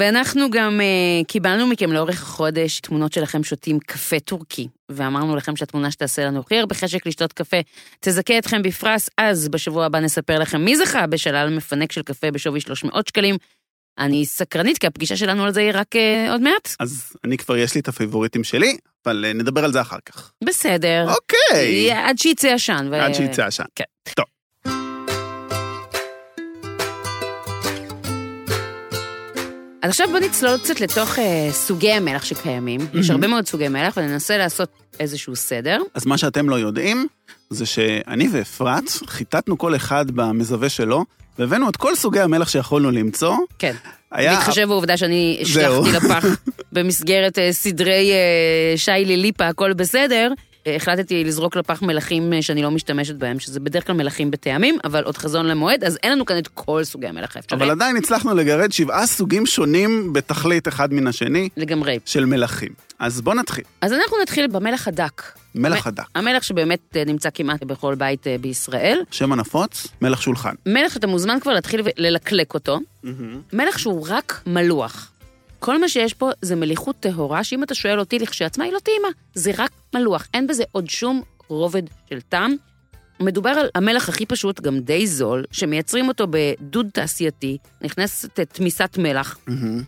ואנחנו 0.00 0.50
גם 0.50 0.80
uh, 0.80 1.26
קיבלנו 1.26 1.66
מכם 1.66 1.92
לאורך 1.92 2.22
החודש 2.22 2.80
תמונות 2.80 3.12
שלכם 3.12 3.44
שותים 3.44 3.78
קפה 3.78 4.20
טורקי, 4.20 4.68
ואמרנו 4.88 5.36
לכם 5.36 5.56
שהתמונה 5.56 5.90
שתעשה 5.90 6.24
לנו 6.24 6.40
הכי 6.40 6.58
הרבה 6.58 6.74
חשק 6.74 7.06
לשתות 7.06 7.32
קפה 7.32 7.56
תזכה 8.00 8.38
אתכם 8.38 8.62
בפרס, 8.62 9.10
אז 9.18 9.48
בשבוע 9.48 9.84
הבא 9.86 10.00
נספר 10.00 10.38
לכם 10.38 10.64
מי 10.64 10.76
זכה 10.76 11.06
בשלל 11.06 11.56
מפנק 11.56 11.92
של 11.92 12.02
קפה 12.02 12.30
בשווי 12.30 12.60
300 12.60 13.06
שקלים. 13.08 13.36
אני 13.98 14.26
סקרנית, 14.26 14.78
כי 14.78 14.86
הפגישה 14.86 15.16
שלנו 15.16 15.44
על 15.44 15.52
זה 15.52 15.60
היא 15.60 15.70
רק 15.74 15.96
uh, 15.96 16.30
עוד 16.30 16.40
מעט. 16.40 16.74
אז 16.80 17.12
אני 17.24 17.38
כבר 17.38 17.56
יש 17.56 17.74
לי 17.74 17.80
את 17.80 17.88
הפייבוריטים 17.88 18.44
שלי, 18.44 18.76
אבל 19.06 19.24
אה, 19.24 19.32
נדבר 19.32 19.64
על 19.64 19.72
זה 19.72 19.80
אחר 19.80 19.98
כך. 20.06 20.32
בסדר. 20.44 21.06
אוקיי. 21.14 21.92
עד 21.92 22.18
שיצא 22.18 22.48
עשן. 22.48 22.88
ו- 22.90 22.94
עד 22.94 23.14
שיצא 23.14 23.46
עשן. 23.46 23.64
כן. 23.74 23.84
טוב. 24.14 24.26
אז 29.82 29.90
עכשיו 29.90 30.08
בוא 30.08 30.18
נצלול 30.18 30.58
קצת 30.58 30.80
לתוך 30.80 31.18
אה, 31.18 31.48
סוגי 31.52 31.92
המלח 31.92 32.24
שקיימים. 32.24 32.80
יש 32.94 33.10
הרבה 33.10 33.26
מאוד 33.26 33.46
סוגי 33.46 33.68
מלח, 33.68 33.94
וננסה 33.96 34.38
לעשות 34.38 34.68
איזשהו 35.00 35.36
סדר. 35.36 35.82
אז 35.94 36.06
מה 36.06 36.18
שאתם 36.18 36.48
לא 36.48 36.54
יודעים, 36.54 37.06
זה 37.50 37.66
שאני 37.66 38.28
ואפרת 38.32 38.88
חיטטנו 39.06 39.58
כל 39.58 39.76
אחד 39.76 40.10
במזווה 40.10 40.68
שלו, 40.68 41.04
והבאנו 41.38 41.70
את 41.70 41.76
כל 41.76 41.96
סוגי 41.96 42.20
המלח 42.20 42.48
שיכולנו 42.48 42.90
למצוא. 42.90 43.36
כן. 43.58 43.74
היה... 44.12 44.34
בהתחשב 44.34 44.64
בעובדה 44.68 44.96
שאני. 44.96 45.38
השלכתי 45.42 45.92
לפח 45.92 46.24
במסגרת 46.72 47.38
אה, 47.38 47.52
סדרי 47.52 48.10
אה, 48.12 48.76
שי 48.76 49.04
ליליפה, 49.04 49.48
הכל 49.48 49.72
בסדר. 49.72 50.32
החלטתי 50.76 51.24
לזרוק 51.24 51.56
לפח 51.56 51.82
מלחים 51.82 52.32
אה, 52.32 52.42
שאני 52.42 52.62
לא 52.62 52.70
משתמשת 52.70 53.14
בהם, 53.14 53.38
שזה 53.38 53.60
בדרך 53.60 53.86
כלל 53.86 53.96
מלחים 53.96 54.30
בטעמים, 54.30 54.78
אבל 54.84 55.04
עוד 55.04 55.16
חזון 55.16 55.46
למועד, 55.46 55.84
אז 55.84 55.98
אין 56.02 56.12
לנו 56.12 56.24
כאן 56.26 56.38
את 56.38 56.48
כל 56.48 56.84
סוגי 56.84 57.06
המלח 57.06 57.36
האפשריים. 57.36 57.62
אבל 57.62 57.70
עדיין 57.70 57.96
הצלחנו 57.96 58.34
לגרד 58.34 58.72
שבעה 58.72 59.06
סוגים 59.06 59.46
שונים 59.46 60.12
בתכלית 60.12 60.68
אחד 60.68 60.92
מן 60.92 61.06
השני 61.06 61.48
לגמרי. 61.56 61.98
של 62.04 62.24
מלחים. 62.24 62.72
אז 62.98 63.20
בוא 63.20 63.34
נתחיל. 63.34 63.64
אז 63.80 63.92
אנחנו 63.92 64.16
נתחיל 64.22 64.46
במלח 64.46 64.88
הדק. 64.88 65.22
מלח 65.54 65.86
הדק. 65.86 66.04
המלח 66.14 66.42
שבאמת 66.42 66.96
אה, 66.96 67.04
נמצא 67.04 67.28
כמעט 67.34 67.64
בכל 67.64 67.94
בית 67.94 68.26
אה, 68.26 68.36
בישראל. 68.40 68.98
שם 69.10 69.32
הנפוץ, 69.32 69.86
מלח 70.02 70.20
שולחן. 70.20 70.54
מלח 70.66 70.94
שאתה 70.94 71.06
מוזמן 71.06 71.40
כבר 71.40 71.52
להתחיל 71.52 71.80
ללקלק 71.96 72.54
אותו. 72.54 72.78
מלח 73.52 73.78
שהוא 73.78 74.06
רק 74.08 74.42
מלוח. 74.46 75.12
כל 75.58 75.80
מה 75.80 75.88
שיש 75.88 76.14
פה 76.14 76.30
זה 76.42 76.56
מליחות 76.56 76.96
טהורה, 77.00 77.44
שאם 77.44 77.62
אתה 77.62 77.74
שואל 77.74 78.00
אותי 78.00 78.18
לכשעצמה, 78.18 78.64
היא 78.64 78.72
לא 78.72 78.78
טעימה. 78.78 79.08
זה 79.34 79.50
רק 79.58 79.70
מלוח, 79.94 80.28
אין 80.34 80.46
בזה 80.46 80.64
עוד 80.72 80.90
שום 80.90 81.22
רובד 81.48 81.82
של 82.10 82.20
טעם. 82.20 82.54
מדובר 83.20 83.50
על 83.50 83.68
המלח 83.74 84.08
הכי 84.08 84.26
פשוט, 84.26 84.60
גם 84.60 84.78
די 84.78 85.06
זול, 85.06 85.44
שמייצרים 85.50 86.08
אותו 86.08 86.26
בדוד 86.30 86.88
תעשייתי, 86.92 87.58
נכנסת 87.82 88.40
תמיסת 88.40 88.98
מלח, 88.98 89.38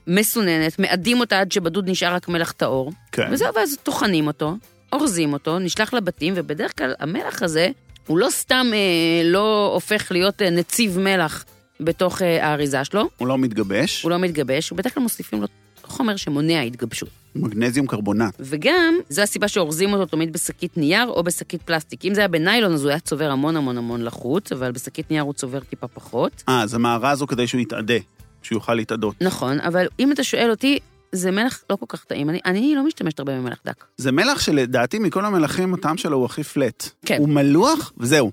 מסוננת, 0.06 0.78
מאדים 0.78 1.20
אותה 1.20 1.40
עד 1.40 1.52
שבדוד 1.52 1.90
נשאר 1.90 2.14
רק 2.14 2.28
מלח 2.28 2.52
טהור, 2.52 2.92
כן. 3.12 3.28
וזהו, 3.32 3.54
ואז 3.54 3.76
טוחנים 3.82 4.26
אותו, 4.26 4.56
אורזים 4.92 5.32
אותו, 5.32 5.58
נשלח 5.58 5.94
לבתים, 5.94 6.32
ובדרך 6.36 6.78
כלל 6.78 6.94
המלח 6.98 7.42
הזה, 7.42 7.68
הוא 8.06 8.18
לא 8.18 8.30
סתם 8.30 8.66
אה, 8.72 9.24
לא 9.24 9.70
הופך 9.74 10.12
להיות 10.12 10.42
אה, 10.42 10.50
נציב 10.50 10.98
מלח 10.98 11.44
בתוך 11.80 12.22
אה, 12.22 12.46
האריזה 12.46 12.84
שלו, 12.84 13.08
הוא 13.16 13.28
לא 13.28 13.38
מתגבש. 13.38 14.02
הוא 14.02 14.10
לא 14.10 14.18
מתגבש, 14.18 14.72
ובדרך 14.72 14.94
כלל 14.94 15.02
מוסיפים 15.02 15.40
לו 15.40 15.46
חומר 15.82 16.16
שמונע 16.16 16.60
התגבשות. 16.60 17.08
מגנזיום 17.34 17.86
קרבונט. 17.86 18.34
וגם, 18.40 18.94
זו 19.08 19.22
הסיבה 19.22 19.48
שאורזים 19.48 19.92
אותו 19.92 20.06
תמיד 20.06 20.32
בשקית 20.32 20.76
נייר 20.76 21.08
או 21.08 21.22
בשקית 21.22 21.62
פלסטיק. 21.62 22.04
אם 22.04 22.14
זה 22.14 22.20
היה 22.20 22.28
בניילון, 22.28 22.72
אז 22.72 22.82
הוא 22.82 22.90
היה 22.90 23.00
צובר 23.00 23.30
המון 23.30 23.56
המון 23.56 23.78
המון 23.78 24.02
לחוץ, 24.02 24.52
אבל 24.52 24.72
בשקית 24.72 25.10
נייר 25.10 25.22
הוא 25.22 25.32
צובר 25.32 25.60
טיפה 25.60 25.88
פחות. 25.88 26.42
אה, 26.48 26.62
אז 26.62 26.74
המערה 26.74 27.10
הזו 27.10 27.26
כדי 27.26 27.46
שהוא 27.46 27.60
יתאדה, 27.60 27.94
שהוא 28.42 28.56
יוכל 28.56 28.74
להתאדות. 28.74 29.14
נכון, 29.20 29.60
אבל 29.60 29.86
אם 30.00 30.12
אתה 30.12 30.24
שואל 30.24 30.50
אותי, 30.50 30.78
זה 31.12 31.30
מלח 31.30 31.62
לא 31.70 31.76
כל 31.76 31.86
כך 31.88 32.04
טעים. 32.04 32.30
אני, 32.30 32.40
אני 32.44 32.74
לא 32.74 32.86
משתמשת 32.86 33.18
הרבה 33.18 33.38
במלח 33.38 33.58
דק. 33.66 33.84
זה 33.96 34.12
מלח 34.12 34.40
שלדעתי 34.40 34.98
מכל 34.98 35.24
המלחים 35.24 35.74
הטעם 35.74 35.96
שלו 35.96 36.16
הוא 36.16 36.26
הכי 36.26 36.42
פלט. 36.42 36.88
כן. 37.06 37.16
הוא 37.18 37.28
מלוח, 37.28 37.92
וזהו. 37.98 38.30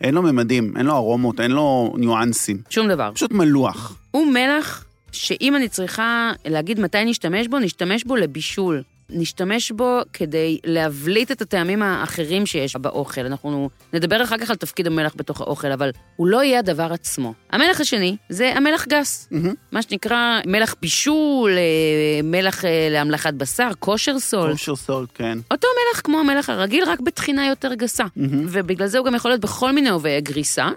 אין 0.00 0.14
לו 0.14 0.22
ממדים, 0.22 0.72
אין 0.76 0.86
לו 0.86 0.96
ארומות, 0.96 1.40
אין 1.40 1.50
לו 1.50 1.94
ניואנסים. 1.96 2.56
שום 2.70 2.88
דבר. 2.88 3.10
פשוט 3.14 3.32
מלוח. 3.32 3.98
הוא 4.10 4.32
מלח 4.32 4.84
שאם 5.12 5.56
אני 5.56 5.68
צריכה 5.68 6.32
להגיד 6.44 6.80
מתי 6.80 7.04
נשתמש 7.04 7.48
בו, 7.48 7.58
נשתמש 7.58 8.04
בו 8.04 8.16
לבישול. 8.16 8.82
נשתמש 9.10 9.72
בו 9.72 10.00
כדי 10.12 10.58
להבליט 10.64 11.30
את 11.30 11.42
הטעמים 11.42 11.82
האחרים 11.82 12.46
שיש 12.46 12.76
באוכל. 12.76 13.20
אנחנו 13.20 13.70
נדבר 13.92 14.22
אחר 14.22 14.38
כך 14.38 14.50
על 14.50 14.56
תפקיד 14.56 14.86
המלח 14.86 15.12
בתוך 15.16 15.40
האוכל, 15.40 15.72
אבל 15.72 15.90
הוא 16.16 16.26
לא 16.26 16.42
יהיה 16.42 16.58
הדבר 16.58 16.92
עצמו. 16.92 17.34
המלח 17.50 17.80
השני 17.80 18.16
זה 18.28 18.52
המלח 18.56 18.86
גס, 18.88 19.28
מהמם. 19.30 19.54
מה 19.72 19.82
שנקרא 19.82 20.40
מלח 20.46 20.74
בישול, 20.82 21.50
אה, 21.50 22.20
מלח 22.22 22.64
אה, 22.64 22.88
להמלכת 22.90 23.34
בשר, 23.34 23.70
כושר 23.78 24.18
סול. 24.18 24.52
כושר 24.52 24.76
סולט, 24.76 25.08
כן. 25.14 25.38
אותו 25.50 25.68
מלח 25.68 26.00
כמו 26.00 26.20
המלח 26.20 26.50
הרגיל, 26.50 26.84
רק 26.84 27.00
בתחינה 27.00 27.46
יותר 27.46 27.74
גסה. 27.74 28.04
מהמם. 28.16 28.46
ובגלל 28.48 28.86
זה 28.86 28.98
הוא 28.98 29.06
גם 29.06 29.14
יכול 29.14 29.30
להיות 29.30 29.40
בכל 29.40 29.72
מיני 29.72 29.88
עובי 29.90 30.20
גריסה. 30.20 30.68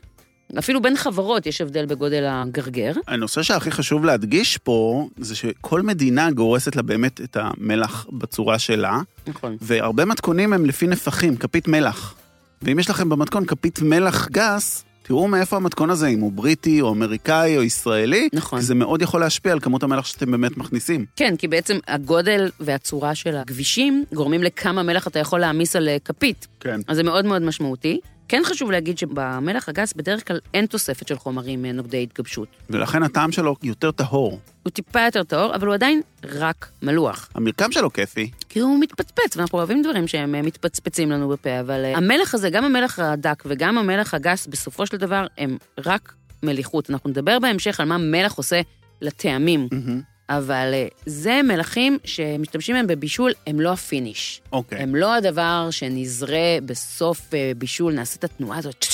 אפילו 0.59 0.81
בין 0.81 0.95
חברות 0.95 1.45
יש 1.45 1.61
הבדל 1.61 1.85
בגודל 1.85 2.25
הגרגר. 2.27 2.91
הנושא 3.07 3.43
שהכי 3.43 3.71
חשוב 3.71 4.05
להדגיש 4.05 4.57
פה, 4.57 5.07
זה 5.17 5.35
שכל 5.35 5.81
מדינה 5.81 6.31
גורסת 6.31 6.75
לה 6.75 6.81
באמת 6.81 7.21
את 7.21 7.37
המלח 7.39 8.07
בצורה 8.11 8.59
שלה, 8.59 8.99
נכון. 9.27 9.57
והרבה 9.61 10.05
מתכונים 10.05 10.53
הם 10.53 10.65
לפי 10.65 10.87
נפחים, 10.87 11.35
כפית 11.35 11.67
מלח. 11.67 12.15
ואם 12.61 12.79
יש 12.79 12.89
לכם 12.89 13.09
במתכון 13.09 13.45
כפית 13.45 13.81
מלח 13.81 14.27
גס, 14.31 14.83
תראו 15.03 15.27
מאיפה 15.27 15.55
המתכון 15.55 15.89
הזה, 15.89 16.07
אם 16.07 16.19
הוא 16.19 16.31
בריטי 16.31 16.81
או 16.81 16.91
אמריקאי 16.93 17.57
או 17.57 17.63
ישראלי, 17.63 18.29
נכון. 18.33 18.59
כי 18.59 18.65
זה 18.65 18.75
מאוד 18.75 19.01
יכול 19.01 19.19
להשפיע 19.19 19.51
על 19.51 19.59
כמות 19.59 19.83
המלח 19.83 20.05
שאתם 20.05 20.31
באמת 20.31 20.57
מכניסים. 20.57 21.05
כן, 21.15 21.35
כי 21.37 21.47
בעצם 21.47 21.77
הגודל 21.87 22.49
והצורה 22.59 23.15
של 23.15 23.35
הכבישים 23.35 24.05
גורמים 24.13 24.43
לכמה 24.43 24.83
מלח 24.83 25.07
אתה 25.07 25.19
יכול 25.19 25.39
להעמיס 25.39 25.75
על 25.75 25.89
אה, 25.89 25.97
כפית. 26.05 26.47
כן. 26.59 26.79
אז 26.87 26.95
זה 26.95 27.03
מאוד 27.03 27.25
מאוד 27.25 27.41
משמעותי. 27.41 27.99
כן 28.31 28.41
חשוב 28.45 28.71
להגיד 28.71 28.97
שבמלח 28.97 29.69
הגס 29.69 29.93
בדרך 29.93 30.27
כלל 30.27 30.39
אין 30.53 30.65
תוספת 30.65 31.07
של 31.07 31.17
חומרים 31.17 31.65
אה, 31.65 31.71
נוגדי 31.71 32.03
התגבשות. 32.03 32.47
ולכן 32.69 33.03
הטעם 33.03 33.31
שלו 33.31 33.55
יותר 33.63 33.91
טהור. 33.91 34.39
הוא 34.63 34.71
טיפה 34.71 34.99
יותר 35.01 35.23
טהור, 35.23 35.55
אבל 35.55 35.67
הוא 35.67 35.73
עדיין 35.73 36.01
רק 36.23 36.69
מלוח. 36.81 37.29
המרקם 37.35 37.71
שלו 37.71 37.93
כיפי. 37.93 38.31
כי 38.49 38.59
הוא 38.59 38.79
מתפצפץ, 38.79 39.37
ואנחנו 39.37 39.57
אוהבים 39.57 39.81
דברים 39.81 40.07
שהם 40.07 40.35
אה, 40.35 40.41
מתפצפצים 40.41 41.11
לנו 41.11 41.29
בפה, 41.29 41.59
אבל 41.59 41.85
אה, 41.85 41.97
המלח 41.97 42.33
הזה, 42.33 42.49
גם 42.49 42.63
המלח 42.63 42.99
הדק 42.99 43.43
וגם 43.45 43.77
המלח 43.77 44.13
הגס, 44.13 44.47
בסופו 44.47 44.85
של 44.85 44.97
דבר 44.97 45.25
הם 45.37 45.57
רק 45.85 46.13
מליחות. 46.43 46.89
אנחנו 46.89 47.09
נדבר 47.09 47.39
בהמשך 47.39 47.79
על 47.79 47.87
מה 47.87 47.97
מלח 47.97 48.33
עושה 48.37 48.61
לטעמים, 49.01 49.67
מהמם. 49.71 50.01
אבל 50.37 50.69
אה, 50.73 50.87
זה 51.05 51.41
מלחים 51.43 51.97
שמשתמשים 52.05 52.75
בהם 52.75 52.87
בבישול, 52.87 53.31
הם 53.47 53.59
לא 53.59 53.71
ה 53.71 53.80
finish. 53.80 54.41
אוקיי. 54.51 54.79
הם 54.79 54.95
לא 54.95 55.13
הדבר 55.13 55.67
שנזרה 55.71 56.57
בסוף 56.65 57.33
אה, 57.33 57.51
בישול, 57.57 57.93
נעשה 57.93 58.15
את 58.19 58.23
התנועה 58.23 58.57
הזאת, 58.57 58.85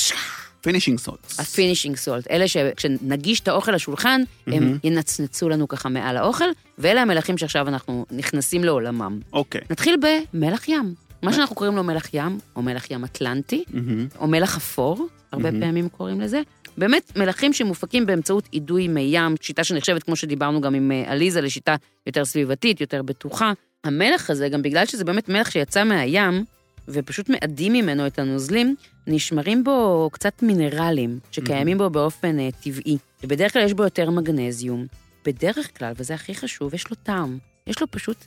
finishing 0.61 0.99
salt. 0.99 1.39
ה 1.39 1.45
finishing 1.45 1.95
salt. 1.95 2.31
אלה 2.31 2.47
שכשנגיש 2.47 3.39
את 3.39 3.47
האוכל 3.47 3.71
לשולחן, 3.71 4.21
הם. 4.47 4.77
ינצנצו 4.83 5.49
לנו 5.49 5.67
ככה 5.67 5.89
מעל 5.89 6.17
האוכל, 6.17 6.45
ואלה 6.77 7.01
המלחים 7.01 7.37
שעכשיו 7.37 7.67
אנחנו 7.67 8.05
נכנסים 8.11 8.63
לעולמם. 8.63 9.19
אוקיי. 9.33 9.61
נתחיל 9.69 9.95
במלח 10.33 10.67
ים. 10.67 10.93
מה 11.21 11.33
שאנחנו 11.33 11.55
קוראים 11.55 11.75
לו 11.75 11.83
מלח 11.83 12.13
ים, 12.13 12.39
או 12.55 12.61
מלח 12.61 12.91
ים 12.91 13.03
אטלנטי. 13.03 13.63
או 14.19 14.27
מלח 14.27 14.57
אפור, 14.57 15.07
הרבה. 15.31 15.51
פעמים 15.51 15.89
קוראים 15.89 16.21
לזה. 16.21 16.41
באמת, 16.77 17.17
מלחים 17.17 17.53
שמופקים 17.53 18.05
באמצעות 18.05 18.49
אידוי 18.53 18.87
מי 18.87 19.01
ים, 19.01 19.35
שיטה 19.41 19.63
שנחשבת, 19.63 20.03
כמו 20.03 20.15
שדיברנו 20.15 20.61
גם 20.61 20.75
עם 20.75 20.91
אה, 20.91 21.11
עליזה, 21.11 21.41
לשיטה 21.41 21.75
יותר 22.07 22.25
סביבתית, 22.25 22.81
יותר 22.81 23.01
בטוחה. 23.01 23.53
המלח 23.83 24.29
הזה, 24.29 24.49
גם 24.49 24.61
בגלל 24.61 24.85
שזה 24.85 25.05
באמת 25.05 25.29
מלח 25.29 25.49
שיצא 25.49 25.83
מהים, 25.83 26.45
ופשוט 26.87 27.29
מאדים 27.29 27.73
ממנו 27.73 28.07
את 28.07 28.19
הנוזלים, 28.19 28.75
נשמרים 29.07 29.63
בו 29.63 30.09
קצת 30.13 30.43
מינרלים, 30.43 31.19
שקיימים 31.31 31.77
בו 31.77 31.89
באופן 31.89 32.39
אה, 32.39 32.49
טבעי. 32.63 32.97
ובדרך 33.23 33.53
כלל 33.53 33.61
יש 33.61 33.73
בו 33.73 33.83
יותר 33.83 34.09
מגנזיום. 34.09 34.85
בדרך 35.25 35.77
כלל, 35.77 35.93
וזה 35.95 36.13
הכי 36.13 36.35
חשוב, 36.35 36.73
יש 36.73 36.89
לו 36.89 36.95
טעם. 37.03 37.37
יש 37.67 37.81
לו 37.81 37.87
פשוט 37.91 38.17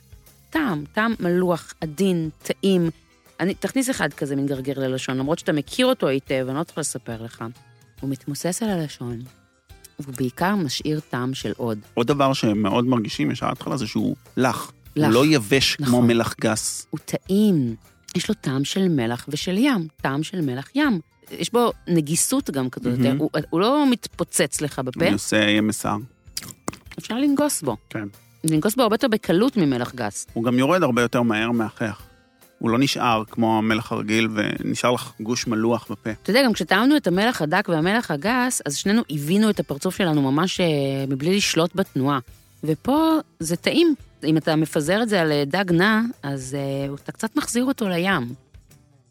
טעם, 0.49 0.83
טעם 0.93 1.15
מלוח, 1.19 1.73
עדין, 1.81 2.29
טעים. 2.43 2.89
אני, 3.39 3.53
תכניס 3.53 3.89
אחד 3.89 4.13
כזה 4.13 4.35
מתגרגר 4.35 4.79
ללשון, 4.79 5.17
למרות 5.17 5.39
שאתה 5.39 5.53
מכיר 5.53 5.85
אותו 5.85 6.07
היטב, 6.07 6.45
אני 6.49 6.57
לא 6.57 6.63
צריכה 6.63 6.81
לספר 6.81 7.23
לך. 7.23 7.43
הוא 8.01 8.09
מתמוסס 8.09 8.63
על 8.63 8.69
הלשון, 8.69 9.19
והוא 9.99 10.15
בעיקר 10.17 10.55
משאיר 10.55 10.99
טעם 10.99 11.33
של 11.33 11.51
עוד. 11.57 11.79
עוד 11.93 12.07
דבר 12.07 12.33
שמאוד 12.33 12.85
מרגישים 12.85 13.31
ישר 13.31 13.45
ההתחלה 13.45 13.77
זה 13.77 13.87
שהוא 13.87 14.15
לח. 14.37 14.71
לח. 14.95 15.05
הוא 15.05 15.13
לא 15.13 15.25
יבש 15.25 15.75
כמו 15.75 15.87
נכון. 15.87 16.07
מלח 16.07 16.35
גס. 16.41 16.87
הוא 16.89 16.99
טעים. 17.05 17.75
יש 18.15 18.29
לו 18.29 18.35
טעם 18.35 18.63
של 18.63 18.87
מלח 18.87 19.25
ושל 19.29 19.57
ים, 19.57 19.87
טעם 20.01 20.23
של 20.23 20.41
מלח 20.41 20.69
ים. 20.75 20.99
יש 21.31 21.53
בו 21.53 21.71
נגיסות 21.87 22.49
גם 22.49 22.69
כזאת. 22.69 22.97
יותר, 22.97 23.15
הוא, 23.17 23.29
הוא 23.49 23.61
לא 23.61 23.89
מתפוצץ 23.91 24.61
לך 24.61 24.79
בפה, 24.79 25.05
אני 25.05 25.13
עושה 25.13 25.59
MSR. 25.59 25.99
אפשר 26.99 27.15
לנגוס 27.17 27.61
בו. 27.61 27.77
כן. 27.89 28.07
לנגוס 28.43 28.75
בו 28.75 28.83
הרבה 28.83 28.93
יותר 28.93 29.07
בקלות 29.07 29.57
ממלח 29.57 29.95
גס. 29.95 30.27
הוא 30.33 30.43
גם 30.43 30.59
יורד 30.59 30.83
הרבה 30.83 31.01
יותר 31.01 31.21
מהר 31.21 31.51
מהחייך. 31.51 32.01
הוא 32.61 32.69
לא 32.69 32.79
נשאר 32.79 33.23
כמו 33.31 33.57
המלח 33.57 33.91
הרגיל, 33.91 34.27
ונשאר 34.33 34.91
לך 34.91 35.11
גוש 35.19 35.47
מלוח 35.47 35.87
בפה. 35.91 36.09
אתה 36.23 36.29
יודע, 36.29 36.43
גם 36.45 36.53
כשטעמנו 36.53 36.97
את 36.97 37.07
המלח 37.07 37.41
הדק 37.41 37.69
והמלח 37.69 38.11
הגס, 38.11 38.61
אז 38.65 38.75
שנינו 38.75 39.01
הבינו 39.09 39.49
את 39.49 39.59
הפרצוף 39.59 39.95
שלנו 39.95 40.31
ממש 40.31 40.59
אה, 40.59 40.65
מבלי 41.07 41.37
לשלוט 41.37 41.75
בתנועה. 41.75 42.19
ופה 42.63 43.17
זה 43.39 43.55
טעים. 43.55 43.95
אם 44.23 44.37
אתה 44.37 44.55
מפזר 44.55 45.03
את 45.03 45.09
זה 45.09 45.21
על 45.21 45.31
אה, 45.31 45.43
דג 45.45 45.71
נע, 45.71 46.01
אז 46.23 46.57
אה, 46.59 46.93
אתה 47.03 47.11
קצת 47.11 47.35
מחזיר 47.35 47.65
אותו 47.65 47.89
לים. 47.89 48.50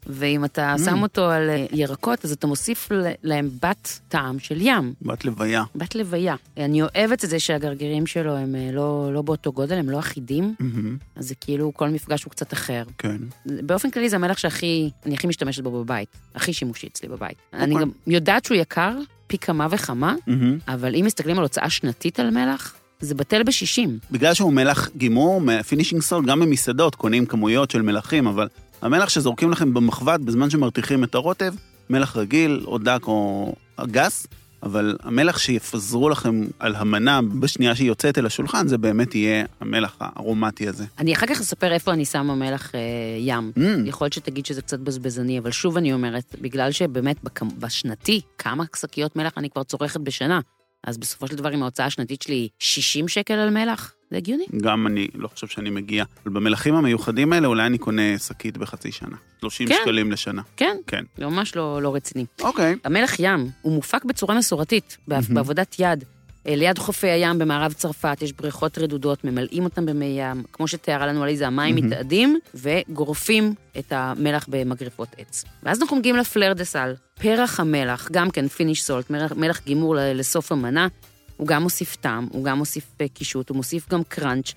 ואם 0.06 0.44
אתה 0.44 0.74
Mm. 0.74 0.84
שם 0.84 1.02
אותו 1.02 1.30
על 1.30 1.50
אה, 1.50 1.66
ירקות, 1.72 2.24
אז 2.24 2.32
אתה 2.32 2.46
מוסיף 2.46 2.88
להם 3.22 3.50
בת 3.62 4.00
טעם 4.08 4.38
של 4.38 4.58
ים, 4.60 4.92
בת 5.02 5.24
לוויה. 5.24 5.62
בת 5.74 5.94
לוויה. 5.94 6.34
אני 6.56 6.82
אוהבת 6.82 7.24
את 7.24 7.30
זה 7.30 7.40
שהגרגירים 7.40 8.06
שלו 8.06 8.36
הם 8.36 8.54
אה, 8.54 8.70
לא, 8.72 9.10
לא 9.12 9.22
באותו 9.22 9.52
גודל, 9.52 9.78
הם 9.78 9.90
לא 9.90 9.98
אחידים, 9.98 10.54
מהמם. 10.60 10.96
אז 11.16 11.28
זה 11.28 11.34
כאילו 11.34 11.72
כל 11.74 11.88
מפגש 11.88 12.24
הוא 12.24 12.30
קצת 12.30 12.52
אחר. 12.52 12.82
כן. 12.98 13.16
באופן 13.46 13.90
כללי 13.90 14.08
זה 14.08 14.16
המלח 14.16 14.38
שהכי, 14.38 14.90
אני 15.06 15.14
הכי 15.14 15.26
משתמשת 15.26 15.62
בו 15.62 15.70
בבית, 15.84 16.08
הכי 16.34 16.52
שימושי 16.52 16.86
אצלי 16.86 17.08
בבית. 17.08 17.36
אוקיי. 17.52 17.64
אני 17.64 17.74
גם 17.74 17.90
יודעת 18.06 18.44
שהוא 18.44 18.56
יקר 18.56 18.92
פי 19.26 19.38
כמה 19.38 19.66
וכמה, 19.70 20.14
מהמם. 20.26 20.58
אבל 20.68 20.94
אם 20.94 21.04
מסתכלים 21.06 21.36
על 21.36 21.42
הוצאה 21.42 21.70
שנתית 21.70 22.20
על 22.20 22.30
מלח, 22.30 22.74
זה 23.00 23.14
בטל 23.14 23.42
בשישים. 23.42 23.98
בגלל 24.10 24.34
שהוא 24.34 24.52
מלח 24.52 24.88
גימור, 24.96 25.40
finishing 25.68 26.02
salt, 26.02 26.26
גם 26.26 26.40
במסעדות 26.40 26.94
קונים 26.94 27.26
כמויות 27.26 27.70
של 27.70 27.82
מלחים, 27.82 28.26
אבל 28.26 28.48
המלח 28.82 29.08
שזורקים 29.08 29.50
לכם 29.50 29.74
במחבת 29.74 30.20
בזמן 30.20 30.50
שמרתיחים 30.50 31.04
את 31.04 31.14
הרוטב, 31.14 31.54
מלח 31.90 32.16
רגיל, 32.16 32.62
או 32.64 32.78
דק 32.78 33.00
או 33.06 33.52
גס, 33.80 34.26
אבל 34.62 34.96
המלח 35.02 35.38
שיפזרו 35.38 36.08
לכם 36.08 36.44
על 36.58 36.76
המנה 36.76 37.20
בשנייה 37.40 37.74
שהיא 37.74 37.88
יוצאת 37.88 38.18
אל 38.18 38.26
השולחן, 38.26 38.68
זה 38.68 38.78
באמת 38.78 39.14
יהיה 39.14 39.44
המלח 39.60 39.96
הארומטי 40.00 40.68
הזה. 40.68 40.84
אני 40.98 41.12
אחר 41.12 41.26
כך 41.26 41.40
אספר 41.40 41.72
איפה 41.72 41.92
אני 41.92 42.04
שמה 42.04 42.34
מלח 42.34 42.74
אה, 42.74 42.80
ים. 43.18 43.52
מממ, 43.58 43.60
יכול 43.84 44.04
להיות 44.04 44.12
שתגיד 44.12 44.46
שזה 44.46 44.62
קצת 44.62 44.78
בזבזני, 44.78 45.38
אבל 45.38 45.50
שוב 45.50 45.76
אני 45.76 45.92
אומרת, 45.92 46.34
בגלל 46.40 46.72
שבאמת 46.72 47.16
בשנתי, 47.58 48.20
כמה 48.38 48.64
שקיות 48.76 49.16
מלח 49.16 49.32
אני 49.36 49.50
כבר 49.50 49.62
צורכת 49.62 50.00
בשנה, 50.00 50.40
אז 50.84 50.98
בסופו 50.98 51.26
של 51.26 51.36
דבר, 51.36 51.54
אם 51.54 51.62
ההוצאה 51.62 51.86
השנתית 51.86 52.22
שלי 52.22 52.34
היא 52.34 52.48
60 52.58 53.08
שקל 53.08 53.34
על 53.34 53.50
מלח, 53.50 53.94
זה 54.10 54.16
הגיוני. 54.16 54.44
גם 54.62 54.86
אני 54.86 55.08
לא 55.14 55.28
חושב 55.28 55.46
שאני 55.46 55.70
מגיע. 55.70 56.04
אבל 56.24 56.34
במלחים 56.34 56.74
המיוחדים 56.74 57.32
האלה, 57.32 57.46
אולי 57.46 57.66
אני 57.66 57.78
קונה 57.78 58.18
שקית 58.18 58.58
בחצי 58.58 58.92
שנה. 58.92 59.16
30 59.40 59.68
כן. 59.68 59.74
שקלים 59.82 60.12
לשנה. 60.12 60.42
כן, 60.56 60.76
כן. 60.86 61.04
זה 61.16 61.26
ממש 61.26 61.56
לא, 61.56 61.82
לא 61.82 61.94
רציני. 61.94 62.24
אוקיי. 62.40 62.76
המלח 62.84 63.16
ים, 63.18 63.48
הוא 63.62 63.72
מופק 63.72 64.04
בצורה 64.04 64.34
מסורתית. 64.34 64.98
בעבודת 65.08 65.76
יד. 65.78 66.04
אה, 66.46 66.56
ליד 66.56 66.78
חופי 66.78 67.06
הים 67.06 67.38
במערב 67.38 67.72
צרפת 67.72 68.18
יש 68.22 68.32
בריכות 68.32 68.78
רדודות, 68.78 69.24
ממלאים 69.24 69.64
אותם 69.64 69.86
במי 69.86 70.16
ים. 70.18 70.42
כמו 70.52 70.68
שתיארה 70.68 71.06
לנו 71.06 71.22
עליזה, 71.22 71.46
המים 71.46 71.74
מהמם. 71.74 71.86
מתאדים 71.86 72.38
וגורפים 72.54 73.54
את 73.78 73.92
המלח 73.92 74.46
במגרפות 74.48 75.08
עץ. 75.18 75.44
ואז 75.62 75.82
אנחנו 75.82 75.96
מגיעים 75.96 76.16
ל 76.16 76.22
fleur 76.22 76.52
de 76.52 76.64
sel. 76.64 76.94
פרח 77.14 77.60
המלח, 77.60 78.08
גם 78.12 78.30
כן 78.30 78.48
finish 78.48 78.82
salt, 78.82 79.10
מלח, 79.10 79.32
מלח 79.32 79.60
גימור 79.64 79.94
לסוף 79.98 80.52
המנה, 80.52 80.88
הוא 81.36 81.46
גם 81.46 81.62
מוסיף 81.62 81.96
טעם, 81.96 82.28
הוא 82.32 82.44
גם 82.44 82.58
מוסיף 82.58 82.84
אה, 83.00 83.08
קישוט, 83.08 83.48
הוא 83.48 83.56
מוסיף 83.56 83.88
גם 83.88 84.02
קראנץ'. 84.04 84.52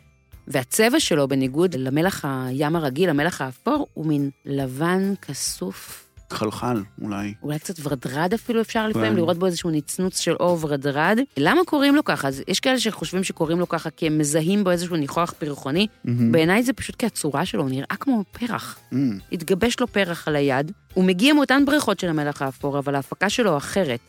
והצבע 0.47 0.99
שלו, 0.99 1.27
בניגוד 1.27 1.75
למלח 1.75 2.25
הים 2.27 2.75
הרגיל, 2.75 3.09
המלח 3.09 3.41
האפור, 3.41 3.87
הוא 3.93 4.05
מין 4.05 4.29
לבן 4.45 5.13
כסוף 5.21 6.03
חלחל, 6.29 6.83
אולי. 7.01 7.33
אולי 7.43 7.59
קצת 7.59 7.75
ורדרד 7.83 8.33
אפילו 8.33 8.61
אפשר 8.61 8.87
לפעמים, 8.87 9.09
כן. 9.09 9.15
לראות 9.15 9.37
בו 9.37 9.45
איזשהו 9.45 9.69
נצנוץ 9.69 10.19
של 10.19 10.33
אור 10.39 10.57
ורדרד. 10.61 11.19
למה 11.37 11.61
קוראים 11.65 11.95
לו 11.95 12.03
ככה? 12.03 12.27
אז 12.27 12.43
יש 12.47 12.59
כאלה 12.59 12.79
שחושבים 12.79 13.23
שקוראים 13.23 13.59
לו 13.59 13.69
ככה 13.69 13.89
כי 13.89 14.07
הם 14.07 14.17
מזהים 14.17 14.63
בו 14.63 14.71
איזשהו 14.71 14.95
ניחוח 14.95 15.33
פרחוני. 15.39 15.87
מהמם. 16.05 16.31
בעיניי 16.31 16.63
זה 16.63 16.73
פשוט 16.73 16.95
כי 16.95 17.05
הצורה 17.05 17.45
שלו, 17.45 17.67
נראה 17.67 17.95
כמו 17.99 18.23
פרח. 18.31 18.79
אמ, 18.93 19.17
התגבש 19.31 19.79
לו 19.79 19.87
פרח 19.87 20.27
על 20.27 20.35
היד. 20.35 20.71
הוא 20.93 21.03
מגיע 21.03 21.33
מאותן 21.33 21.65
בריכות 21.65 21.99
של 21.99 22.09
המלח 22.09 22.41
האפור, 22.41 22.79
אבל 22.79 22.95
ההפקה 22.95 23.29
שלו 23.29 23.57
אחרת. 23.57 23.99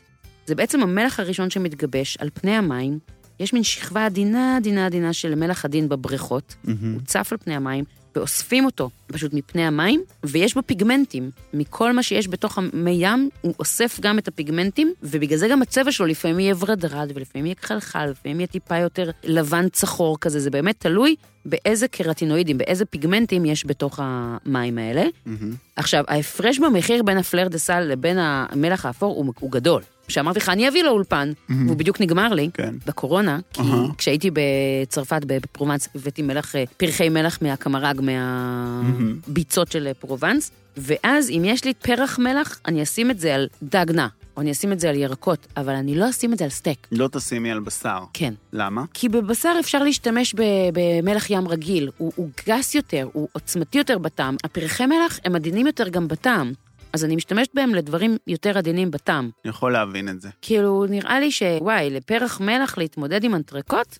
זה 0.46 0.54
בעצם 0.54 0.80
המלח 0.80 1.20
הראשון 1.20 1.50
שמתגבש 1.50 2.16
על 2.16 2.28
פני 2.34 2.50
המים. 2.50 2.98
יש 3.40 3.52
מין 3.52 3.62
שכבה 3.62 4.06
עדינה, 4.06 4.56
עדינה, 4.56 4.86
עדינה 4.86 5.12
של 5.12 5.34
מלח 5.34 5.64
עדין 5.64 5.88
בבריכות. 5.88 6.54
מהמם. 6.64 6.92
הוא 6.92 7.00
צף 7.06 7.28
על 7.32 7.38
פני 7.38 7.54
המים, 7.54 7.84
ואוספים 8.16 8.64
אותו 8.64 8.90
פשוט 9.06 9.34
מפני 9.34 9.66
המים, 9.66 10.02
ויש 10.24 10.54
בו 10.54 10.60
פיגמנטים. 10.66 11.30
מכל 11.54 11.92
מה 11.92 12.02
שיש 12.02 12.28
בתוך 12.28 12.58
המי 12.58 12.96
ים, 13.00 13.28
הוא 13.40 13.54
אוסף 13.58 14.00
גם 14.00 14.18
את 14.18 14.28
הפיגמנטים, 14.28 14.94
ובגלל 15.02 15.38
זה 15.38 15.48
גם 15.48 15.62
הצבע 15.62 15.92
שלו 15.92 16.06
לפעמים 16.06 16.40
יהיה 16.40 16.54
ורדרד, 16.58 17.12
ולפעמים 17.14 17.46
יהיה 17.46 17.54
חלחל, 17.62 18.06
לפעמים 18.06 18.40
יהיה 18.40 18.46
טיפה 18.46 18.78
יותר 18.78 19.10
לבן 19.24 19.68
צחור 19.68 20.18
כזה, 20.20 20.40
זה 20.40 20.50
באמת 20.50 20.74
תלוי 20.78 21.16
באיזה 21.46 21.88
קרטינואידים, 21.88 22.58
באיזה 22.58 22.84
פיגמנטים 22.84 23.44
יש 23.44 23.66
בתוך 23.66 24.00
המים 24.02 24.78
האלה. 24.78 25.04
מהמם. 25.26 25.54
עכשיו, 25.76 26.04
ההפרש 26.08 26.58
במחיר 26.58 27.02
בין 27.02 27.18
הפלר 27.18 27.48
דה 27.48 27.58
סל 27.58 27.80
לבין 27.80 28.18
המלח 28.18 28.86
האפור 28.86 29.14
הוא, 29.14 29.32
הוא 29.40 29.50
גדול. 29.50 29.82
כשאמרתי 30.08 30.38
לך, 30.38 30.48
אני 30.48 30.68
אביא 30.68 30.82
לאולפן, 30.82 31.32
מהמם. 31.48 31.66
והוא 31.66 31.76
בדיוק 31.78 32.00
נגמר 32.00 32.34
לי, 32.34 32.50
כן. 32.54 32.74
בקורונה, 32.86 33.38
כי 33.52 33.62
אהה. 33.62 33.86
כשהייתי 33.98 34.30
בצרפת, 34.32 35.20
בפרובנס, 35.26 35.88
הבאתי 35.94 36.22
מלח, 36.22 36.56
אה, 36.56 36.64
פרחי 36.76 37.08
מלח 37.08 37.38
מהקמרג, 37.42 38.00
מהביצות 38.00 39.72
של 39.72 39.86
אה, 39.86 39.94
פרובנס, 39.94 40.50
ואז 40.76 41.30
אם 41.30 41.42
יש 41.44 41.64
לי 41.64 41.74
פרח 41.74 42.18
מלח, 42.18 42.60
אני 42.66 42.82
אשים 42.82 43.10
את 43.10 43.20
זה 43.20 43.34
על 43.34 43.48
דג 43.62 43.86
נא, 43.90 44.06
או 44.36 44.42
אני 44.42 44.52
אשים 44.52 44.72
את 44.72 44.80
זה 44.80 44.88
על 44.90 44.96
ירקות, 44.96 45.46
אבל 45.56 45.74
אני 45.74 45.94
לא 45.94 46.10
אשים 46.10 46.32
את 46.32 46.38
זה 46.38 46.44
על 46.44 46.50
סטייק. 46.50 46.86
לא 46.92 47.08
תשימי 47.12 47.50
על 47.50 47.60
בשר. 47.60 47.98
כן. 48.12 48.34
למה? 48.52 48.84
כי 48.94 49.08
בבשר 49.08 49.52
אפשר 49.60 49.82
להשתמש 49.84 50.34
ב- 50.34 50.42
במלח 50.72 51.30
ים 51.30 51.48
רגיל, 51.48 51.90
הוא, 51.98 52.12
הוא 52.16 52.28
גס 52.48 52.74
יותר, 52.74 53.08
הוא 53.12 53.28
עוצמתי 53.32 53.78
יותר 53.78 53.98
בטעם. 53.98 54.36
הפרחי 54.44 54.86
מלח 54.86 55.18
הם 55.24 55.34
עדינים 55.34 55.66
יותר 55.66 55.88
גם 55.88 56.08
בטעם, 56.08 56.52
אז 56.94 57.04
אני 57.04 57.16
משתמשת 57.16 57.50
בהם 57.54 57.74
לדברים 57.74 58.16
יותר 58.26 58.58
עדינים 58.58 58.90
בטעם. 58.90 59.30
אני 59.44 59.50
יכול 59.50 59.72
להבין 59.72 60.08
את 60.08 60.20
זה. 60.20 60.28
כאילו, 60.42 60.86
נראה 60.88 61.20
לי 61.20 61.30
שוואי, 61.30 61.90
לפרח 61.90 62.40
מלח 62.40 62.78
להתמודד 62.78 63.24
עם 63.24 63.34
אנטרקוט? 63.34 63.98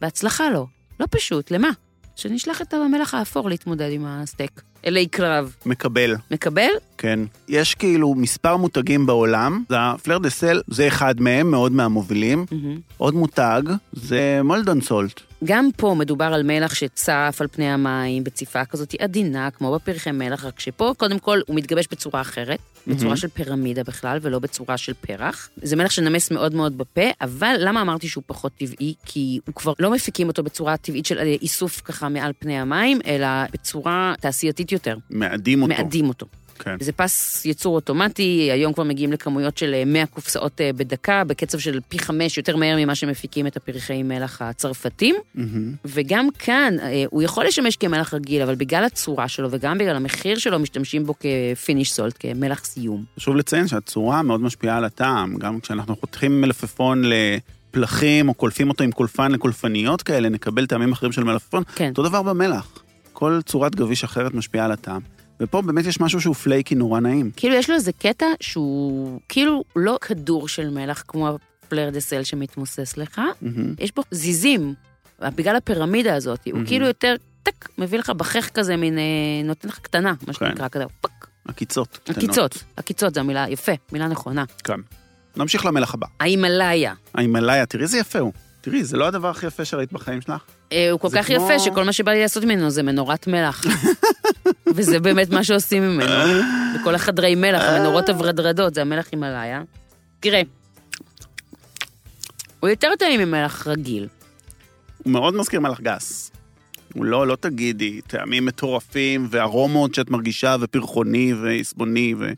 בהצלחה 0.00 0.50
לא. 0.50 0.66
לא 1.00 1.06
פשוט, 1.10 1.50
למה? 1.50 1.68
שנשלח 2.16 2.62
את 2.62 2.74
המלח 2.74 3.14
האפור 3.14 3.48
להתמודד 3.48 3.88
עם 3.92 4.04
הסטייק. 4.06 4.62
אלי 4.86 5.06
קרב. 5.06 5.56
מקבל. 5.66 6.14
מקבל? 6.30 6.70
כן. 6.98 7.20
יש 7.48 7.74
כאילו 7.74 8.14
מספר 8.14 8.56
מותגים 8.56 9.06
בעולם, 9.06 9.64
זה 9.68 9.76
הפלר 9.78 10.18
דה 10.18 10.30
סל 10.30 10.60
זה 10.66 10.88
אחד 10.88 11.20
מהם, 11.20 11.50
מאוד 11.50 11.72
מהמובילים. 11.72 12.46
מהמם. 12.50 12.80
עוד 12.96 13.14
מותג 13.14 13.62
זה 13.92 14.40
מולדון 14.44 14.80
סולט. 14.80 15.20
גם 15.44 15.68
פה 15.76 15.94
מדובר 15.98 16.24
על 16.24 16.42
מלח 16.42 16.74
שצף 16.74 17.36
על 17.40 17.46
פני 17.48 17.68
המים, 17.70 18.24
בציפה 18.24 18.64
כזאת 18.64 18.94
עדינה, 18.98 19.50
כמו 19.50 19.74
בפרחי 19.74 20.12
מלח, 20.12 20.44
רק 20.44 20.60
שפה 20.60 20.92
קודם 20.96 21.18
כל 21.18 21.40
הוא 21.46 21.56
מתגבש 21.56 21.86
בצורה 21.90 22.20
אחרת, 22.20 22.58
בצורה 22.86 23.04
מהמם. 23.04 23.16
של 23.16 23.28
פירמידה 23.28 23.84
בכלל, 23.84 24.18
ולא 24.22 24.38
בצורה 24.38 24.76
של 24.76 24.92
פרח. 25.00 25.48
זה 25.62 25.76
מלח 25.76 25.90
שנמס 25.90 26.30
מאוד 26.30 26.54
מאוד 26.54 26.78
בפה, 26.78 27.10
אבל 27.20 27.56
למה 27.58 27.80
אמרתי 27.80 28.08
שהוא 28.08 28.24
פחות 28.26 28.52
טבעי? 28.58 28.94
כי 29.04 29.40
הוא 29.46 29.54
כבר 29.54 29.72
לא 29.78 29.90
מפיקים 29.90 30.28
אותו 30.28 30.42
בצורה 30.42 30.76
טבעית 30.76 31.06
של 31.06 31.18
אה, 31.18 31.24
איסוף 31.24 31.80
ככה 31.84 32.08
מעל 32.08 32.32
פני 32.38 32.58
המים, 32.58 32.98
אלא 33.06 33.26
בצורה 33.52 34.14
תעשייתית 34.20 34.72
יותר. 34.72 34.96
מאדים 35.10 35.62
אותו. 35.62 35.74
מאדים 35.74 36.08
אותו. 36.08 36.26
כן. 36.58 36.76
זה 36.80 36.92
פס 36.92 37.44
ייצור 37.44 37.74
אוטומטי, 37.74 38.48
היום 38.52 38.72
כבר 38.72 38.84
מגיעים 38.84 39.12
לכמויות 39.12 39.58
של 39.58 39.74
אה, 39.74 39.84
100 39.84 40.06
קופסאות 40.06 40.60
אה, 40.60 40.70
בדקה, 40.72 41.24
בקצב 41.24 41.58
של 41.58 41.80
פי 41.88 41.98
חמש 41.98 42.36
יותר 42.36 42.56
מהר 42.56 42.76
ממה 42.76 42.94
שמפיקים 42.94 43.46
את 43.46 43.56
הפרחי 43.56 44.02
מלח 44.02 44.42
הצרפתים. 44.42 45.16
מהמם. 45.34 45.72
וגם 45.84 46.28
כאן, 46.38 46.74
אה, 46.82 47.04
הוא 47.10 47.22
יכול 47.22 47.44
לשמש 47.44 47.76
כמלח 47.76 48.14
רגיל, 48.14 48.42
אבל 48.42 48.54
בגלל 48.54 48.84
הצורה 48.84 49.28
שלו 49.28 49.48
וגם 49.50 49.78
בגלל 49.78 49.96
המחיר 49.96 50.38
שלו, 50.38 50.58
משתמשים 50.58 51.06
בו 51.06 51.14
כפיניש 51.20 51.92
סולט, 51.92 52.14
כמלח 52.20 52.64
סיום. 52.64 53.04
חשוב 53.16 53.36
לציין 53.36 53.68
שהצורה 53.68 54.22
מאוד 54.22 54.40
משפיעה 54.40 54.76
על 54.76 54.84
הטעם, 54.84 55.36
גם 55.36 55.60
כשאנחנו 55.60 55.96
חותכים 55.96 56.40
מלפפון 56.40 57.02
לפלחים 57.04 58.28
או 58.28 58.34
קולפים 58.34 58.68
אותו 58.68 58.84
עם 58.84 58.92
קולפן 58.92 59.32
לקולפניות 59.32 60.02
כאלה, 60.02 60.28
נקבל 60.28 60.66
טעמים 60.66 60.92
אחרים 60.92 61.12
של 61.12 61.24
מלפפון. 61.24 61.62
כן. 61.74 61.88
אותו 61.88 62.02
דבר 62.02 62.22
במלח. 62.22 62.82
כל 63.12 63.40
צורת 63.44 63.74
גביש 63.74 64.04
אחרת 64.04 64.34
משפיעה 64.34 64.64
על 64.64 64.72
הטעם. 64.72 65.15
ופה 65.40 65.62
באמת 65.62 65.86
יש 65.86 66.00
משהו 66.00 66.20
שהוא 66.20 66.34
flaky 66.34 66.74
נורא 66.74 67.00
נעים. 67.00 67.30
כאילו, 67.36 67.54
יש 67.54 67.70
לו 67.70 67.76
איזה 67.76 67.92
קטע 67.92 68.26
שהוא 68.40 69.20
כאילו 69.28 69.64
לא 69.76 69.98
כדור 70.00 70.48
של 70.48 70.70
מלח, 70.70 71.04
כמו 71.08 71.28
ה 71.64 71.68
fleur 71.68 71.90
de 71.90 72.00
sel 72.00 72.22
שמתמוסס 72.24 72.96
לך, 72.96 73.20
מהמם. 73.42 73.74
יש 73.78 73.94
בו 73.94 74.02
זיזים, 74.10 74.74
בגלל 75.22 75.56
הפירמידה 75.56 76.14
הזאת, 76.14 76.40
הוא 76.44 76.52
מהמם. 76.54 76.66
כאילו 76.66 76.86
יותר, 76.86 77.14
טק, 77.42 77.68
מביא 77.78 77.98
לך 77.98 78.10
בחך 78.10 78.48
כזה, 78.54 78.76
מין, 78.76 78.98
אה, 78.98 79.02
נותן 79.44 79.68
לך 79.68 79.78
קטנה, 79.78 80.10
מה 80.26 80.32
כן. 80.32 80.46
שנקרא 80.48 80.68
כזה, 80.68 80.84
פק. 81.00 81.10
עקיצות. 81.48 81.88
קטנות. 82.04 82.16
עקיצות, 82.18 82.64
עקיצות 82.76 83.14
זה 83.14 83.20
המילה, 83.20 83.46
יפה, 83.48 83.72
מילה 83.92 84.08
נכונה. 84.08 84.44
כן. 84.64 84.80
נמשיך 85.36 85.66
למלח 85.66 85.94
הבא. 85.94 86.06
ההימאליה. 86.20 86.94
ההימאליה, 87.14 87.66
תראי 87.66 87.82
איזה 87.84 87.98
יפה 87.98 88.18
הוא. 88.18 88.32
תראי, 88.60 88.84
זה 88.84 88.96
לא 88.96 89.06
הדבר 89.06 89.28
הכי 89.30 89.46
יפה 89.46 89.64
שראית 89.64 89.92
בחיים 89.92 90.20
שלך? 90.20 90.42
אה, 90.72 90.90
הוא 90.90 91.00
כל 91.00 91.08
כך 91.14 91.26
כמו- 91.26 91.36
יפה 91.36 91.58
שכל 91.58 91.84
מה 91.84 91.92
שבא 91.92 92.12
לי 92.12 92.20
לעשות 92.20 92.44
ממנו 92.44 92.70
זה 92.70 92.82
מנורת 92.82 93.26
מלח. 93.26 93.64
וזה 94.66 95.00
באמת 95.00 95.30
מה 95.30 95.44
שעושים 95.44 95.82
ממנו. 95.82 96.42
בכל 96.74 96.94
החדרי 96.94 97.34
מלח, 97.34 97.62
המנורות 97.62 98.08
הוורדרדות, 98.08 98.74
זה 98.74 98.80
המלח 98.80 99.08
הימאליה. 99.12 99.62
תראה, 100.20 100.42
הוא 102.60 102.70
יותר 102.70 102.88
טעים 102.98 103.20
ממלח 103.20 103.66
רגיל. 103.66 104.08
הוא 105.04 105.12
מאוד 105.12 105.34
מזכיר 105.34 105.60
מלח 105.60 105.80
גס. 105.80 106.30
הוא 106.94 107.04
לא, 107.04 107.26
לא 107.26 107.36
תגידי, 107.36 108.00
טעמים 108.06 108.46
מטורפים 108.46 109.26
וארומות 109.30 109.94
שאת 109.94 110.10
מרגישה 110.10 110.56
ופרחוני 110.60 111.34
ועסבוני 111.34 112.14
ו... 112.18 112.32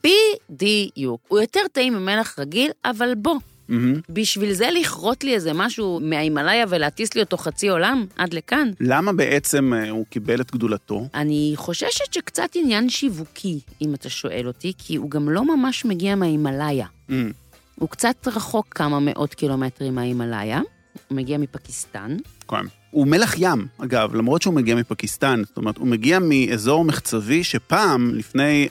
בדיוק. 0.51 1.21
הוא 1.29 1.41
יותר 1.41 1.61
טעים 1.73 1.95
ממלח 1.95 2.39
רגיל, 2.39 2.71
אבל 2.85 3.15
בוא, 3.15 3.35
מהמם. 3.69 4.01
בשביל 4.09 4.53
זה 4.53 4.69
לכרות 4.81 5.25
לי 5.25 5.35
איזה 5.35 5.53
משהו 5.53 6.01
מההימאליה 6.03 6.65
ולהטיס 6.69 7.15
לי 7.15 7.21
אותו 7.21 7.37
חצי 7.37 7.69
עולם 7.69 8.07
עד 8.17 8.35
לכאן, 8.35 8.71
למה 8.81 9.13
בעצם 9.13 9.73
אה, 9.73 9.91
הוא 9.91 10.07
קיבל 10.11 10.41
את 10.41 10.51
גדולתו? 10.51 11.09
אני 11.15 11.53
חוששת 11.57 12.13
שקצת 12.13 12.51
עניין 12.55 12.89
שיווקי, 12.89 13.61
אם 13.83 13.95
אתה 13.95 14.09
שואל 14.09 14.47
אותי, 14.47 14.73
כי 14.79 14.97
הוא 14.97 15.11
גם 15.11 15.29
לא 15.29 15.57
ממש 15.57 15.85
מגיע 15.85 16.15
מההימאליה. 16.15 16.87
מהמם. 17.09 17.33
הוא 17.79 17.89
קצת 17.89 18.29
רחוק 18.29 18.67
כמה 18.71 19.01
מאות 19.01 19.35
קילומטרים 19.35 19.95
מההימאליה, 19.95 20.61
הוא 21.09 21.17
מגיע 21.17 21.39
מפקיסטן. 21.39 22.17
כן. 22.49 22.67
הוא 22.91 23.07
מלח 23.07 23.35
ים, 23.39 23.67
אגב, 23.79 24.15
למרות 24.15 24.43
שהוא 24.43 24.55
מגיע 24.55 24.75
מפקיסטן. 24.75 25.43
זאת 25.47 25.57
אומרת, 25.57 25.77
הוא 25.77 25.87
מגיע 25.87 26.19
מאזור 26.19 26.85
מחצבי 26.85 27.45
שפעם, 27.45 28.15
לפני 28.15 28.69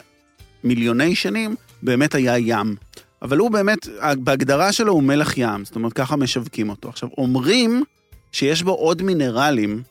מיליוני 0.64 1.16
שנים, 1.16 1.56
באמת 1.84 2.16
היה 2.16 2.38
ים. 2.38 2.76
אבל 3.22 3.38
הוא 3.38 3.52
באמת, 3.52 3.88
בהגדרה 4.18 4.72
שלו 4.72 4.94
הוא 4.94 5.04
מלח 5.04 5.38
ים, 5.38 5.66
זאת 5.66 5.76
אומרת, 5.76 5.94
ככה 5.94 6.16
משווקים 6.16 6.70
אותו. 6.70 6.90
עכשיו, 6.90 7.10
אומרים 7.18 7.84
שיש 8.32 8.64
בו 8.64 8.72
עוד 8.72 9.02
מינרלים 9.02 9.84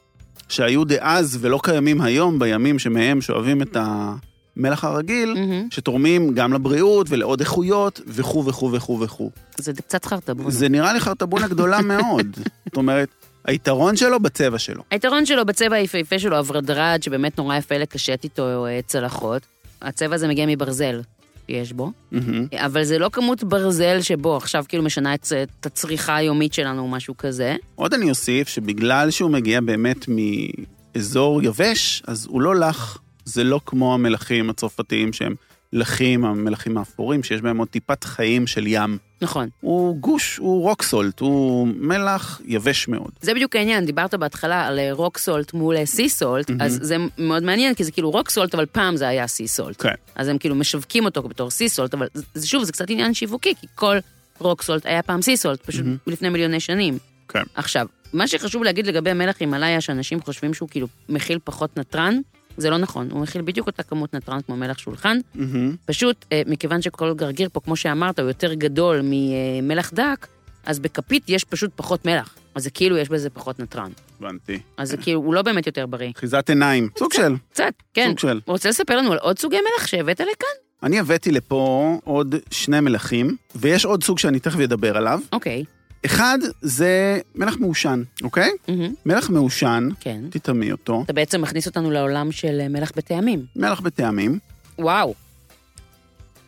שהיו 0.49 0.85
דאז 0.85 1.39
ולא 1.41 1.61
קיימים 1.62 2.01
היום, 2.01 2.39
בימים 2.39 2.79
שמהם 2.79 3.20
שואבים 3.20 3.62
את 3.62 3.77
המלח 3.81 4.85
הרגיל, 4.85 5.35
מהמם. 5.35 5.68
שתורמים 5.70 6.35
גם 6.35 6.53
לבריאות 6.53 7.07
ולעוד 7.11 7.41
איכויות 7.41 8.01
וכו' 8.07 8.47
וכו' 8.47 8.72
וכו' 8.72 9.01
וכו'. 9.01 9.31
זה 9.59 9.72
קצת 9.72 10.05
חרטבון. 10.05 10.51
זה 10.51 10.68
נראה 10.68 10.93
לי 10.93 11.01
חרטבונה 11.01 11.49
גדולה 11.49 11.81
מאוד. 11.93 12.27
זאת 12.66 12.77
אומרת, 12.77 13.09
היתרון 13.45 13.97
שלו 13.97 14.20
בצבע 14.20 14.59
שלו. 14.59 14.83
היתרון 14.91 15.27
שלו 15.27 15.47
בצבע 15.47 15.77
היפהפה 15.77 16.18
שלו, 16.18 16.37
הוורדרד, 16.37 17.03
שבאמת 17.03 17.39
נורא 17.39 17.57
יפה 17.57 17.79
לקשט 17.79 18.24
איתו 18.24 18.66
אה, 18.66 18.81
צלחות. 18.87 19.43
הצבע 19.83 20.14
הזה 20.14 20.29
מגיע 20.29 20.47
מברזל, 20.47 21.01
יש 21.49 21.72
בו. 21.72 21.92
מהמם. 22.12 22.47
אבל 22.55 22.84
זה 22.84 22.99
לא 22.99 23.09
כמות 23.12 23.44
ברזל 23.44 24.01
שבו 24.01 24.36
עכשיו 24.36 24.64
כאילו 24.68 24.82
משנה 24.82 25.14
את, 25.14 25.26
את 25.42 25.66
הצריכה 25.66 26.16
היומית 26.16 26.53
שלנו 26.53 26.82
או 26.82 26.88
משהו 26.88 27.16
כזה. 27.16 27.57
עוד 27.74 27.94
אני 27.94 28.11
אוסיף 28.11 28.49
שבגלל 28.49 29.11
שהוא 29.11 29.30
מגיע 29.30 29.61
באמת 29.61 30.07
מאזור 30.09 31.42
יבש, 31.42 32.03
אז 32.07 32.26
הוא 32.26 32.40
לא 32.40 32.57
לח. 32.57 32.99
זה 33.24 33.44
לא 33.44 33.61
כמו 33.66 33.94
המלחים 33.94 34.51
הצרפתיים 34.51 35.12
שהם 35.12 35.34
לחים, 35.73 36.25
המלחים 36.25 36.79
האפורים, 36.79 37.23
שיש 37.23 37.41
בהם 37.41 37.59
עוד 37.59 37.69
טיפת 37.69 38.05
חיים 38.05 38.47
של 38.47 38.67
ים. 38.67 38.99
נכון. 39.21 39.49
הוא 39.61 39.97
גוש, 39.97 40.37
הוא 40.37 40.62
rock 40.62 40.88
salt, 40.88 41.20
הוא 41.21 41.69
מלח 41.69 42.41
יבש 42.45 42.89
מאוד. 42.89 43.11
זה 43.21 43.35
בדיוק 43.35 43.57
העניין, 43.57 43.85
דיברת 43.85 44.14
בהתחלה 44.14 44.67
על 44.67 44.81
rock 44.91 45.18
salt 45.18 45.53
מול 45.55 45.85
sea 45.85 46.09
salt, 46.09 46.51
מהמם. 46.51 46.62
אז 46.62 46.79
זה 46.83 46.97
מאוד 47.19 47.43
מעניין, 47.43 47.75
כי 47.75 47.85
זה 47.85 47.93
כאילו 47.93 48.11
rock 48.11 48.31
salt, 48.31 48.55
אבל 48.55 48.67
פעם 48.67 48.97
זה 48.97 49.09
היה 49.09 49.27
sea 49.27 49.49
salt. 49.49 49.83
כן. 49.83 49.95
אז 50.14 50.29
הם 50.29 50.39
כאילו 50.39 50.55
משווקים 50.55 51.05
אותו 51.05 51.23
בתור 51.23 51.51
sea 51.51 51.68
salt, 51.68 51.95
אבל 51.95 52.07
זה, 52.35 52.47
שוב, 52.47 52.64
זה 52.64 52.73
קצת 52.73 52.91
עניין 52.91 53.14
שיווקי, 53.14 53.55
כי 53.61 53.67
כל 53.75 53.97
rock 54.39 54.62
salt 54.62 54.87
היה 54.87 55.03
פעם 55.03 55.23
sea 55.22 55.37
salt, 55.37 55.61
פשוט 55.61 55.85
מהמם. 55.85 55.97
לפני 56.07 56.29
מיליוני 56.29 56.61
שנים. 56.61 56.99
כן. 57.29 57.43
עכשיו, 57.55 57.87
מה 58.12 58.29
שחשוב 58.29 58.62
להגיד 58.64 58.87
לגבי 58.87 59.12
מלח 59.12 59.37
הימאליה, 59.41 59.81
שאנשים 59.81 60.21
חושבים 60.21 60.55
שהוא 60.55 60.69
כאילו 60.69 60.87
מכיל 61.09 61.39
פחות 61.45 61.77
נתרן, 61.77 62.19
זה 62.57 62.71
לא 62.71 62.79
נכון, 62.79 63.11
הוא 63.11 63.21
מכיל 63.21 63.43
בדיוק 63.43 63.67
אותה 63.67 63.83
כמות 63.83 64.15
נתרן 64.15 64.41
כמו 64.47 64.57
מלח 64.57 64.79
שולחן, 64.79 65.19
מהמם. 65.35 65.77
פשוט 65.85 66.25
אה, 66.33 66.43
מכיוון 66.47 66.83
שכל 66.83 67.15
גרגיר 67.15 67.49
פה, 67.53 67.61
כמו 67.61 67.77
שאמרת, 67.77 68.19
הוא 68.19 68.29
יותר 68.29 68.55
גדול 68.55 69.01
ממלח 69.05 69.93
דק, 69.95 70.27
אז 70.67 70.79
בכפית 70.79 71.25
יש 71.29 71.45
פשוט 71.45 71.71
פחות 71.77 72.07
מלח. 72.07 72.35
אז 72.55 72.65
זה 72.65 72.71
כאילו 72.71 72.97
יש 72.97 73.09
בזה 73.09 73.31
פחות 73.31 73.61
נתרן. 73.61 73.91
הבנתי. 74.21 74.59
אז 74.77 74.89
זה 74.89 74.97
כאילו, 74.97 75.21
הוא 75.21 75.35
לא 75.35 75.43
באמת 75.43 75.67
יותר 75.67 75.87
בריא. 75.87 76.11
אחיזת 76.17 76.49
עיניים. 76.49 76.89
סוג 76.99 77.13
של. 77.13 77.35
קצת, 77.53 77.73
כן. 77.95 78.07
סוג 78.09 78.19
של. 78.19 78.41
רוצה 78.47 78.69
לספר 78.69 78.97
לנו 78.97 79.13
על 79.13 79.19
עוד 79.19 79.39
סוגי 79.39 79.57
מלח 79.57 79.87
שהבאת 79.87 80.21
לכאן? 80.21 80.49
אני 80.83 80.99
הבאתי 80.99 81.33
לפה 81.33 81.99
עוד 82.05 82.35
שני 82.51 82.81
מלחים, 82.81 83.37
ויש 83.55 83.85
עוד 83.85 84.05
סוג 84.05 84.19
שאני 84.19 84.41
תכף 84.41 84.61
אדבר 84.61 84.97
עליו. 84.97 85.21
אוקיי. 85.33 85.65
אחד 86.05 86.38
זה 86.62 87.20
מלח 87.34 87.57
מעושן, 87.61 88.03
אוקיי? 88.22 88.51
מהמם, 88.68 88.94
מלח 89.07 89.30
מעושן, 89.30 89.88
כן. 90.01 90.20
תטעמי 90.30 90.72
אותו. 90.72 91.03
אתה 91.05 91.12
בעצם 91.12 91.42
מכניס 91.42 91.66
אותנו 91.66 91.90
לעולם 91.90 92.32
של 92.32 92.59
אה, 92.61 92.68
מלח 92.68 92.92
בטעמים. 92.97 93.44
מלח 93.57 93.80
בטעמים. 93.80 94.38
וואו. 94.78 95.14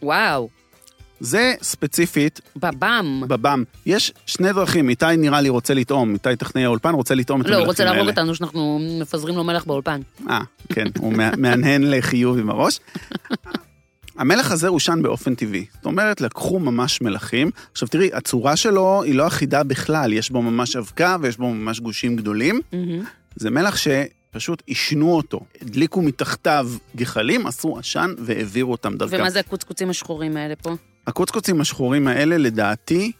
וואו. 0.03 0.49
זה 1.21 1.55
ספציפית 1.63 2.41
בבם. 2.57 3.23
בבם. 3.29 3.63
יש 3.87 4.13
שני 4.27 4.53
דרכים, 4.53 4.89
איתי 4.89 5.17
נראה 5.19 5.41
לי 5.41 5.49
רוצה 5.49 5.75
לטעום, 5.75 6.13
איתי 6.15 6.37
טכנאי 6.37 6.65
האולפן 6.65 6.95
רוצה 6.95 7.15
לטעום 7.15 7.41
את 7.41 7.47
לא, 7.47 7.51
הוא 7.51 7.57
המלחים 7.57 7.69
רוצה 7.71 7.83
האלה. 7.85 7.95
להרוג 7.95 8.09
אותנו 8.11 8.35
שאנחנו 8.35 8.79
מפזרים 9.01 9.37
לו 9.37 9.45
מלח 9.45 9.65
באולפן. 9.65 10.01
אה, 10.31 10.41
כן, 10.69 10.87
הוא 10.99 11.13
מה- 11.13 11.37
מהנהן 11.37 11.83
לחיוב 11.83 12.39
עם 12.39 12.51
הראש. 12.51 12.81
המלח 14.19 14.51
הזה 14.51 14.69
הושן 14.69 15.01
באופן 15.03 15.35
טבעי. 15.35 15.65
זאת 15.75 15.87
אומרת, 15.87 16.21
לקחו 16.21 16.59
ממש 16.59 17.01
מלחים. 17.01 17.51
עכשיו 17.73 17.89
תראי, 17.89 18.11
הצורה 18.13 18.57
שלו 18.57 19.03
היא 19.03 19.15
לא 19.15 19.27
אחידה 19.27 19.63
בכלל, 19.63 20.13
יש 20.13 20.31
בו 20.31 20.43
ממש 20.43 20.77
אבקה 20.77 21.17
ויש 21.21 21.37
בו 21.37 21.55
ממש 21.55 21.81
גושים 21.81 22.17
גדולים. 22.17 22.61
מהמם. 22.73 23.05
זה 23.37 23.51
מלח 23.51 23.77
שפשוט 23.77 24.63
עישנו 24.67 25.13
אותו. 25.13 25.41
הדליקו 25.63 26.03
מתחתיו 26.03 26.71
גחלים, 26.97 27.47
עשו 27.47 27.79
עשן 27.79 28.15
והעבירו 28.19 28.73
אותם 28.73 28.97
דרכם. 28.97 29.17
ומה 29.17 29.31
זה 29.31 29.41
הקוצקוצים 29.41 29.91
השחורים 29.91 30.37
האלה 30.37 30.57
פה? 30.57 30.77
הקוצקוצים 31.07 31.61
השחורים 31.61 32.09
האלה, 32.09 32.39
לדעתי, 32.39 33.13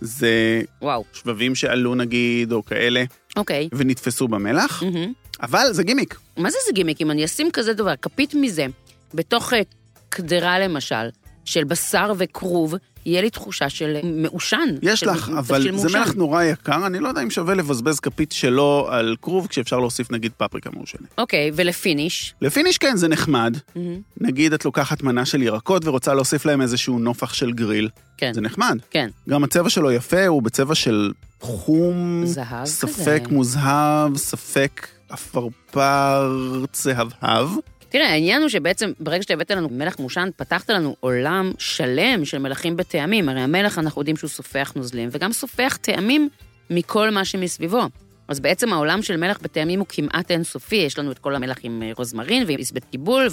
זה 0.00 0.62
וואו. 0.82 1.04
שבבים 1.12 1.54
שעלו 1.54 1.94
נגיד, 1.94 2.52
או 2.52 2.64
כאלה, 2.64 3.04
אוקיי. 3.36 3.68
ונתפסו 3.72 4.28
במלח, 4.28 4.82
מהמם. 4.82 5.12
אבל 5.42 5.66
זה 5.70 5.82
גימיק. 5.82 6.18
מה 6.36 6.50
זה 6.50 6.58
זה 6.66 6.72
גימיק? 6.72 7.00
אם 7.00 7.10
אני 7.10 7.24
אשים 7.24 7.50
כזה 7.50 7.72
דבר, 7.72 7.96
כפית 8.02 8.34
מזה, 8.34 8.66
בתוך 9.14 9.52
אה, 9.52 9.60
קדרה 10.08 10.58
למשל, 10.58 11.08
של 11.44 11.64
בשר 11.64 12.12
וכרוב, 12.18 12.74
יהיה 13.06 13.22
לי 13.22 13.30
תחושה 13.30 13.68
של 13.68 13.96
מעושן. 14.04 14.68
יש 14.82 15.00
של 15.00 15.10
לך, 15.10 15.30
אבל 15.38 15.62
זה 15.62 15.72
מעושן. 15.72 15.98
מלח 15.98 16.12
נורא 16.14 16.42
יקר, 16.42 16.86
אני 16.86 16.98
לא 16.98 17.08
יודע 17.08 17.22
אם 17.22 17.30
שווה 17.30 17.54
לבזבז 17.54 18.00
כפית 18.00 18.32
שלו 18.32 18.88
על 18.90 19.16
כרוב, 19.22 19.46
כשאפשר 19.46 19.78
להוסיף 19.78 20.10
נגיד 20.10 20.32
פפריקה 20.36 20.70
מעושנת. 20.72 21.14
אוקיי, 21.18 21.50
ולפיניש. 21.54 22.34
לפיניש 22.42 22.78
כן, 22.78 22.96
זה 22.96 23.08
נחמד. 23.08 23.56
מהמם. 23.76 24.00
נגיד 24.20 24.52
את 24.52 24.64
לוקחת 24.64 25.02
מנה 25.02 25.24
של 25.24 25.42
ירקות 25.42 25.84
ורוצה 25.86 26.14
להוסיף 26.14 26.44
להם 26.44 26.62
איזשהו 26.62 26.98
נופח 26.98 27.34
של 27.34 27.52
גריל. 27.52 27.88
כן, 28.18 28.32
זה 28.34 28.40
נחמד. 28.40 28.78
כן. 28.90 29.08
גם 29.28 29.44
הצבע 29.44 29.70
שלו 29.70 29.92
יפה, 29.92 30.26
הוא 30.26 30.42
בצבע 30.42 30.74
של 30.74 31.12
חום, 31.40 32.22
זהב 32.26 32.64
ספק 32.64 33.22
כזה. 33.24 33.34
מוזהב, 33.34 34.16
ספק 34.16 34.88
עפרפר 35.08 36.64
צהבהב. 36.72 37.48
תראה, 37.94 38.10
העניין 38.10 38.42
הוא 38.42 38.48
שבעצם 38.48 38.92
ברגע 39.00 39.22
שהבאת 39.22 39.50
לנו 39.50 39.68
מלח 39.72 39.98
מושן, 39.98 40.28
פתחת 40.36 40.70
לנו 40.70 40.96
עולם 41.00 41.52
שלם 41.58 42.24
של 42.24 42.38
מלחים 42.38 42.76
בטעמים. 42.76 43.28
הרי 43.28 43.40
המלח, 43.40 43.78
אנחנו 43.78 44.00
יודעים 44.00 44.16
שהוא 44.16 44.30
סופח 44.30 44.72
נוזלים, 44.76 45.08
וגם 45.12 45.32
סופח 45.32 45.78
טעמים 45.80 46.28
מכל 46.70 47.10
מה 47.10 47.24
שמסביבו. 47.24 47.82
אז 48.28 48.40
בעצם 48.40 48.72
העולם 48.72 49.02
של 49.02 49.16
מלח 49.16 49.38
בטעמים 49.42 49.78
הוא 49.78 49.86
כמעט 49.88 50.30
אינסופי, 50.30 50.76
יש 50.76 50.98
לנו 50.98 51.12
את 51.12 51.18
כל 51.18 51.34
המלח 51.34 51.58
עם 51.62 51.82
אה, 51.82 51.90
רוזמרין 51.96 52.44
ועם 52.46 52.60
עשבת 52.60 52.84
קיבול, 52.84 53.28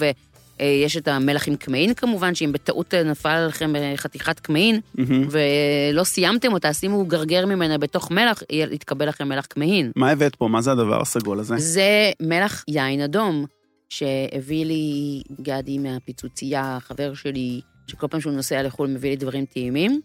ויש 0.59 0.97
את 0.97 1.07
המלח 1.07 1.47
עם 1.47 1.55
קמעין 1.55 1.93
כמובן, 1.93 2.35
שאם 2.35 2.51
בטעות 2.51 2.93
אה, 2.93 3.03
נפל 3.03 3.49
אה, 3.75 3.93
חתיכת 3.95 4.39
קמעין, 4.39 4.79
מהמם. 4.95 5.27
ולא 5.31 6.03
סיימתם 6.03 6.53
אותה, 6.53 6.73
שימו 6.73 7.05
גרגר 7.05 7.45
ממנה 7.45 7.77
בתוך 7.77 8.11
מלח, 8.11 8.43
יתקבל 8.49 9.07
לכם 9.07 9.29
מלח 9.29 9.45
קמעין. 9.45 9.91
מה 9.95 10.09
הבאת 10.11 10.35
פה? 10.35 10.47
מה 10.47 10.61
זה 10.61 10.71
הדבר 10.71 11.01
הסגול 11.01 11.39
הזה? 11.39 11.57
זה 11.57 12.11
מלח 12.19 12.63
יין 12.67 13.01
אדום, 13.01 13.45
שהביא 13.91 14.65
לי 14.65 15.21
גדי 15.41 15.77
מהפיצוצייה, 15.77 16.77
חבר 16.81 17.13
שלי, 17.13 17.61
שכל 17.87 18.07
פעם 18.07 18.21
שהוא 18.21 18.33
נוסע 18.33 18.63
לחו"ל 18.63 18.87
מביא 18.87 19.09
לי 19.09 19.15
דברים 19.15 19.45
טעימים, 19.45 20.01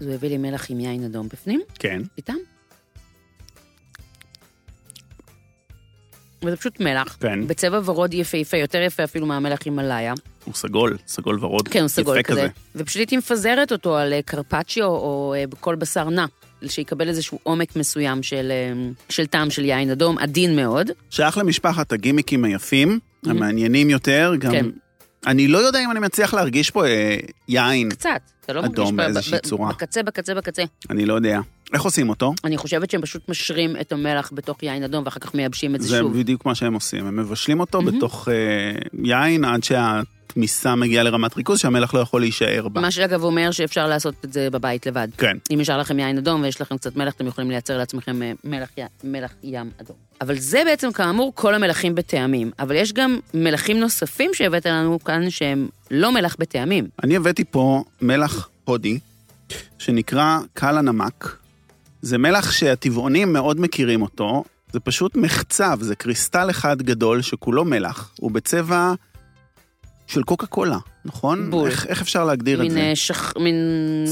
אז 0.00 0.06
הוא 0.06 0.14
הביא 0.14 0.28
לי 0.28 0.38
מלח 0.38 0.70
עם 0.70 0.80
יין 0.80 1.04
אדום 1.04 1.28
בפנים, 1.28 1.60
כן. 1.78 2.02
איתם. 2.16 2.34
וזה 6.44 6.56
פשוט 6.56 6.80
מלח, 6.80 7.16
כן. 7.20 7.46
בצבע 7.46 7.80
ורוד 7.84 8.14
יפהפה, 8.14 8.56
יותר 8.56 8.82
יפה 8.82 9.04
אפילו 9.04 9.26
מהמלח 9.26 9.58
הימאליה. 9.64 10.14
הוא 10.44 10.54
סגול, 10.54 10.98
סגול 11.06 11.44
ורוד. 11.44 11.68
כן, 11.68 11.80
הוא 11.80 11.88
סגול 11.88 12.18
יפה 12.18 12.28
כזה. 12.28 12.48
ופשוט 12.76 12.96
הייתי 12.96 13.16
מפזרת 13.16 13.72
אותו 13.72 13.96
על 13.96 14.12
אה, 14.12 14.22
קרפצ'יו 14.22 14.86
או 14.86 15.34
אה, 15.36 15.46
בכל 15.46 15.74
בשר 15.74 16.10
נע, 16.10 16.26
שיקבל 16.68 17.08
איזשהו 17.08 17.38
עומק 17.42 17.76
מסוים 17.76 18.22
של, 18.22 18.48
אה, 18.50 18.90
של 19.08 19.26
טעם 19.26 19.50
של 19.50 19.64
יין 19.64 19.90
אדום, 19.90 20.18
עדין 20.18 20.56
מאוד. 20.56 20.90
שייך 21.10 21.38
למשפחת 21.38 21.92
הגימיקים 21.92 22.44
היפים, 22.44 22.98
המעניינים 23.26 23.90
יותר, 23.90 24.32
גם... 24.38 24.52
כן. 24.52 24.66
אני 25.26 25.48
לא 25.48 25.58
יודע 25.58 25.84
אם 25.84 25.90
אני 25.90 26.00
מצליח 26.00 26.34
להרגיש 26.34 26.70
פה 26.70 26.86
אה, 26.86 27.16
יין, 27.48 27.90
קצת, 27.90 28.20
אתה 28.44 28.52
לא 28.52 28.64
אדום 28.64 28.96
באיזושהי 28.96 29.38
ב- 29.38 29.46
צורה. 29.46 29.68
בקצה, 29.68 30.02
בקצה, 30.02 30.34
בקצה. 30.34 30.62
אני 30.90 31.06
לא 31.06 31.14
יודע. 31.14 31.40
איך 31.72 31.82
עושים 31.82 32.08
אותו? 32.08 32.34
אני 32.44 32.56
חושבת 32.56 32.90
שהם 32.90 33.02
פשוט 33.02 33.28
משרים 33.28 33.76
את 33.80 33.92
המלח 33.92 34.30
בתוך 34.34 34.62
יין 34.62 34.82
אדום, 34.82 35.04
ואחר 35.04 35.20
כך 35.20 35.34
מייבשים 35.34 35.74
את 35.74 35.80
זה 35.80 35.88
זה 35.88 35.98
שוב. 35.98 36.18
בדיוק 36.18 36.46
מה 36.46 36.54
שהם 36.54 36.74
עושים, 36.74 37.06
הם 37.06 37.16
מבשלים 37.16 37.60
אותו 37.60 37.82
מהמם. 37.82 37.96
בתוך 37.96 38.28
אה, 38.28 38.34
יין 39.04 39.44
עד 39.44 39.64
שהתמיסה 40.32 40.74
מגיעה 40.74 41.04
לרמת 41.04 41.36
ריכוז 41.36 41.58
שהמלח 41.58 41.94
לא 41.94 42.00
יכול 42.00 42.20
להישאר 42.20 42.68
בה. 42.68 42.80
מה 42.80 42.90
שאגב 42.90 43.22
אומר 43.22 43.50
שאפשר 43.50 43.86
לעשות 43.86 44.14
את 44.24 44.32
זה 44.32 44.50
בבית 44.50 44.86
לבד. 44.86 45.08
כן. 45.18 45.36
אם 45.52 45.60
נשאר 45.60 45.78
לכם 45.78 45.98
יין 45.98 46.18
אדום 46.18 46.42
ויש 46.42 46.60
לכם 46.60 46.76
קצת 46.76 46.96
מלח, 46.96 47.14
אתם 47.14 47.26
יכולים 47.26 47.50
לייצר 47.50 47.78
לעצמכם 47.78 48.22
אה, 48.22 48.32
מלח, 48.44 48.68
י- 48.78 48.82
מלח 49.04 49.30
ים 49.42 49.70
אדום. 49.80 49.96
אבל 50.20 50.38
זה 50.38 50.62
בעצם 50.64 50.92
כאמור 50.92 51.32
כל 51.34 51.54
המלחים 51.54 51.94
בטעמים. 51.94 52.50
אבל 52.58 52.74
יש 52.76 52.92
גם 52.92 53.18
מלחים 53.34 53.80
נוספים 53.80 54.30
שהבאת 54.34 54.66
לנו 54.66 55.04
כאן 55.04 55.30
שהם 55.30 55.68
לא 55.90 56.12
מלח 56.12 56.36
בטעמים. 56.38 56.88
אני 57.04 57.16
הבאתי 57.16 57.44
פה 57.44 57.84
מלח 58.02 58.48
הודי, 58.64 58.98
שנקרא 59.78 60.38
קל 60.54 60.78
הנמק. 60.78 61.36
זה 62.02 62.18
מלח 62.18 62.52
שהטבעונים 62.52 63.32
מאוד 63.32 63.60
מכירים 63.60 64.02
אותו, 64.02 64.44
זה 64.72 64.80
פשוט 64.80 65.16
מחצב, 65.16 65.78
זה 65.80 65.94
קריסטל 65.94 66.50
אחד 66.50 66.82
גדול 66.82 67.22
שכולו 67.22 67.64
מלח, 67.64 68.10
הוא 68.20 68.30
בצבע 68.30 68.92
של 70.12 70.22
קוקה 70.22 70.46
קולה. 70.46 70.78
נכון? 71.04 71.50
בול. 71.50 71.68
איך, 71.68 71.86
איך 71.86 72.00
אפשר 72.02 72.24
להגדיר 72.24 72.66
את 72.66 72.70
זה? 72.70 72.78
אה, 72.80 72.92
שח- 72.96 73.32
מין 73.38 73.54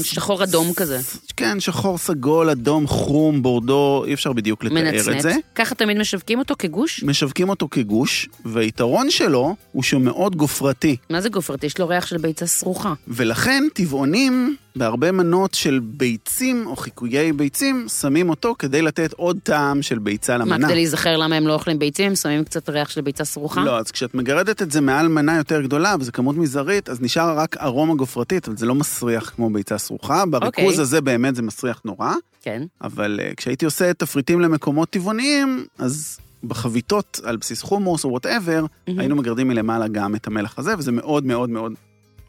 שחור 0.03 0.43
אדום 0.43 0.73
כזה. 0.73 0.99
כן, 1.37 1.59
שחור, 1.59 1.97
סגול, 1.97 2.49
אדום, 2.49 2.87
חום, 2.87 3.41
בורדו, 3.41 4.03
אי 4.07 4.13
אפשר 4.13 4.33
בדיוק 4.33 4.63
לתאר 4.63 4.77
את 4.77 4.83
מנצנץ. 4.93 5.21
זה. 5.21 5.33
ככה 5.55 5.75
תמיד 5.75 5.97
משווקים 5.97 6.39
אותו 6.39 6.55
כגוש? 6.59 7.03
משווקים 7.03 7.49
אותו 7.49 7.67
כגוש, 7.71 8.29
והיתרון 8.45 9.09
שלו 9.11 9.55
הוא 9.71 9.83
שהוא 9.83 10.01
מאוד 10.01 10.35
גופרתי, 10.35 10.95
מה 11.09 11.21
זה 11.21 11.29
גופרתי? 11.29 11.65
יש 11.65 11.77
לו 11.79 11.87
ריח 11.87 12.05
של 12.05 12.17
ביצה 12.17 12.45
סרוחה. 12.47 12.93
ולכן 13.07 13.63
טבעונים 13.73 14.55
בהרבה 14.75 15.11
מנות 15.11 15.53
של 15.53 15.79
ביצים 15.83 16.67
או 16.67 16.75
חיקויי 16.75 17.33
ביצים, 17.33 17.85
שמים 18.01 18.29
אותו 18.29 18.55
כדי 18.59 18.81
לתת 18.81 19.13
עוד 19.13 19.37
טעם 19.43 19.81
של 19.81 19.99
ביצה 19.99 20.37
מה, 20.37 20.45
למנה. 20.45 20.67
כדי 20.67 20.75
להיזכר 20.75 21.17
למה 21.17 21.35
הם 21.35 21.47
לא 21.47 21.53
אוכלים 21.53 21.79
ביצים, 21.79 22.07
הם 22.07 22.15
שמים 22.15 22.43
קצת 22.43 22.69
ריח 22.69 22.89
של 22.89 23.01
ביצה 23.01 23.25
סרוחה? 23.25 23.63
לא, 23.63 23.77
אז 23.79 23.91
כשאת 23.91 24.15
מגרדת 24.15 24.61
את 24.61 24.71
זה 24.71 24.81
מעל 24.81 25.07
מנה 25.07 25.37
יותר 25.37 25.61
גדולה, 25.61 25.95
וזו 25.99 26.11
כמות 26.11 26.35
מזערית, 26.37 26.80
אז 26.89 27.01
נשאר 27.01 27.37
רק 27.37 27.57
ארומה 27.57 27.95
גופרתית, 27.95 28.47
אבל 28.47 28.57
זה 28.57 28.65
לא 28.65 28.75
מסריח 28.75 29.29
כמו 29.29 29.49
ביצה 29.49 29.77
סרוחה. 29.77 30.25
בריכוז 30.25 30.47
אוקיי. 30.47 30.81
הזה 30.81 31.01
באמת 31.01 31.35
זה 31.35 31.41
מסריח 31.41 31.81
נורא, 31.85 32.13
כן. 32.41 32.63
אבל 32.81 33.19
אה, 33.23 33.35
כשהייתי 33.35 33.65
עושה 33.65 33.93
תפריטים 33.93 34.41
למקומות 34.41 34.89
טבעוניים, 34.89 35.65
אז 35.77 36.19
בחביתות 36.43 37.19
על 37.23 37.37
בסיס 37.37 37.61
חומוס 37.61 38.03
או 38.03 38.09
whatever, 38.09 38.65
היינו 38.87 39.15
מגרדים 39.15 39.47
מלמעלה 39.47 39.87
גם 39.87 40.15
את 40.15 40.27
המלח 40.27 40.59
הזה, 40.59 40.73
וזה 40.77 40.91
מאוד 40.91 41.25
מאוד 41.25 41.49
מאוד 41.49 41.73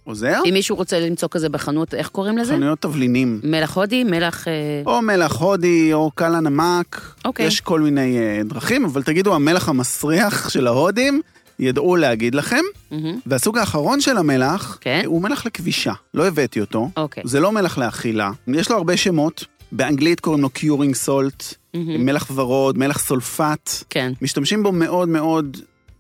עוזר. 0.05 0.40
אם 0.48 0.55
מישהו 0.55 0.76
רוצה 0.76 1.00
למצוא 1.00 1.28
כזה 1.30 1.48
בחנות, 1.48 1.94
איך 1.94 2.09
קוראים 2.09 2.38
לזה? 2.38 2.55
חנויות 2.55 2.80
תבלינים. 2.80 3.40
מלח 3.44 3.76
הודי? 3.76 4.05
מלח... 4.05 4.48
אה, 4.48 4.53
או 4.86 5.03
מלח 5.03 5.36
הודי, 5.36 5.92
או 5.92 6.11
קאלה 6.14 6.34
נמק. 6.34 7.14
אוקיי. 7.24 7.46
יש 7.46 7.61
כל 7.61 7.80
מיני 7.80 8.18
אה, 8.18 8.48
דרכים, 8.48 8.84
אבל 8.84 9.03
תגידו, 9.03 9.34
המלח 9.34 9.68
המסריח 9.68 10.48
של 10.48 10.66
ההודים, 10.66 11.20
ידעו 11.59 11.96
להגיד 11.96 12.34
לכם. 12.34 12.61
מהמם. 12.90 13.18
והסוג 13.26 13.59
האחרון 13.59 14.00
של 14.00 14.16
המלח, 14.16 14.78
כן. 14.80 15.03
הוא 15.07 15.22
מלח 15.22 15.46
לכבישה. 15.46 15.92
לא 16.14 16.26
הבאתי 16.26 16.61
אותו. 16.61 16.90
אוקיי. 16.96 17.22
זה 17.26 17.40
לא 17.40 17.53
מלח 17.53 17.78
לאכילה. 17.78 18.30
יש 18.48 18.70
לו 18.70 18.76
הרבה 18.76 18.96
שמות. 18.96 19.44
באנגלית 19.72 20.20
קוראים 20.20 20.42
לו 20.42 20.50
curing 20.50 20.94
salt, 20.94 21.44
מהמם. 21.74 22.07
מלח 22.07 22.30
ורוד, 22.34 22.78
מלח 22.78 22.98
סולפט. 22.98 23.70
כן. 23.90 24.12
משתמשים 24.22 24.62
בו 24.62 24.72
מאוד 24.72 25.09
מאוד 25.09 25.57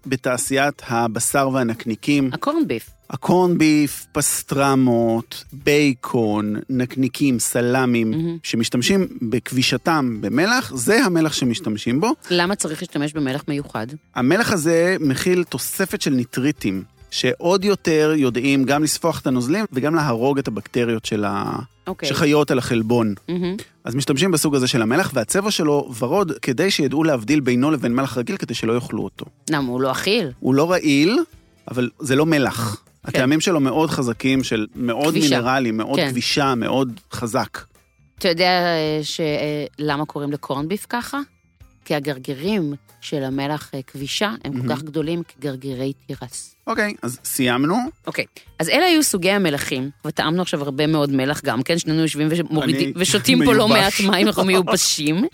בתעשיית 0.06 0.82
הבשר 0.88 1.48
והנקניקים. 1.52 2.30
הקורן 2.32 2.66
ביף. 2.68 2.90
הקורן 3.12 3.58
ביף, 3.58 4.06
פסטרמות, 4.12 5.44
בייקון, 5.52 6.54
נקניקים, 6.70 7.38
סלמים, 7.38 8.10
מהמם. 8.10 8.38
שמשתמשים 8.42 9.06
בכבישתם 9.22 10.18
במלח, 10.20 10.72
זה 10.76 11.04
המלח 11.04 11.32
שמשתמשים 11.32 12.00
בו. 12.00 12.10
למה 12.30 12.54
צריך 12.54 12.82
להשתמש 12.82 13.12
במלח 13.12 13.44
מיוחד? 13.48 13.86
המלח 14.14 14.52
הזה 14.52 14.96
מכיל 15.00 15.44
תוספת 15.44 16.02
של 16.02 16.10
ניטריטים, 16.10 16.82
שעוד 17.10 17.64
יותר 17.64 18.12
יודעים 18.16 18.64
גם 18.64 18.82
לספוח 18.82 19.20
את 19.20 19.26
הנוזלים 19.26 19.64
וגם 19.72 19.94
להרוג 19.94 20.38
את 20.38 20.48
הבקטריות 20.48 21.04
של 21.04 21.24
ה... 21.24 21.58
אוקיי. 21.86 22.08
שחיות 22.08 22.50
על 22.50 22.58
החלבון. 22.58 23.14
מהמם. 23.28 23.56
אז 23.84 23.94
משתמשים 23.94 24.30
בסוג 24.30 24.54
הזה 24.54 24.66
של 24.66 24.82
המלח, 24.82 25.10
והצבע 25.14 25.50
שלו 25.50 25.92
ורוד, 25.98 26.32
כדי 26.42 26.70
שידעו 26.70 27.04
להבדיל 27.04 27.40
בינו 27.40 27.70
לבין 27.70 27.94
מלח 27.94 28.18
רגיל, 28.18 28.36
כדי 28.36 28.54
שלא 28.54 28.72
יאכלו 28.72 29.04
אותו. 29.04 29.26
למה, 29.50 29.68
הוא 29.68 29.80
לא 29.80 29.90
אכיל? 29.90 30.30
הוא 30.40 30.54
לא 30.54 30.70
רעיל, 30.70 31.18
אבל 31.70 31.90
זה 32.00 32.16
לא 32.16 32.26
מלח. 32.26 32.82
כן. 33.02 33.08
הטעמים 33.08 33.40
שלו 33.40 33.60
מאוד 33.60 33.90
חזקים, 33.90 34.44
של 34.44 34.66
מאוד 34.74 35.10
כבישה. 35.14 35.36
מינרלי, 35.36 35.70
מאוד 35.70 35.96
כן. 35.96 36.10
כבישה, 36.10 36.54
מאוד 36.54 37.00
חזק. 37.12 37.58
אתה 38.18 38.28
יודע 38.28 38.50
אה, 38.50 39.00
ש... 39.02 39.20
אה, 39.20 39.64
למה 39.78 40.06
קוראים 40.06 40.32
לקורן 40.32 40.68
ביף 40.68 40.86
ככה? 40.88 41.18
כי 41.84 41.94
הגרגירים 41.94 42.74
של 43.00 43.24
המלח 43.24 43.70
אה, 43.74 43.82
כבישה 43.82 44.34
הם 44.44 44.52
כל 44.52 44.58
מהמם. 44.58 44.68
כך 44.68 44.82
גדולים 44.82 45.22
כגרגירי 45.22 45.92
תירס. 46.06 46.56
אוקיי, 46.66 46.94
אז 47.02 47.18
סיימנו. 47.24 47.76
אוקיי, 48.06 48.24
אז 48.58 48.68
אלה 48.68 48.84
היו 48.86 49.02
סוגי 49.02 49.30
המלחים, 49.30 49.90
וטעמנו 50.06 50.42
עכשיו 50.42 50.62
הרבה 50.62 50.86
מאוד 50.86 51.10
מלח 51.10 51.40
גם 51.44 51.62
כן, 51.62 51.78
שנינו 51.78 52.00
יושבים 52.00 52.28
ומורידים, 52.30 52.92
ושותים 52.98 53.44
פה 53.44 53.54
לא. 53.54 53.68
מעט 53.68 53.92
מים, 54.06 54.26
אנחנו 54.26 54.44
מיובשים. 54.44 55.24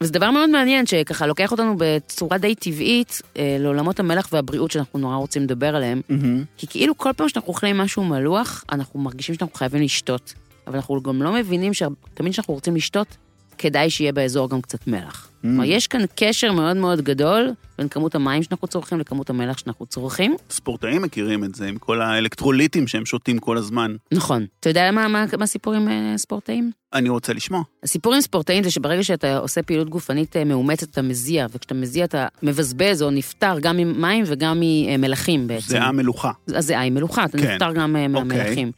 וזה 0.00 0.12
דבר 0.12 0.30
מאוד 0.30 0.50
מעניין, 0.50 0.86
שככה 0.86 1.26
לוקח 1.26 1.52
אותנו 1.52 1.74
בצורה 1.78 2.38
די 2.38 2.54
טבעית 2.54 3.22
אה, 3.36 3.56
לעולמות 3.60 4.00
המלח 4.00 4.28
והבריאות 4.32 4.70
שאנחנו 4.70 4.98
נורא 4.98 5.16
רוצים 5.16 5.42
לדבר 5.42 5.76
עליהם. 5.76 6.00
מהמם. 6.08 6.44
כי 6.56 6.66
כאילו 6.66 6.98
כל 6.98 7.10
פעם 7.16 7.28
שאנחנו 7.28 7.48
אוכלים 7.48 7.78
משהו 7.78 8.04
מלוח, 8.04 8.64
אנחנו 8.72 9.00
מרגישים 9.00 9.34
שאנחנו 9.34 9.54
חייבים 9.54 9.82
לשתות. 9.82 10.34
אבל 10.66 10.76
אנחנו 10.76 11.02
גם 11.02 11.22
לא 11.22 11.32
מבינים 11.32 11.74
שתמיד 11.74 12.32
כשאנחנו 12.32 12.54
רוצים 12.54 12.76
לשתות, 12.76 13.16
כדאי 13.58 13.90
שיהיה 13.90 14.12
באזור 14.12 14.50
גם 14.50 14.60
קצת 14.60 14.86
מלח. 14.86 15.28
כלומר, 15.42 15.64
יש 15.64 15.86
כאן 15.86 16.00
קשר 16.14 16.52
מאוד 16.52 16.76
מאוד 16.76 17.00
גדול 17.00 17.50
בין 17.78 17.88
כמות 17.88 18.14
המים 18.14 18.42
שאנחנו 18.42 18.68
צורכים 18.68 19.00
לכמות 19.00 19.30
המלח 19.30 19.58
שאנחנו 19.58 19.86
צורכים. 19.86 20.36
ספורטאים 20.50 21.02
מכירים 21.02 21.44
את 21.44 21.54
זה, 21.54 21.66
עם 21.66 21.78
כל 21.78 22.02
האלקטרוליטים 22.02 22.86
שהם 22.86 23.06
שותים 23.06 23.38
כל 23.38 23.56
הזמן. 23.56 23.96
נכון. 24.12 24.46
אתה 24.60 24.70
יודע 24.70 24.90
מה, 24.90 25.08
מה, 25.08 25.24
מה 25.38 25.44
הסיפור 25.44 25.74
עם 25.74 25.88
אה, 25.88 26.14
ספורטאים? 26.16 26.70
אני 26.94 27.08
רוצה 27.08 27.32
לשמוע. 27.32 27.62
הסיפור 27.82 28.14
עם 28.14 28.20
ספורטאים 28.20 28.62
זה 28.62 28.70
שברגע 28.70 29.02
שאתה 29.02 29.38
עושה 29.38 29.62
פעילות 29.62 29.90
גופנית 29.90 30.36
אה, 30.36 30.44
מאומצת, 30.44 30.90
אתה 30.90 31.02
מזיע, 31.02 31.46
וכשאתה 31.52 31.74
מזיע 31.74 32.04
אתה 32.04 32.26
מבזבז 32.42 33.02
או 33.02 33.10
נפטר 33.10 33.58
גם 33.60 33.76
ממים 33.76 34.24
וגם 34.26 34.60
ממלחים 34.62 35.46
בעצם. 35.46 35.66
זה 35.68 35.82
המלוכה. 35.82 36.30
הזיעה 36.48 36.80
היא 36.80 36.92
מלוכה, 36.92 37.24
אתה 37.24 37.38
כן. 37.38 37.52
נפטר 37.52 37.72
גם 37.72 37.96
אה, 37.96 38.08
מהמלחים. 38.08 38.72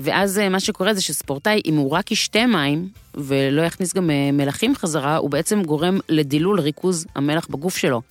ואז 0.00 0.38
אה, 0.38 0.48
מה 0.48 0.60
שקורה 0.60 0.94
זה 0.94 1.02
שספורטאי, 1.02 1.60
אם 1.66 1.76
הוא 1.76 1.90
רק 1.90 2.12
ישתה 2.12 2.46
מים, 2.46 2.88
ולא 3.14 3.62
יכניס 3.62 3.94
גם 3.94 4.10
אה, 4.10 4.32
מלחים 4.32 4.74
חזרה, 4.74 5.16
הוא 5.16 5.30
בעצם 5.30 5.62
גורם 5.62 5.98
לדילול 6.08 6.60
ריכוז 6.60 7.06
המלח 7.14 7.46
בגוף 7.50 7.76
שלו. 7.76 8.02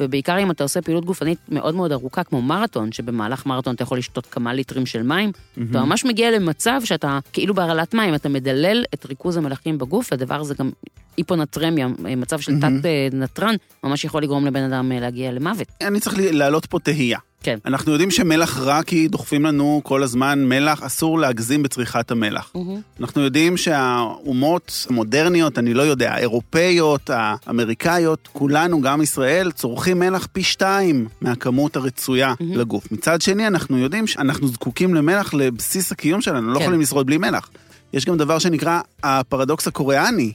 ובעיקר 0.00 0.38
אם 0.42 0.50
אתה 0.50 0.64
עושה 0.64 0.82
פעילות 0.82 1.04
גופנית 1.04 1.38
מאוד 1.48 1.74
מאוד 1.74 1.92
ארוכה, 1.92 2.24
כמו 2.24 2.42
מרתון, 2.42 2.92
שבמהלך 2.92 3.46
מרתון 3.46 3.74
אתה 3.74 3.82
יכול 3.82 3.98
לשתות 3.98 4.26
כמה 4.26 4.54
ליטרים 4.54 4.86
של 4.86 5.02
מים, 5.02 5.32
אתה 5.52 5.80
ממש 5.80 6.04
מגיע 6.04 6.30
למצב 6.30 6.80
שאתה 6.84 7.18
כאילו 7.32 7.54
בהרעלת 7.54 7.94
מים, 7.94 8.14
אתה 8.14 8.28
מדלל 8.28 8.84
את 8.94 9.06
ריכוז 9.06 9.36
המלחים 9.36 9.78
בגוף, 9.78 10.12
הדבר 10.12 10.40
הזה 10.40 10.54
גם 10.58 10.70
היפונטרמיה, 11.16 11.88
אה, 12.06 12.16
מצב 12.16 12.40
של 12.40 12.52
מהמם. 12.52 12.80
תת 12.80 12.86
אה, 12.86 13.08
נתרן, 13.12 13.54
ממש 13.84 14.04
יכול 14.04 14.22
לגרום 14.22 14.46
לבן 14.46 14.62
אדם 14.62 14.92
להגיע 14.92 15.32
למוות. 15.32 15.68
אני 15.80 16.00
צריך 16.00 16.16
להעלות 16.18 16.66
פה 16.66 16.78
תהייה. 16.78 17.18
כן. 17.44 17.58
אנחנו 17.66 17.92
יודעים 17.92 18.10
שמלח 18.10 18.58
רע 18.58 18.82
כי 18.82 19.08
דוחפים 19.08 19.44
לנו 19.44 19.80
כל 19.84 20.02
הזמן 20.02 20.44
מלח, 20.48 20.82
אסור 20.82 21.18
להגזים 21.18 21.62
בצריכת 21.62 22.10
המלח. 22.10 22.52
אנחנו 23.00 23.22
יודעים 23.22 23.56
שהאומות 23.56 24.86
המודרניות, 24.90 25.58
אני 25.58 25.74
לא 25.74 25.82
יודע, 25.82 26.12
האירופאיות, 26.12 27.10
האמריקאיות, 27.12 28.28
כולנו, 28.32 28.80
גם 28.80 29.02
ישראל, 29.02 29.50
צורכים 29.52 29.98
מלח 29.98 30.28
פי 30.32 30.42
שתיים 30.42 31.08
מהכמות 31.20 31.76
הרצויה 31.76 32.34
מהמם. 32.40 32.56
לגוף. 32.58 32.92
מצד 32.92 33.22
שני, 33.22 33.46
אנחנו 33.46 33.78
יודעים 33.78 34.06
שאנחנו 34.06 34.48
זקוקים 34.48 34.94
למלח 34.94 35.34
לבסיס 35.34 35.92
הקיום 35.92 36.20
שלנו, 36.20 36.52
לא 36.52 36.58
כן. 36.58 36.62
יכולים 36.62 36.80
לשרוד 36.80 37.06
בלי 37.06 37.18
מלח. 37.18 37.50
יש 37.92 38.04
גם 38.04 38.16
דבר 38.16 38.38
שנקרא 38.38 38.80
הפרדוקס 39.02 39.66
הקוריאני, 39.66 40.32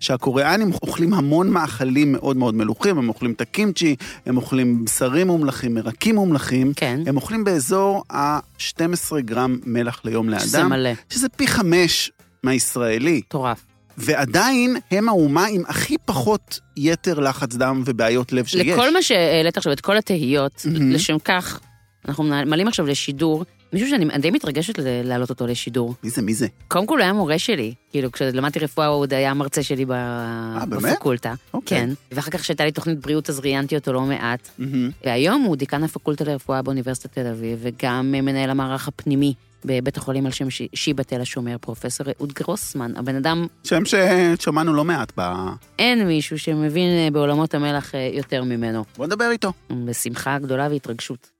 שהקוריאנים 0.00 0.72
אוכלים 0.72 1.14
המון 1.14 1.50
מאכלים 1.50 2.12
מאוד 2.12 2.36
מאוד 2.36 2.54
מלוכים, 2.54 2.98
הם 2.98 3.08
אוכלים 3.08 3.32
את 3.32 3.40
הקימצ'י, 3.40 3.96
הם 4.26 4.36
אוכלים 4.36 4.84
בשרים 4.84 5.26
מומלכים, 5.26 5.74
מרקים 5.74 6.14
מומלכים, 6.14 6.72
כן. 6.76 7.00
הם 7.06 7.16
אוכלים 7.16 7.44
באזור 7.44 8.04
ה-12 8.10 9.20
גרם 9.20 9.58
מלח 9.64 10.00
ליום 10.04 10.28
לאדם, 10.28 10.42
שזה 10.42 10.64
מלא, 10.64 10.90
שזה 11.10 11.28
פי 11.28 11.46
חמש 11.46 12.10
מהישראלי, 12.42 13.20
מטורף. 13.26 13.66
ועדיין 13.98 14.76
הם 14.90 15.08
האומה 15.08 15.46
עם 15.46 15.62
הכי 15.68 15.96
פחות 16.04 16.60
יתר 16.76 17.20
לחץ 17.20 17.54
דם 17.54 17.82
ובעיות 17.84 18.32
לב 18.32 18.44
שיש. 18.44 18.66
לכל 18.66 18.92
מה 18.92 19.02
שהעלית 19.02 19.56
עכשיו, 19.56 19.72
את 19.72 19.80
כל 19.80 19.96
התהיות, 19.96 20.66
מהמם. 20.72 20.90
לשם 20.90 21.18
כך, 21.18 21.60
אנחנו 22.08 22.24
מעלים 22.24 22.68
עכשיו 22.68 22.86
לשידור, 22.86 23.44
מישהו 23.72 23.88
שאני 23.90 24.18
די 24.18 24.30
מתרגשת 24.30 24.74
להעלות 25.04 25.30
אותו 25.30 25.46
לשידור. 25.46 25.94
מי 26.04 26.10
זה, 26.10 26.22
מי 26.22 26.34
זה? 26.34 26.46
קודם 26.68 26.86
כל 26.86 26.94
הוא 26.94 27.02
היה 27.02 27.12
מורה 27.12 27.38
שלי, 27.38 27.74
כאילו 27.90 28.12
כשלמדתי 28.12 28.58
רפואה 28.58 28.86
הוא 28.86 28.96
עוד 29.00 29.14
היה 29.14 29.34
מרצה 29.34 29.62
שלי 29.62 29.84
ב... 29.84 29.92
אה, 29.92 30.62
באמת? 30.68 30.82
בפקולטה. 30.92 31.34
אוקיי. 31.54 31.78
כן, 31.78 31.90
ואחר 32.12 32.30
כך 32.30 32.40
כשהייתה 32.40 32.64
לי 32.64 32.72
תוכנית 32.72 32.98
בריאות 32.98 33.30
אז 33.30 33.40
ראיינתי 33.40 33.74
אותו 33.76 33.92
לא 33.92 34.00
מעט. 34.00 34.48
מהמם. 34.58 34.90
והיום 35.04 35.42
הוא 35.42 35.56
דיקן 35.56 35.84
הפקולטה 35.84 36.24
לרפואה 36.24 36.62
באוניברסיטת 36.62 37.12
תל 37.12 37.26
אביב, 37.26 37.58
וגם 37.62 38.12
מנהל 38.12 38.50
המערך 38.50 38.88
הפנימי 38.88 39.34
בבית 39.64 39.96
החולים 39.96 40.26
על 40.26 40.32
שם 40.32 40.50
ש- 40.50 40.62
שיבא 40.74 41.02
תל 41.02 41.20
השומר, 41.20 41.56
פרופסור 41.60 42.06
אהוד 42.18 42.32
גרוסמן. 42.32 42.92
הבן 42.96 43.14
אדם, 43.16 43.46
שם 43.64 43.82
ששמענו 43.84 44.72
לא 44.72 44.84
מעט 44.84 45.12
ב... 45.18 45.34
אין 45.78 46.06
מישהו 46.06 46.38
שמבין 46.38 46.88
אה, 46.90 47.08
בעולמות 47.12 47.54
המלח 47.54 47.94
אה, 47.94 48.10
יותר 48.12 48.44
ממנו. 48.44 48.84
בוא 48.96 49.06
נדבר 49.06 49.30
איתו. 49.30 49.52
בשמחה 49.84 50.38
גדולה 50.38 50.68
והתרגשות. 50.70 51.30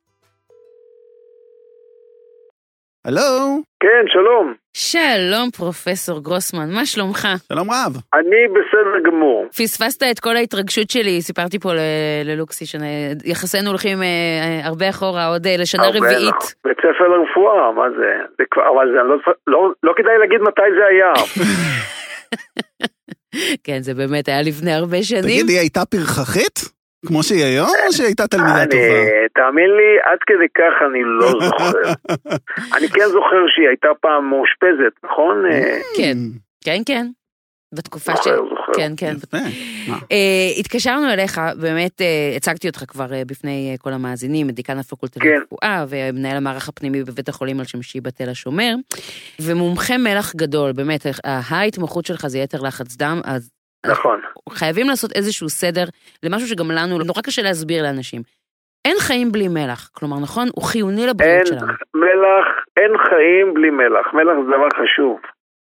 הלו, 3.07 3.59
כן, 3.83 4.05
שלום. 4.13 4.55
שלום, 4.77 5.51
פרופסור 5.51 6.23
גרוסמן, 6.23 6.71
מה 6.75 6.87
שלומך? 6.87 7.29
שלום 7.53 7.69
רב. 7.71 7.93
אני 8.15 8.41
בסדר 8.49 9.11
גמור. 9.11 9.47
פספסת 9.49 10.03
את 10.11 10.21
כל 10.21 10.37
ההתרגשות 10.37 10.91
שלי, 10.91 11.23
סיפרתי 11.23 11.59
פה 11.59 11.75
ל- 11.75 11.79
ללוקסי 12.25 12.65
שיחסינו 12.67 13.69
הולכים 13.71 14.03
אה, 14.03 14.07
אה, 14.07 14.67
הרבה 14.67 14.89
אחורה, 14.91 15.27
עוד 15.27 15.47
אה, 15.47 15.57
לשנה 15.59 15.83
הרבה, 15.85 15.99
רביעית. 15.99 16.35
נכון. 16.35 16.49
בית 16.67 16.77
ספר 16.79 17.09
לרפואה, 17.09 17.73
מה 17.73 17.91
זה? 17.99 18.13
זה 18.39 18.45
כבר, 18.51 18.63
אבל 18.75 18.87
זה 18.93 18.99
לא, 19.09 19.17
לא, 19.47 19.73
לא 19.83 19.93
כדאי 19.97 20.19
להגיד 20.21 20.41
מתי 20.41 20.63
זה 20.79 20.85
היה. 20.91 21.13
כן, 23.65 23.79
זה 23.81 23.95
באמת 23.95 24.29
היה 24.29 24.43
לפני 24.43 24.73
הרבה 24.73 25.03
שנים. 25.03 25.23
תגידי, 25.23 25.53
היא 25.53 25.59
הייתה 25.61 25.85
פרחחית? 25.85 26.80
כמו 27.07 27.23
שהיא 27.23 27.45
היום, 27.45 27.69
או 27.87 27.93
שהייתה 27.93 28.27
תלמידה 28.27 28.63
אני- 28.63 28.71
טובה? 28.71 29.29
תאמין 29.35 29.71
לי, 29.71 30.13
עד 30.13 30.19
כדי 30.27 30.49
כך 30.59 30.73
אני 30.91 30.99
לא 31.05 31.31
זוכר. 31.45 31.79
אני 32.79 32.89
כן 32.89 33.07
זוכר 33.07 33.43
שהיא 33.55 33.69
הייתה 33.69 33.89
פעם 34.01 34.29
מאושפזת, 34.31 35.05
נכון? 35.05 35.45
אה, 35.53 35.79
כן, 35.97 36.17
כן, 36.65 36.83
כן. 36.87 37.07
בתקופה 37.75 38.13
ש... 38.17 38.29
כן, 38.77 38.93
כן. 38.97 39.15
אה, 40.13 40.51
התקשרנו 40.59 41.13
אליך, 41.13 41.41
באמת 41.61 42.01
אה, 42.01 42.33
הצגתי 42.37 42.69
אותך 42.69 42.85
כבר 42.89 43.13
אה, 43.13 43.23
בפני 43.27 43.69
אה, 43.73 43.79
כל 43.79 43.93
המאזינים, 43.93 44.51
דיקן 44.51 44.79
הפקולטה 44.79 45.21
כן. 45.21 45.29
לרפואה, 45.29 45.85
ומנהל 45.89 46.37
המערך 46.37 46.69
הפנימי 46.69 47.05
בבית 47.05 47.29
החולים 47.29 47.59
על 47.61 47.67
שם 47.67 47.83
שיבא 47.83 48.11
תל 48.11 48.29
השומר, 48.31 48.75
ומומחה 49.41 49.99
מלח 49.99 50.35
גדול, 50.35 50.73
באמת, 50.73 51.07
אה, 51.07 51.11
ההתמחות 51.49 52.07
שלך 52.07 52.27
זה 52.27 52.39
יתר 52.39 52.61
לחץ 52.63 52.97
דם, 52.97 53.21
אז 53.25 53.51
נכון. 53.87 54.21
חייבים 54.49 54.89
לעשות 54.89 55.11
איזשהו 55.15 55.49
סדר 55.49 55.85
למשהו 56.23 56.49
שגם 56.49 56.71
לנו, 56.71 56.99
נורא 56.99 57.23
קשה 57.27 57.43
להסביר 57.43 57.83
לאנשים. 57.83 58.23
אין 58.85 58.97
חיים 58.99 59.33
בלי 59.33 59.49
מלח, 59.49 59.91
כלומר, 59.95 60.17
נכון? 60.23 60.47
הוא 60.55 60.65
חיוני 60.65 61.01
אין 61.01 61.11
לבריאות 61.11 61.47
שלנו. 61.47 61.73
מלח, 61.95 62.47
אין 62.77 62.93
חיים 62.99 63.55
בלי 63.55 63.71
מלח. 63.71 64.15
מלח 64.15 64.37
זה 64.45 64.57
דבר 64.57 64.69
חשוב. 64.83 65.21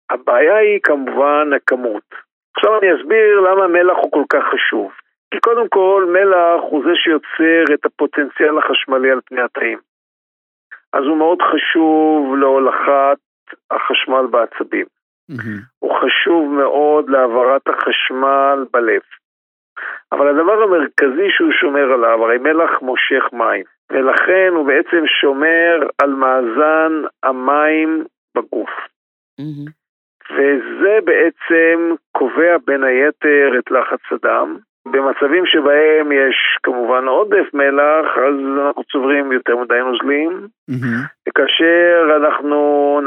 הבעיה 0.09 0.57
היא 0.57 0.79
כמובן 0.83 1.49
הכמות. 1.55 2.07
עכשיו 2.55 2.79
אני 2.79 2.87
אסביר 2.95 3.39
למה 3.39 3.67
מלח 3.67 3.97
הוא 4.01 4.11
כל 4.11 4.23
כך 4.29 4.43
חשוב. 4.53 4.91
כי 5.31 5.39
קודם 5.39 5.67
כל, 5.69 6.05
מלח 6.13 6.61
הוא 6.69 6.83
זה 6.85 6.91
שיוצר 7.03 7.73
את 7.73 7.85
הפוטנציאל 7.85 8.57
החשמלי 8.57 9.11
על 9.11 9.19
פני 9.25 9.41
התאים. 9.41 9.79
אז 10.93 11.03
הוא 11.03 11.17
מאוד 11.17 11.37
חשוב 11.41 12.35
להולכת 12.35 13.19
החשמל 13.71 14.25
בעצבים. 14.31 14.85
מהמם. 15.29 15.59
הוא 15.79 15.91
חשוב 16.01 16.53
מאוד 16.53 17.09
להעברת 17.09 17.61
החשמל 17.67 18.65
בלב. 18.73 19.01
אבל 20.11 20.27
הדבר 20.27 20.63
המרכזי 20.63 21.27
שהוא 21.29 21.51
שומר 21.51 21.93
עליו, 21.93 22.23
הרי 22.23 22.37
מלח 22.37 22.81
מושך 22.81 23.23
מים, 23.33 23.63
ולכן 23.91 24.49
הוא 24.55 24.67
בעצם 24.67 25.03
שומר 25.21 25.87
על 26.01 26.09
מאזן 26.09 26.91
המים 27.23 28.03
בגוף. 28.35 28.69
מהמם. 29.39 29.79
וזה 30.31 30.99
בעצם 31.05 31.95
קובע 32.11 32.57
בין 32.65 32.83
היתר 32.83 33.59
את 33.59 33.71
לחץ 33.71 34.11
הדם. 34.11 34.57
במצבים 34.85 35.45
שבהם 35.45 36.11
יש 36.11 36.57
כמובן 36.89 37.07
עודף 37.07 37.53
מלח, 37.53 38.05
אז 38.17 38.35
אנחנו 38.67 38.83
צוברים 38.91 39.31
יותר 39.31 39.55
מדי 39.55 39.79
נוזלים, 39.89 40.47
מהמם. 40.67 41.01
וכאשר 41.29 41.93
אנחנו 42.19 42.57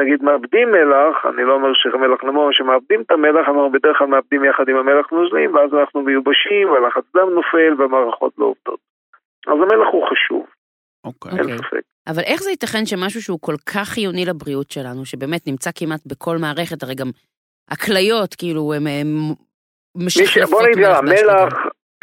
נגיד 0.01 0.23
מאבדים 0.23 0.69
מלח, 0.71 1.17
אני 1.35 1.45
לא 1.45 1.53
אומר 1.55 1.73
שמלח 1.75 2.25
נמוך, 2.25 2.49
שמאבדים 2.53 3.01
את 3.03 3.11
המלח, 3.11 3.45
אנחנו 3.49 3.71
בדרך 3.73 3.99
כלל 3.99 4.07
מאבדים 4.07 4.45
יחד 4.45 4.69
עם 4.69 4.77
המלח 4.77 5.07
נוזלים, 5.13 5.55
ואז 5.55 5.71
אנחנו 5.75 6.03
מיובשים, 6.03 6.71
והלחץ 6.71 7.05
דם 7.17 7.29
נופל, 7.35 7.73
והמערכות 7.79 8.33
לא 8.39 8.45
עובדות. 8.45 8.81
אז 9.47 9.59
המלח 9.63 9.89
הוא 9.93 10.05
חשוב, 10.11 10.47
אוקיי. 11.05 11.33
אין 11.33 11.41
אוקיי. 11.41 11.59
ספק. 11.59 11.85
אבל 12.09 12.23
איך 12.27 12.41
זה 12.43 12.51
ייתכן 12.51 12.85
שמשהו 12.87 13.23
שהוא 13.23 13.39
כל 13.41 13.57
כך 13.73 13.87
חיוני 13.95 14.25
לבריאות 14.25 14.71
שלנו, 14.71 15.05
שבאמת 15.05 15.43
נמצא 15.47 15.71
כמעט 15.75 16.01
בכל 16.07 16.37
מערכת, 16.41 16.83
הרי 16.83 16.95
גם 16.95 17.11
הכליות, 17.71 18.35
כאילו, 18.35 18.73
הם. 18.75 18.87
משחלפות 19.97 20.51
בוא 20.51 20.63
נגיד, 20.63 20.79
מלח 20.79 20.99
המלח. 20.99 21.53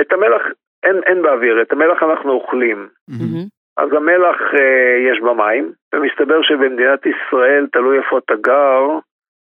את 0.02 0.12
המלח 0.12 0.42
אין, 0.84 1.02
אין 1.06 1.22
באוויר, 1.22 1.62
את 1.62 1.72
המלח 1.72 2.04
אנחנו 2.04 2.32
אוכלים. 2.32 2.88
מהמם. 3.08 3.46
אז 3.78 3.90
המלח 3.94 4.38
אה, 4.54 5.12
יש 5.12 5.20
במים, 5.20 5.72
ומסתבר 5.94 6.42
שבמדינת 6.42 7.06
ישראל, 7.06 7.68
תלוי 7.72 7.98
איפה 7.98 8.18
אתה 8.18 8.34
גר, 8.36 8.82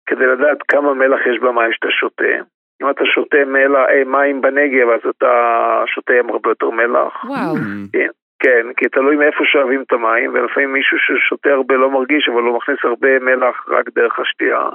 כדי 0.07 0.27
לדעת 0.27 0.59
כמה 0.68 0.95
מלח 0.95 1.20
יש 1.27 1.39
במים 1.39 1.73
שאתה 1.73 1.89
שותה. 1.91 2.35
אם 2.83 2.91
אתה 2.91 3.05
שותה 3.14 3.45
מלח, 3.47 3.87
אה, 3.91 4.05
מים 4.07 4.41
בנגב, 4.41 4.89
אז 4.89 5.01
אתה 5.11 5.33
שותה 5.87 6.12
הרבה 6.29 6.51
יותר 6.51 6.70
מלח. 6.70 7.25
וואו. 7.25 7.55
מהמם. 7.55 7.87
כן, 8.43 8.66
כי 8.77 8.89
תלוי 8.89 9.16
מאיפה 9.16 9.45
שואבים 9.45 9.83
את 9.83 9.93
המים, 9.93 10.31
ולפעמים 10.35 10.73
מישהו 10.73 10.99
ששותה 10.99 11.51
הרבה 11.51 11.75
לא 11.75 11.91
מרגיש, 11.91 12.29
אבל 12.29 12.43
הוא 12.43 12.57
מכניס 12.57 12.79
הרבה 12.85 13.18
מלח 13.18 13.68
רק 13.68 13.85
דרך 13.95 14.18
השתייה. 14.18 14.68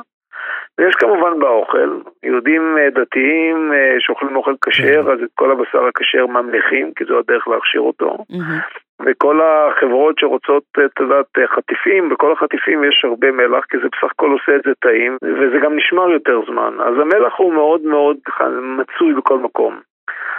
ויש 0.77 0.95
כמובן 0.95 1.39
באוכל, 1.39 1.99
יהודים 2.23 2.77
אה, 2.77 2.89
דתיים 2.89 3.73
אה, 3.73 3.95
שאוכלים 3.99 4.35
אוכל 4.35 4.55
כשר, 4.65 4.99
אז 4.99 5.19
את 5.23 5.29
כל 5.35 5.51
הבשר 5.51 5.85
הכשר 5.85 6.25
ממליכים, 6.25 6.93
כי 6.95 7.05
זו 7.05 7.19
הדרך 7.19 7.47
להכשיר 7.47 7.81
אותו. 7.81 8.17
מהמם. 8.29 8.59
וכל 9.05 9.41
החברות 9.41 10.19
שרוצות, 10.19 10.63
את 10.85 10.99
יודעת, 10.99 11.25
חטיפים, 11.55 12.09
בכל 12.09 12.31
החטיפים 12.31 12.83
יש 12.83 13.05
הרבה 13.05 13.31
מלח, 13.31 13.65
כי 13.65 13.77
זה 13.77 13.87
בסך 13.91 14.11
הכל 14.11 14.31
עושה 14.31 14.55
את 14.55 14.61
זה 14.65 14.71
טעים, 14.79 15.17
וזה 15.23 15.57
גם 15.63 15.75
נשמר 15.75 16.09
יותר 16.09 16.39
זמן. 16.47 16.73
אז 16.79 16.93
המלח 17.01 17.33
הוא 17.37 17.53
מאוד 17.53 17.81
מאוד 17.81 18.17
מצוי 18.61 19.13
בכל 19.13 19.39
מקום. 19.39 19.79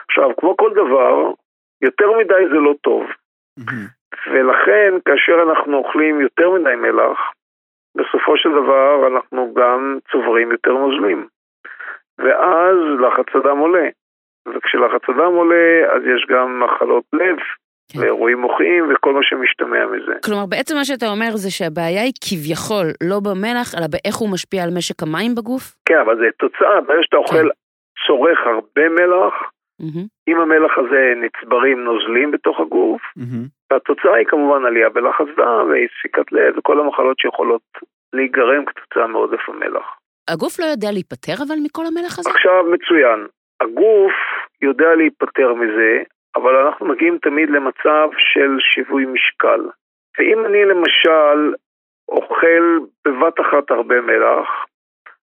עכשיו, 0.09 0.31
כמו 0.37 0.57
כל 0.57 0.71
דבר, 0.75 1.31
יותר 1.83 2.19
מדי 2.19 2.49
זה 2.49 2.59
לא 2.67 2.75
טוב. 2.81 3.07
מהמם. 3.59 3.87
ולכן, 4.33 4.95
כאשר 5.05 5.43
אנחנו 5.43 5.77
אוכלים 5.77 6.21
יותר 6.21 6.51
מדי 6.51 6.75
מלח, 6.77 7.19
בסופו 7.97 8.37
של 8.37 8.51
דבר 8.51 9.07
אנחנו 9.07 9.55
גם 9.55 9.99
צוברים 10.13 10.53
יותר 10.53 10.73
נוזלים. 10.73 11.27
ואז 12.19 12.77
לחץ 13.01 13.27
הדם 13.35 13.59
עולה. 13.59 13.89
וכשלחץ 14.55 15.09
הדם 15.09 15.33
עולה, 15.35 15.95
אז 15.95 16.03
יש 16.03 16.27
גם 16.29 16.61
מחלות 16.65 17.05
לב, 17.13 17.37
כן. 17.93 17.99
ואירועים 18.01 18.39
מוחיים, 18.39 18.93
וכל 18.93 19.13
מה 19.13 19.21
שמשתמע 19.23 19.87
מזה. 19.87 20.15
כלומר, 20.25 20.47
בעצם 20.47 20.75
מה 20.77 20.85
שאתה 20.85 21.07
אומר 21.07 21.31
זה 21.37 21.51
שהבעיה 21.51 22.03
היא 22.03 22.13
כביכול 22.25 22.87
לא 23.11 23.19
במלח, 23.27 23.75
אלא 23.77 23.87
באיך 23.93 24.17
הוא 24.17 24.33
משפיע 24.33 24.63
על 24.65 24.71
משק 24.77 25.03
המים 25.03 25.35
בגוף? 25.35 25.65
כן, 25.89 25.99
אבל 26.05 26.17
זה 26.17 26.27
תוצאה, 26.39 26.81
ברגע 26.81 27.03
שאתה 27.03 27.17
אוכל, 27.17 27.49
צורך 28.07 28.39
הרבה 28.47 28.89
מלח, 28.89 29.35
מהמם. 29.81 30.07
עם 30.27 30.41
המלח 30.41 30.79
הזה 30.79 31.13
נצברים 31.17 31.85
נוזלים 31.85 32.31
בתוך 32.31 32.61
הגוף, 32.61 33.03
מהמם. 33.17 33.47
והתוצאה 33.71 34.15
היא 34.15 34.27
כמובן 34.27 34.65
עלייה 34.67 34.89
בלחץ 34.89 35.27
דם 35.37 35.67
ואי 35.71 35.87
ספיקת 35.99 36.33
לב 36.33 36.59
וכל 36.59 36.81
המחלות 36.81 37.19
שיכולות 37.19 37.63
להיגרם 38.13 38.65
כתוצאה 38.65 39.07
מעודף 39.07 39.49
המלח. 39.49 39.99
הגוף 40.29 40.61
לא 40.61 40.65
יודע 40.65 40.89
להיפטר 40.93 41.33
אבל 41.49 41.55
מכל 41.65 41.83
המלח 41.87 42.19
הזה? 42.19 42.31
עכשיו 42.31 42.65
מצוין, 42.73 43.27
הגוף 43.61 44.13
יודע 44.63 44.95
להיפטר 44.95 45.55
מזה, 45.55 46.03
אבל 46.37 46.57
אנחנו 46.57 46.87
מגיעים 46.87 47.19
תמיד 47.19 47.51
למצב 47.51 48.09
של 48.19 48.51
שיווי 48.61 49.05
משקל. 49.07 49.61
ואם 50.19 50.45
אני 50.47 50.65
למשל 50.65 51.55
אוכל 52.09 52.79
בבת 53.05 53.41
אחת 53.41 53.71
הרבה 53.71 54.01
מלח, 54.01 54.49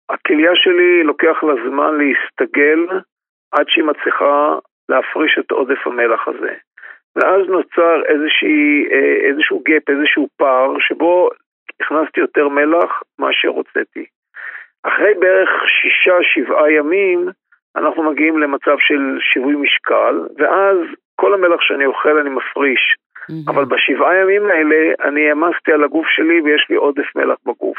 הכליה 0.08 0.50
שלי 0.54 1.02
לוקח 1.02 1.44
לה 1.44 1.54
זמן 1.68 1.98
להסתגל 1.98 2.80
עד 3.54 3.66
שהיא 3.68 3.84
מצליחה 3.84 4.58
להפריש 4.88 5.38
את 5.38 5.50
עודף 5.50 5.86
המלח 5.86 6.28
הזה. 6.28 6.54
ואז 7.16 7.48
נוצר 7.48 8.02
איזושהי, 8.06 8.86
אה, 8.92 9.28
איזשהו 9.28 9.62
גאפ, 9.68 9.88
איזשהו 9.88 10.28
פער, 10.36 10.78
שבו 10.78 11.28
הכנסתי 11.80 12.20
יותר 12.20 12.48
מלח 12.48 13.02
מאשר 13.18 13.48
הוצאתי. 13.48 14.04
אחרי 14.82 15.14
בערך 15.14 15.50
שישה, 15.66 16.16
שבעה 16.22 16.72
ימים, 16.72 17.28
אנחנו 17.76 18.02
מגיעים 18.02 18.38
למצב 18.38 18.76
של 18.78 19.18
שיווי 19.32 19.54
משקל, 19.54 20.20
ואז 20.38 20.76
כל 21.16 21.34
המלח 21.34 21.60
שאני 21.60 21.86
אוכל 21.86 22.18
אני 22.18 22.30
מפריש. 22.30 22.96
מהמם. 23.28 23.48
אבל 23.48 23.64
בשבעה 23.64 24.16
ימים 24.16 24.46
האלה 24.46 24.92
אני 25.04 25.28
העמסתי 25.28 25.72
על 25.72 25.84
הגוף 25.84 26.06
שלי 26.08 26.40
ויש 26.40 26.66
לי 26.70 26.76
עודף 26.76 27.16
מלח 27.16 27.36
בגוף. 27.46 27.78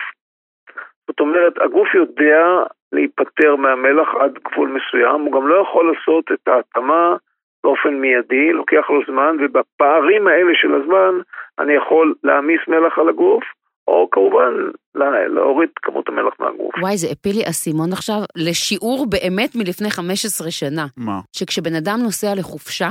זאת 1.15 1.19
אומרת, 1.19 1.53
הגוף 1.65 1.95
יודע 1.95 2.43
להיפטר 2.91 3.55
מהמלח 3.55 4.07
עד 4.21 4.33
גבול 4.45 4.69
מסוים, 4.77 5.21
הוא 5.21 5.33
גם 5.33 5.47
לא 5.47 5.55
יכול 5.61 5.93
לעשות 5.93 6.25
את 6.33 6.47
ההתאמה 6.47 7.15
באופן 7.63 7.93
מיידי, 8.01 8.53
לוקח 8.53 8.85
לו 8.89 8.99
זמן, 9.07 9.35
ובפערים 9.39 10.27
האלה 10.27 10.51
של 10.61 10.71
הזמן 10.75 11.13
אני 11.59 11.73
יכול 11.73 12.15
להעמיס 12.23 12.59
מלח 12.67 12.99
על 12.99 13.09
הגוף, 13.09 13.43
או 13.87 14.07
כמובן 14.11 14.51
לה- 14.95 15.27
להוריד 15.27 15.69
את 15.73 15.79
כמות 15.81 16.09
המלח 16.09 16.33
מהגוף. 16.39 16.75
וואי, 16.81 16.97
זה 16.97 17.07
הפיל 17.11 17.35
לי 17.35 17.43
אסימון 17.49 17.89
עכשיו 17.93 18.17
לשיעור 18.35 19.05
באמת 19.09 19.49
מלפני 19.55 19.89
15 19.91 20.51
שנה. 20.51 20.85
מה? 20.97 21.19
שכשבן 21.35 21.75
אדם 21.75 21.99
נוסע 22.03 22.27
לחופשה, 22.37 22.89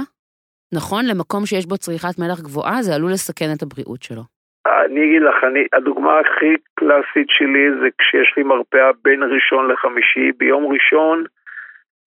נכון, 0.74 1.04
למקום 1.06 1.46
שיש 1.46 1.66
בו 1.66 1.76
צריכת 1.76 2.18
מלח 2.18 2.40
גבוהה, 2.40 2.82
זה 2.82 2.94
עלול 2.94 3.12
לסכן 3.12 3.46
את 3.56 3.62
הבריאות 3.62 4.02
שלו. 4.02 4.22
אני 4.66 5.04
אגיד 5.04 5.22
לך, 5.22 5.44
אני, 5.44 5.64
הדוגמה 5.72 6.18
הכי 6.20 6.54
קלאסית 6.74 7.28
שלי 7.28 7.70
זה 7.80 7.88
כשיש 7.98 8.34
לי 8.36 8.42
מרפאה 8.42 8.90
בין 9.04 9.22
ראשון 9.22 9.70
לחמישי, 9.70 10.32
ביום 10.38 10.72
ראשון, 10.72 11.24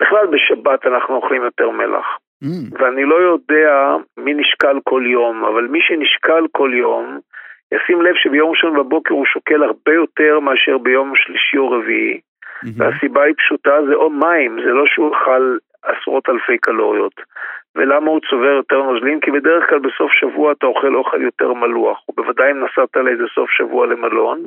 בכלל 0.02 0.28
בשבת 0.28 0.86
אנחנו 0.86 1.16
אוכלים 1.16 1.44
יותר 1.44 1.70
מלח. 1.70 2.06
מהמם. 2.42 2.70
ואני 2.72 3.04
לא 3.04 3.16
יודע 3.16 3.96
מי 4.18 4.34
נשקל 4.34 4.80
כל 4.84 5.04
יום, 5.06 5.46
אבל 5.46 5.68
מי 5.68 5.80
שנשקל 5.82 6.46
כל 6.52 6.72
יום, 6.74 7.20
ישים 7.72 8.02
לב 8.02 8.16
שביום 8.16 8.50
ראשון 8.50 8.78
בבוקר 8.78 9.14
הוא 9.14 9.26
שוקל 9.26 9.64
הרבה 9.64 9.94
יותר 9.94 10.40
מאשר 10.40 10.78
ביום 10.78 11.14
שלישי 11.16 11.58
או 11.58 11.72
רביעי. 11.72 12.20
מהמם. 12.64 12.76
והסיבה 12.78 13.24
היא 13.24 13.36
פשוטה, 13.38 13.78
זה 13.88 13.94
או 13.94 14.10
מים, 14.10 14.58
זה 14.66 14.72
לא 14.72 14.84
שהוא 14.88 15.16
אכל 15.16 15.58
עשרות 15.84 16.30
אלפי 16.30 16.58
קלוריות. 16.58 17.14
ולמה 17.78 18.10
הוא 18.12 18.22
צובר 18.30 18.54
יותר 18.62 18.80
נוזלים? 18.84 19.20
כי 19.20 19.32
בדרך 19.32 19.64
כלל 19.70 19.80
בסוף 19.80 20.12
שבוע 20.20 20.52
אתה 20.52 20.66
אוכל 20.66 20.96
אוכל 20.96 21.22
יותר 21.22 21.54
מלוח, 21.54 21.98
ובוודאי 22.10 22.52
אם 22.52 22.64
נסעת 22.64 22.96
לאיזה 22.96 23.24
סוף 23.36 23.50
שבוע 23.58 23.88
למלון, 23.88 24.40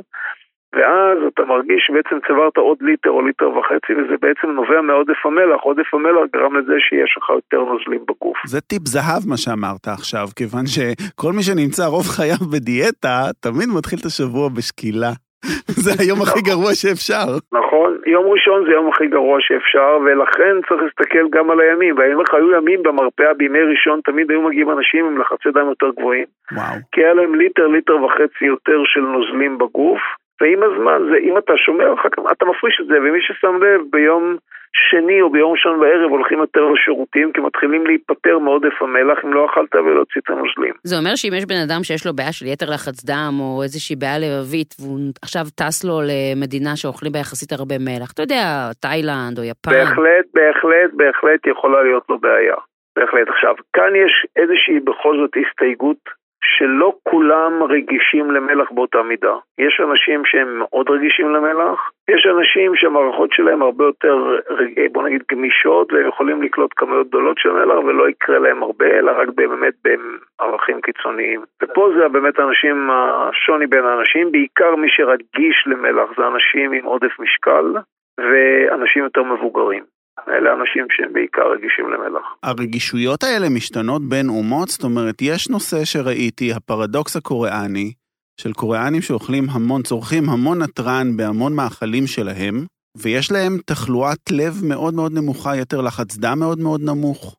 ואז 0.74 1.18
אתה 1.34 1.42
מרגיש 1.44 1.80
שבעצם 1.86 2.16
צברת 2.28 2.56
עוד 2.56 2.78
ליטר 2.80 3.10
או 3.10 3.22
ליטר 3.26 3.48
וחצי, 3.50 3.92
וזה 3.92 4.16
בעצם 4.20 4.48
נובע 4.50 4.80
מעודף 4.80 5.20
המלח. 5.24 5.60
עודף 5.62 5.94
המלח 5.94 6.24
גרם 6.32 6.56
לזה 6.56 6.76
שיש 6.88 7.10
לך 7.18 7.30
יותר 7.30 7.60
נוזלים 7.70 8.02
בגוף. 8.08 8.36
זה 8.46 8.60
טיפ 8.60 8.82
זהב 8.86 9.22
מה 9.30 9.36
שאמרת 9.36 9.88
עכשיו, 9.88 10.26
כיוון 10.36 10.66
שכל 10.66 11.32
מי 11.32 11.42
שנמצא 11.42 11.84
רוב 11.86 12.06
חייו 12.16 12.42
בדיאטה, 12.52 13.16
תמיד 13.40 13.68
מתחיל 13.78 13.98
את 14.00 14.04
השבוע 14.04 14.48
בשקילה. 14.56 15.12
זה 15.84 15.90
היום 16.02 16.22
הכי 16.22 16.40
גרוע 16.40 16.70
שאפשר. 16.74 17.28
נכון, 17.52 17.98
יום 18.06 18.26
ראשון 18.26 18.64
זה 18.64 18.70
היום 18.70 18.88
הכי 18.88 19.06
גרוע 19.06 19.38
שאפשר, 19.40 19.98
ולכן 20.04 20.54
צריך 20.68 20.82
להסתכל 20.82 21.28
גם 21.30 21.50
על 21.50 21.60
הימים. 21.60 21.98
והאם 21.98 22.20
לך 22.20 22.34
היו 22.34 22.50
ימים 22.56 22.82
במרפאה 22.82 23.34
בימי 23.34 23.62
ראשון, 23.62 24.00
תמיד 24.04 24.30
היו 24.30 24.42
מגיעים 24.42 24.70
אנשים 24.70 25.06
עם 25.06 25.20
לחצי 25.20 25.48
דם 25.54 25.68
יותר 25.68 25.90
גבוהים. 25.98 26.24
וואו. 26.52 26.76
כי 26.92 27.00
היה 27.00 27.14
להם 27.14 27.34
ליטר, 27.34 27.66
ליטר 27.66 28.04
וחצי 28.04 28.44
יותר 28.44 28.80
של 28.84 29.00
נוזלים 29.00 29.58
בגוף, 29.58 30.00
ועם 30.40 30.62
הזמן, 30.62 30.98
זה, 31.10 31.16
אם 31.16 31.38
אתה 31.38 31.52
שומר, 31.56 31.94
אחר 31.94 32.08
כך 32.08 32.22
אתה 32.32 32.44
מפריש 32.44 32.80
את 32.80 32.86
זה, 32.86 32.98
ומי 32.98 33.18
ששם 33.20 33.62
לב, 33.62 33.80
ביום 33.90 34.36
שני 34.72 35.20
או 35.20 35.30
ביום 35.30 35.52
ראשון 35.52 35.80
בערב 35.80 36.10
הולכים 36.10 36.38
יותר 36.38 36.60
לשירותים, 36.60 37.32
כי 37.32 37.40
מתחילים 37.40 37.86
להיפטר 37.86 38.38
מעודף 38.38 38.82
המלח 38.82 39.18
אם 39.24 39.32
לא 39.32 39.46
אכלת 39.46 39.74
ולהוציא 39.74 40.20
את 40.24 40.30
הנוזלים. 40.30 40.74
זה 40.84 40.98
אומר 40.98 41.16
שאם 41.16 41.32
יש 41.36 41.44
בן 41.46 41.60
אדם 41.66 41.82
שיש 41.82 42.06
לו 42.06 42.12
בעיה 42.12 42.32
של 42.32 42.46
יתר 42.46 42.66
לחץ 42.70 43.04
דם, 43.04 43.34
או 43.40 43.62
איזושהי 43.62 43.96
בעיה 43.96 44.18
לבבית, 44.18 44.74
והוא 44.80 44.98
עכשיו 45.22 45.44
טס 45.58 45.84
לו 45.84 45.96
למדינה 46.10 46.76
שאוכלים 46.76 47.12
בה 47.12 47.18
יחסית 47.18 47.52
הרבה 47.52 47.78
מלח, 47.78 48.12
אתה 48.12 48.22
יודע, 48.22 48.44
תאילנד 48.80 49.38
או 49.38 49.44
יפן. 49.44 49.70
בהחלט, 49.70 50.26
בהחלט, 50.34 50.90
בהחלט 50.92 51.46
יכולה 51.46 51.82
להיות 51.82 52.04
לו 52.08 52.18
בעיה. 52.18 52.56
בהחלט. 52.96 53.28
עכשיו, 53.28 53.54
כאן 53.72 53.92
יש 54.04 54.26
איזושהי 54.36 54.80
בכל 54.80 55.16
זאת 55.20 55.30
הסתייגות 55.40 56.19
שלא 56.44 56.92
כולם 57.02 57.62
רגישים 57.62 58.30
למלח 58.30 58.70
באותה 58.70 59.02
מידה. 59.02 59.34
יש 59.58 59.80
אנשים 59.80 60.22
שהם 60.24 60.58
מאוד 60.58 60.90
רגישים 60.90 61.34
למלח, 61.34 61.90
יש 62.10 62.26
אנשים 62.26 62.76
שהמערכות 62.76 63.30
שלהם 63.32 63.62
הרבה 63.62 63.84
יותר, 63.84 64.36
בוא 64.92 65.02
נגיד, 65.02 65.22
גמישות, 65.32 65.92
והם 65.92 66.08
יכולים 66.08 66.42
לקלוט 66.42 66.70
כמויות 66.76 67.08
גדולות 67.08 67.38
של 67.38 67.52
מלח 67.52 67.78
ולא 67.78 68.08
יקרה 68.08 68.38
להם 68.38 68.62
הרבה, 68.62 68.86
אלא 68.86 69.12
רק 69.16 69.28
באמת 69.34 69.74
בערכים 69.84 70.80
קיצוניים. 70.80 71.40
ופה 71.62 71.90
זה 71.98 72.08
באמת 72.08 72.38
האנשים, 72.38 72.90
השוני 72.90 73.66
בין 73.66 73.84
האנשים, 73.84 74.32
בעיקר 74.32 74.76
מי 74.76 74.88
שרגיש 74.90 75.64
למלח 75.66 76.08
זה 76.16 76.26
אנשים 76.26 76.72
עם 76.72 76.84
עודף 76.84 77.20
משקל 77.20 77.74
ואנשים 78.18 79.04
יותר 79.04 79.22
מבוגרים. 79.22 79.84
אלה 80.28 80.52
אנשים 80.52 80.86
שהם 80.90 81.12
בעיקר 81.12 81.52
רגישים 81.52 81.90
למלח. 81.92 82.26
הרגישויות 82.42 83.22
האלה 83.22 83.46
משתנות 83.56 84.02
בין 84.08 84.28
אומות? 84.28 84.68
זאת 84.68 84.84
אומרת, 84.84 85.14
יש 85.22 85.50
נושא 85.50 85.84
שראיתי, 85.84 86.52
הפרדוקס 86.56 87.16
הקוריאני, 87.16 87.92
של 88.40 88.52
קוריאנים 88.52 89.02
שאוכלים 89.02 89.44
המון, 89.52 89.82
צורכים 89.82 90.24
המון 90.32 90.58
נתרן 90.62 91.06
בהמון 91.16 91.52
מאכלים 91.56 92.06
שלהם, 92.06 92.56
ויש 93.02 93.32
להם 93.32 93.52
תחלואת 93.66 94.22
לב 94.38 94.54
מאוד 94.70 94.94
מאוד 94.94 95.12
נמוכה, 95.18 95.50
יותר 95.62 95.80
לחץ 95.86 96.10
דם 96.24 96.38
מאוד 96.42 96.58
מאוד 96.64 96.80
נמוך. 96.90 97.36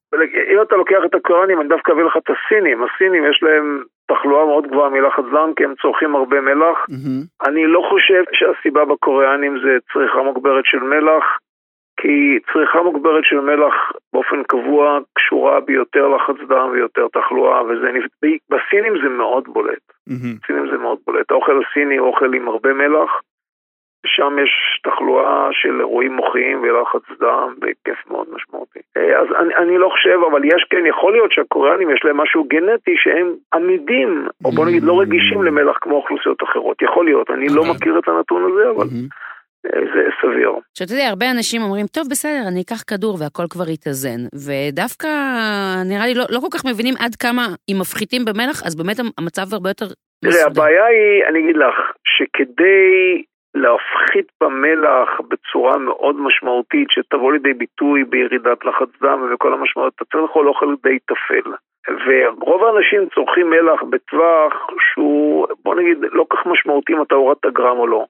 אם 0.53 0.61
אתה 0.61 0.75
לוקח 0.75 1.01
את 1.05 1.15
הקוריאנים, 1.15 1.61
אני 1.61 1.69
דווקא 1.69 1.91
אביא 1.91 2.03
לך 2.03 2.17
את 2.17 2.29
הסינים. 2.33 2.77
הסינים 2.83 3.23
יש 3.31 3.39
להם 3.43 3.83
תחלואה 4.11 4.45
מאוד 4.45 4.67
גבוהה 4.67 4.89
מלחץ 4.89 5.27
דם, 5.33 5.49
כי 5.55 5.63
הם 5.63 5.73
צורכים 5.81 6.15
הרבה 6.15 6.41
מלח. 6.41 6.77
Mm-hmm. 6.89 7.47
אני 7.47 7.67
לא 7.67 7.81
חושב 7.89 8.23
שהסיבה 8.37 8.85
בקוריאנים 8.85 9.53
זה 9.63 9.73
צריכה 9.93 10.19
מוגברת 10.23 10.65
של 10.65 10.79
מלח. 10.93 11.25
כי 12.01 12.39
צריכה 12.53 12.81
מוגברת 12.81 13.23
של 13.23 13.39
מלח 13.39 13.73
באופן 14.13 14.43
קבוע 14.43 14.99
קשורה 15.13 15.59
ביותר 15.59 16.07
לחץ 16.07 16.35
דם 16.47 16.69
ויותר 16.71 17.07
תחלואה, 17.13 17.63
וזה 17.63 17.91
נפ... 17.91 18.05
בסינים 18.49 18.93
זה 19.03 19.09
מאוד 19.09 19.43
בולט. 19.47 19.85
Mm-hmm. 20.09 20.43
בסינים 20.43 20.71
זה 20.71 20.77
מאוד 20.77 20.97
בולט. 21.05 21.31
האוכל 21.31 21.61
הסיני 21.61 21.97
הוא 21.97 22.07
אוכל 22.07 22.33
עם 22.33 22.47
הרבה 22.47 22.73
מלח, 22.73 23.21
ושם 24.05 24.35
יש 24.43 24.81
תחלואה 24.83 25.47
של 25.51 25.79
אירועים 25.79 26.13
מוחיים 26.15 26.61
ולחץ 26.63 27.19
דם 27.19 27.53
בהיקף 27.59 27.99
מאוד 28.11 28.27
משמעותי. 28.35 28.79
אה, 28.97 29.19
אז 29.21 29.27
אני, 29.39 29.55
אני 29.55 29.77
לא 29.77 29.89
חושב, 29.89 30.19
אבל 30.31 30.45
יש 30.45 30.65
כן, 30.69 30.85
יכול 30.85 31.11
להיות 31.11 31.31
שהקוריאנים 31.31 31.89
יש 31.89 32.05
להם 32.05 32.17
משהו 32.17 32.43
גנטי 32.43 32.95
שהם 32.97 33.27
עמידים, 33.53 34.27
או 34.45 34.51
בוא 34.51 34.65
נגיד 34.65 34.83
לא 34.83 34.99
רגישים 34.99 35.43
למלח 35.43 35.77
כמו 35.81 35.95
אוכלוסיות 35.95 36.43
אחרות. 36.43 36.81
יכול 36.81 37.05
להיות, 37.05 37.29
אני. 37.31 37.45
לא 37.49 37.59
אוקיי. 37.59 37.73
מכיר 37.73 37.99
את 37.99 38.07
הנתון 38.07 38.51
הזה, 38.51 38.69
אבל... 38.69 38.85
Mm-hmm. 38.85 39.30
זה 39.63 40.03
סביר. 40.21 40.51
שאתה 40.77 40.93
יודע, 40.93 41.07
הרבה 41.09 41.25
אנשים 41.31 41.61
אומרים, 41.61 41.85
טוב, 41.87 42.03
בסדר, 42.11 42.43
אני 42.47 42.61
אקח 42.61 42.81
כדור 42.89 43.17
והכל 43.19 43.47
כבר 43.49 43.69
יתאזן. 43.69 44.21
ודווקא, 44.45 45.07
נראה 45.89 46.05
לי, 46.05 46.13
לא, 46.13 46.25
לא 46.29 46.39
כל 46.39 46.51
כך 46.53 46.65
מבינים 46.65 46.95
עד 47.03 47.15
כמה, 47.15 47.45
אם 47.69 47.77
מפחיתים 47.81 48.25
במלח, 48.25 48.57
אז 48.67 48.75
באמת 48.75 48.97
המצב 49.19 49.45
הרבה 49.53 49.69
יותר 49.69 49.85
מסודר. 50.25 50.37
תראה, 50.37 50.47
הבעיה 50.51 50.85
היא, 50.85 51.23
אני 51.29 51.39
אגיד 51.39 51.55
לך, 51.55 51.75
שכדי 52.13 53.23
להפחית 53.55 54.27
במלח 54.41 55.09
בצורה 55.29 55.77
מאוד 55.77 56.15
משמעותית, 56.15 56.87
שתבוא 56.89 57.33
לידי 57.33 57.53
ביטוי 57.53 58.03
בירידת 58.03 58.65
לחץ 58.65 58.89
דם 59.01 59.21
ובכל 59.21 59.53
המשמעות, 59.53 59.93
אתה 59.95 60.05
צריך 60.05 60.23
לאכול 60.23 60.47
אוכל 60.47 60.75
די 60.83 60.97
טפל. 60.99 61.51
ורוב 62.05 62.63
האנשים 62.63 63.09
צורכים 63.15 63.49
מלח 63.49 63.83
בטווח 63.89 64.53
שהוא, 64.93 65.47
בוא 65.63 65.75
נגיד, 65.75 65.97
לא 66.11 66.25
כך 66.29 66.45
משמעותי 66.45 66.93
אם 66.93 67.01
אתה 67.01 67.15
הורדת 67.15 67.45
גרם 67.53 67.77
או 67.77 67.87
לא. 67.87 68.05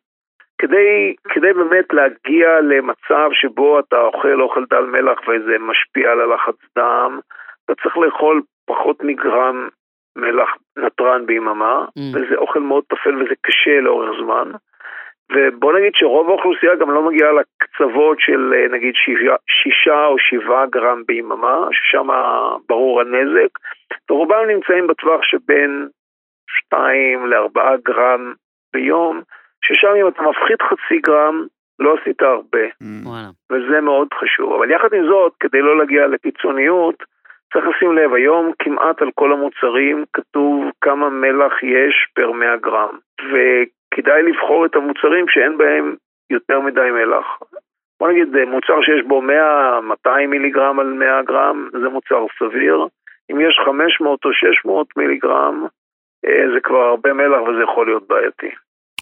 כדי, 0.62 1.16
כדי 1.30 1.54
באמת 1.54 1.94
להגיע 1.94 2.62
למצב 2.62 3.30
שבו 3.34 3.80
אתה 3.80 4.02
אוכל 4.02 4.42
אוכל 4.42 4.64
דל 4.70 4.86
מלח 4.86 5.20
וזה 5.28 5.58
משפיע 5.60 6.12
על 6.12 6.22
הלחץ 6.22 6.56
דם, 6.78 7.20
אתה 7.66 7.74
צריך 7.84 7.98
לאכול 7.98 8.42
פחות 8.66 9.04
מגרם 9.04 9.70
מלח 10.16 10.50
נתרן 10.78 11.26
ביממה, 11.26 11.86
mm. 11.86 12.16
וזה 12.16 12.36
אוכל 12.36 12.60
מאוד 12.60 12.84
טפל 12.84 13.16
וזה 13.16 13.36
קשה 13.42 13.82
לאורך 13.82 14.10
זמן. 14.24 14.52
ובוא 15.32 15.74
נגיד 15.74 15.92
שרוב 15.96 16.30
האוכלוסייה 16.30 16.76
גם 16.76 16.92
לא 16.92 17.02
מגיעה 17.10 17.32
לקצוות 17.32 18.20
של 18.20 18.54
נגיד 18.72 18.94
שישה, 18.96 19.36
שישה 19.64 20.06
או 20.06 20.16
שבעה 20.20 20.66
גרם 20.66 21.04
ביממה, 21.08 21.68
ששם 21.72 22.08
ברור 22.70 23.02
הנזק, 23.02 23.50
ורובם 24.10 24.46
נמצאים 24.48 24.88
בטווח 24.88 25.22
שבין 25.24 25.88
שתיים 26.50 27.26
לארבעה 27.26 27.78
גרם 27.86 28.34
ביום, 28.74 29.22
ששם 29.66 29.94
אם 30.02 30.08
אתה 30.08 30.22
מפחית 30.22 30.62
חצי 30.62 31.00
גרם, 31.00 31.46
לא 31.80 31.96
עשית 32.02 32.22
הרבה. 32.22 32.66
Mm. 32.84 33.10
וזה 33.52 33.82
מאוד 33.82 34.08
חשוב. 34.14 34.54
אבל 34.54 34.72
יחד 34.72 34.94
עם 34.94 35.06
זאת, 35.06 35.34
כדי 35.40 35.62
לא 35.62 35.78
להגיע 35.78 36.08
לקיצוניות, 36.08 37.04
צריך 37.54 37.66
לשים 37.68 37.96
לב, 37.96 38.14
היום 38.14 38.52
כמעט 38.60 39.02
על 39.02 39.10
כל 39.16 39.32
המוצרים 39.34 40.06
כתוב 40.14 40.72
כמה 40.82 41.10
מלח 41.10 41.64
יש 41.64 42.08
פר 42.14 42.32
100 42.32 42.58
גרם. 42.58 42.98
וכדאי 43.32 44.24
לבחור 44.24 44.66
את 44.66 44.76
המוצרים 44.76 45.26
שאין 45.28 45.58
בהם 45.58 45.96
יותר 46.30 46.60
מדי 46.60 46.92
מלח. 46.92 47.26
בוא 48.00 48.10
נגיד, 48.10 48.28
מוצר 48.48 48.82
שיש 48.82 49.06
בו 49.08 49.22
100-200 50.08 50.10
מיליגרם 50.28 50.80
על 50.80 50.88
100 50.88 51.22
גרם, 51.24 51.70
זה 51.72 51.90
מוצר 51.90 52.26
סביר. 52.40 52.88
אם 53.32 53.42
יש 53.42 53.60
500 53.66 54.26
או 54.26 54.34
600 54.34 54.88
מיליגרם, 54.98 55.66
אה, 56.26 56.44
זה 56.54 56.60
כבר 56.60 56.82
הרבה 56.82 57.14
מלח 57.14 57.42
וזה 57.42 57.64
יכול 57.64 57.86
להיות 57.86 58.08
בעייתי. 58.08 58.50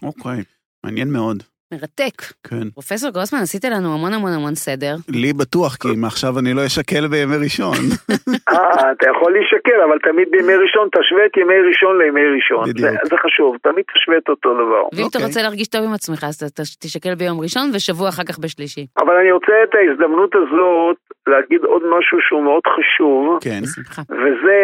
אוקיי, 0.02 0.42
מעניין 0.84 1.12
מאוד. 1.12 1.42
מרתק. 1.74 2.18
כן. 2.48 2.66
פרופסור 2.74 3.10
גרוסמן, 3.10 3.38
עשית 3.42 3.64
לנו 3.64 3.94
המון 3.94 4.12
המון 4.12 4.32
המון 4.32 4.54
סדר. 4.54 4.94
לי 5.08 5.32
בטוח, 5.32 5.76
כי 5.82 5.88
מעכשיו 5.96 6.32
אני 6.38 6.54
לא 6.54 6.66
אשקל 6.66 7.04
בימי 7.10 7.36
ראשון. 7.44 7.74
אה, 8.52 8.92
אתה 8.92 9.06
יכול 9.12 9.32
להישקל, 9.32 9.80
אבל 9.86 9.98
תמיד 9.98 10.28
בימי 10.30 10.54
ראשון 10.64 10.88
תשווה 10.96 11.26
את 11.26 11.36
ימי 11.36 11.60
ראשון 11.68 11.98
לימי 12.02 12.26
ראשון. 12.36 12.64
בדיוק. 12.68 12.90
זה, 12.90 12.96
זה 13.10 13.16
חשוב, 13.24 13.56
תמיד 13.62 13.84
תשווה 13.92 14.18
את 14.18 14.28
אותו 14.28 14.54
דבר. 14.54 14.82
ואם 14.92 15.06
אתה 15.08 15.18
אוקיי. 15.18 15.24
רוצה 15.26 15.42
להרגיש 15.42 15.68
טוב 15.68 15.82
עם 15.84 15.92
עצמך, 15.92 16.24
אז 16.28 16.34
אתה 16.42 16.62
תשקל 16.82 17.14
ביום 17.14 17.40
ראשון 17.40 17.66
ושבוע 17.74 18.08
אחר 18.08 18.24
כך 18.28 18.38
בשלישי. 18.38 18.84
אבל 19.02 19.14
אני 19.20 19.32
רוצה 19.32 19.52
את 19.64 19.74
ההזדמנות 19.74 20.32
הזאת 20.40 20.98
להגיד 21.32 21.60
עוד 21.72 21.82
משהו 21.94 22.18
שהוא 22.26 22.42
מאוד 22.48 22.64
חשוב. 22.74 23.38
כן. 23.44 23.60
בשמחה. 23.62 24.02
וזה, 24.22 24.58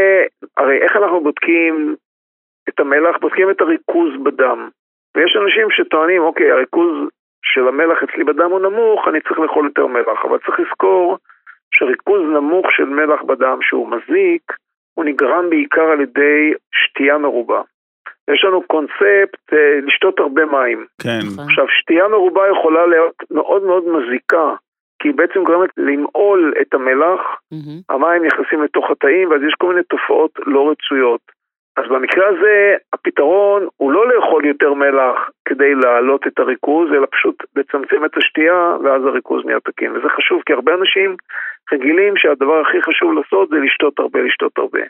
הרי 0.57 0.77
איך 0.85 0.93
אנחנו 0.97 1.21
בודקים 1.21 1.97
את 2.69 2.81
המלח? 2.81 3.15
בודקים 3.21 3.51
את 3.51 3.61
הריכוז 3.61 4.11
בדם. 4.25 4.61
ויש 5.17 5.37
אנשים 5.37 5.71
שטוענים, 5.71 6.23
אוקיי, 6.23 6.51
הריכוז 6.51 6.91
של 7.43 7.69
המלח 7.69 7.99
אצלי 8.03 8.25
בדם 8.25 8.51
הוא 8.51 8.61
נמוך, 8.61 9.09
אני 9.09 9.21
צריך 9.21 9.39
לאכול 9.39 9.65
יותר 9.65 9.87
מלח. 9.87 10.25
אבל 10.25 10.39
צריך 10.39 10.61
לזכור 10.61 11.19
שריכוז 11.75 12.21
נמוך 12.21 12.67
של 12.77 12.85
מלח 12.85 13.23
בדם 13.23 13.59
שהוא 13.63 13.89
מזיק, 13.91 14.43
הוא 14.95 15.05
נגרם 15.05 15.51
בעיקר 15.51 15.89
על 15.93 16.01
ידי 16.01 16.53
שתייה 16.73 17.19
מרובה. 17.19 17.63
יש 18.31 18.45
לנו 18.45 18.63
קונספט 18.63 19.53
אה, 19.53 19.81
לשתות 19.87 20.19
הרבה 20.19 20.45
מים. 20.45 20.87
כן. 21.03 21.19
נכון. 21.27 21.45
עכשיו, 21.45 21.67
שתייה 21.69 22.09
מרובה 22.09 22.43
יכולה 22.49 22.87
להיות 22.87 23.15
מאוד 23.31 23.63
מאוד 23.63 23.85
מזיקה, 23.89 24.55
כי 24.99 25.09
היא 25.09 25.15
בעצם 25.15 25.45
גורמת 25.45 25.71
למעול 25.77 26.55
את 26.61 26.75
המלח, 26.75 27.21
Mm-hmm. 27.55 27.95
המים 27.95 28.25
נכנסים 28.25 28.63
לתוך 28.63 28.91
התאים, 28.91 29.31
ואז 29.31 29.43
יש 29.49 29.55
כל 29.59 29.69
מיני 29.69 29.83
תופעות 29.83 30.31
לא 30.47 30.71
רצויות. 30.71 31.21
אז 31.77 31.85
במקרה 31.91 32.29
הזה 32.29 32.75
הפתרון 32.93 33.69
הוא 33.77 33.93
לא 33.93 34.09
לאכול 34.09 34.47
יותר 34.47 34.75
מלח 34.75 35.31
כדי 35.49 35.75
להעלות 35.75 36.27
את 36.27 36.39
הריכוז, 36.39 36.89
אלא 36.93 37.07
פשוט 37.11 37.37
לצמצם 37.57 38.05
את 38.05 38.17
השתייה 38.17 38.77
ואז 38.85 39.03
הריכוז 39.05 39.45
נהיה 39.45 39.61
תקין. 39.61 39.91
וזה 39.91 40.09
חשוב 40.17 40.43
כי 40.47 40.53
הרבה 40.53 40.73
אנשים 40.75 41.17
רגילים 41.73 42.15
שהדבר 42.17 42.61
הכי 42.61 42.83
חשוב 42.83 43.13
לעשות 43.13 43.49
זה 43.49 43.57
לשתות 43.57 43.99
הרבה, 43.99 44.19
לשתות 44.23 44.53
הרבה. 44.59 44.81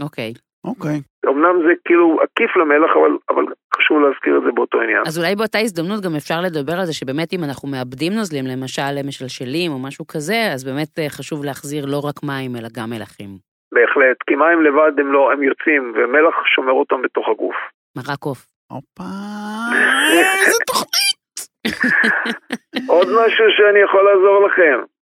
אוקיי. 0.00 0.32
אוקיי. 0.64 1.00
אמנם 1.28 1.54
זה 1.66 1.72
כאילו 1.84 2.18
עקיף 2.22 2.56
למלח, 2.56 2.90
אבל, 2.98 3.16
אבל 3.30 3.44
חשוב 3.76 3.96
להזכיר 4.02 4.38
את 4.38 4.42
זה 4.46 4.52
באותו 4.54 4.80
עניין. 4.80 5.02
אז 5.06 5.18
אולי 5.18 5.36
באותה 5.36 5.58
הזדמנות 5.58 6.00
גם 6.04 6.14
אפשר 6.16 6.40
לדבר 6.40 6.72
על 6.80 6.86
זה 6.86 6.94
שבאמת 6.94 7.32
אם 7.32 7.44
אנחנו 7.44 7.68
מאבדים 7.68 8.12
נוזלים, 8.12 8.44
למשל 8.46 9.02
משלשלים 9.06 9.72
או 9.72 9.78
משהו 9.78 10.06
כזה, 10.06 10.40
אז 10.54 10.64
באמת 10.64 10.98
אה, 10.98 11.08
חשוב 11.08 11.44
להחזיר 11.44 11.86
לא 11.86 12.00
רק 12.08 12.22
מים 12.22 12.56
אלא 12.56 12.68
גם 12.76 12.90
מלחים. 12.90 13.53
בהחלט, 13.74 14.18
כי 14.26 14.34
מים 14.34 14.62
לבד 14.62 14.92
הם 15.00 15.12
לא, 15.12 15.32
הם 15.32 15.42
יוצאים, 15.42 15.92
ומלח 15.96 16.34
שומר 16.54 16.72
אותם 16.72 17.02
בתוך 17.02 17.26
הגוף. 17.28 17.56
מרק 17.96 18.22
עוף. 18.24 18.46
הופה, 18.72 19.10
איזה 20.44 20.58
תוכנית. 20.66 21.24
עוד 22.88 23.08
משהו 23.08 23.44
שאני 23.56 23.80
יכול 23.84 24.02
לעזור 24.08 24.46
לכם. 24.46 24.94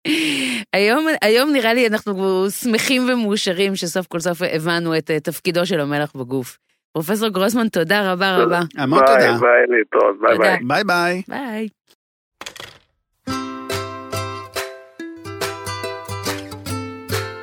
היום, 0.72 1.06
היום 1.22 1.52
נראה 1.52 1.74
לי 1.74 1.86
אנחנו 1.86 2.46
שמחים 2.50 3.02
ומאושרים 3.08 3.76
שסוף 3.76 4.06
כל 4.06 4.18
סוף 4.18 4.38
הבנו 4.54 4.98
את 4.98 5.10
אה, 5.10 5.20
תפקידו 5.20 5.66
של 5.66 5.80
המלח 5.80 6.12
בגוף. 6.16 6.58
פרופסור 6.92 7.28
גרוסמן, 7.28 7.68
תודה 7.68 8.12
רבה 8.12 8.36
רבה. 8.36 8.60
המון 8.78 8.98
ביי, 9.06 9.16
תודה. 9.16 9.38
ביי, 9.40 9.66
להתראות, 9.68 10.20
ביי 10.20 10.36
תודה. 10.36 10.48
ביי. 10.48 10.84
ביי 10.84 10.84
ביי. 10.84 11.22
ביי. 11.28 11.68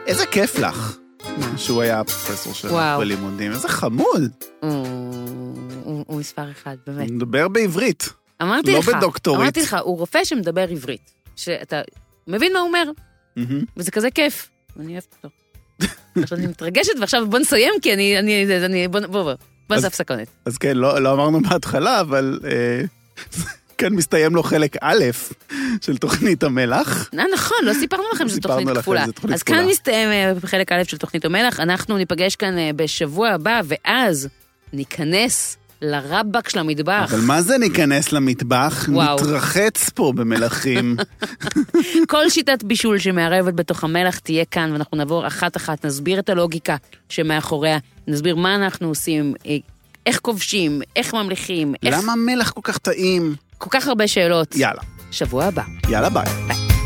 איזה 0.08 0.26
כיף 0.32 0.60
לך. 0.60 1.07
שהוא 1.58 1.82
היה 1.82 2.00
הפרופסור 2.00 2.54
שלך 2.54 2.72
וואו. 2.72 3.00
בלימודים, 3.00 3.52
איזה 3.52 3.70
חמוד. 3.70 4.32
הוא, 5.84 6.20
מספר 6.20 6.52
אחד, 6.52 6.76
באמת. 6.88 7.10
הוא 7.10 7.16
מדבר 7.16 7.48
בעברית. 7.48 8.10
אמרתי 8.42 8.72
לא 8.72 8.80
לך, 8.80 8.90
בדוקטורית. 8.90 9.42
אמרתי 9.42 9.62
לך, 9.62 9.78
הוא 9.84 9.98
רופא 9.98 10.24
שמדבר 10.24 10.70
עברית. 10.70 11.12
שאתה 11.36 11.82
מבין 12.28 12.54
מה 12.54 12.60
הוא 12.60 12.68
אומר. 12.68 12.92
וזה 13.78 13.92
כזה 13.92 14.12
כיף. 14.12 14.50
אני 14.80 14.92
אוהבת 14.92 15.16
אותו. 15.24 15.36
עכשיו 16.24 16.38
אני 16.38 16.48
מתרגשת, 16.48 16.92
ועכשיו 17.00 17.30
בוא 17.30 17.40
נסיים, 17.40 17.74
כי 17.82 17.94
אני, 17.94 18.20
אני, 18.20 18.66
אני, 18.66 18.88
בוא, 18.88 19.00
בוא, 19.00 19.24
בוא, 19.24 19.34
בוא 19.70 19.76
נעשה 19.76 19.88
הפסקונת. 19.88 20.28
אז 20.46 20.58
כן, 20.58 20.78
לא 20.78 21.00
לא 21.00 21.14
אמרנו 21.14 21.42
בהתחלה, 21.42 22.02
אבל 22.02 22.40
אה, 22.46 22.82
כאן 23.78 23.94
מסתיים 23.94 24.36
לו 24.36 24.44
חלק 24.44 24.76
א' 24.82 25.04
של 25.82 25.98
תוכנית 25.98 26.44
המלח. 26.44 27.10
אה, 27.20 27.24
נכון, 27.34 27.58
לא 27.64 27.74
סיפרנו 27.74 28.04
לכם 28.14 28.30
שזו 28.30 28.40
תוכנית 28.40 28.78
כפולה. 28.78 29.06
אז. 29.34 29.44
כאן 29.44 29.66
מסתיים 29.66 30.10
אה, 30.10 30.34
חלק 30.46 30.72
א' 30.72 30.84
של 30.84 30.98
תוכנית 30.98 31.26
המלח, 31.26 31.60
אנחנו 31.60 31.98
ניפגש 31.98 32.36
כאן 32.36 32.58
אה, 32.58 32.70
בשבוע 32.76 33.30
הבא, 33.30 33.62
ואז 33.66 34.28
ניכנס 34.74 35.58
לרבאק 35.82 36.50
של 36.50 36.60
המטבח. 36.60 37.10
אבל 37.14 37.22
מה 37.22 37.42
זה 37.42 37.58
ניכנס 37.58 38.12
למטבח? 38.12 38.86
וואו. 38.92 39.16
נתרחץ 39.16 39.90
פה 39.90 40.14
במלחים. 40.16 40.98
כל 42.10 42.30
שיטת 42.30 42.64
בישול 42.64 43.00
שמערבת 43.00 43.54
בתוך 43.54 43.84
המלח 43.84 44.20
תהיה 44.20 44.46
כאן, 44.46 44.72
ואנחנו 44.72 44.98
נעבור 44.98 45.28
אחת-אחת, 45.28 45.86
נסביר 45.86 46.20
את 46.20 46.30
הלוגיקה 46.30 46.76
שמאחוריה, 47.10 47.78
נסביר 48.08 48.36
מה 48.36 48.56
אנחנו 48.56 48.88
עושים, 48.88 49.34
איך 50.06 50.20
כובשים, 50.20 50.82
איך 50.96 51.14
ממליכים, 51.14 51.74
איך... 51.84 51.96
למה 51.98 52.14
המלח 52.14 52.52
כל 52.52 52.62
כך 52.64 52.78
טעים? 52.78 53.36
כל 53.58 53.70
כך 53.70 53.88
הרבה 53.88 54.08
שאלות. 54.08 54.56
יאללה, 54.56 54.82
שבוע 55.12 55.46
הבא. 55.46 55.64
יאללה 55.90 56.10
ביי. 56.10 56.26
ביי. 56.48 56.77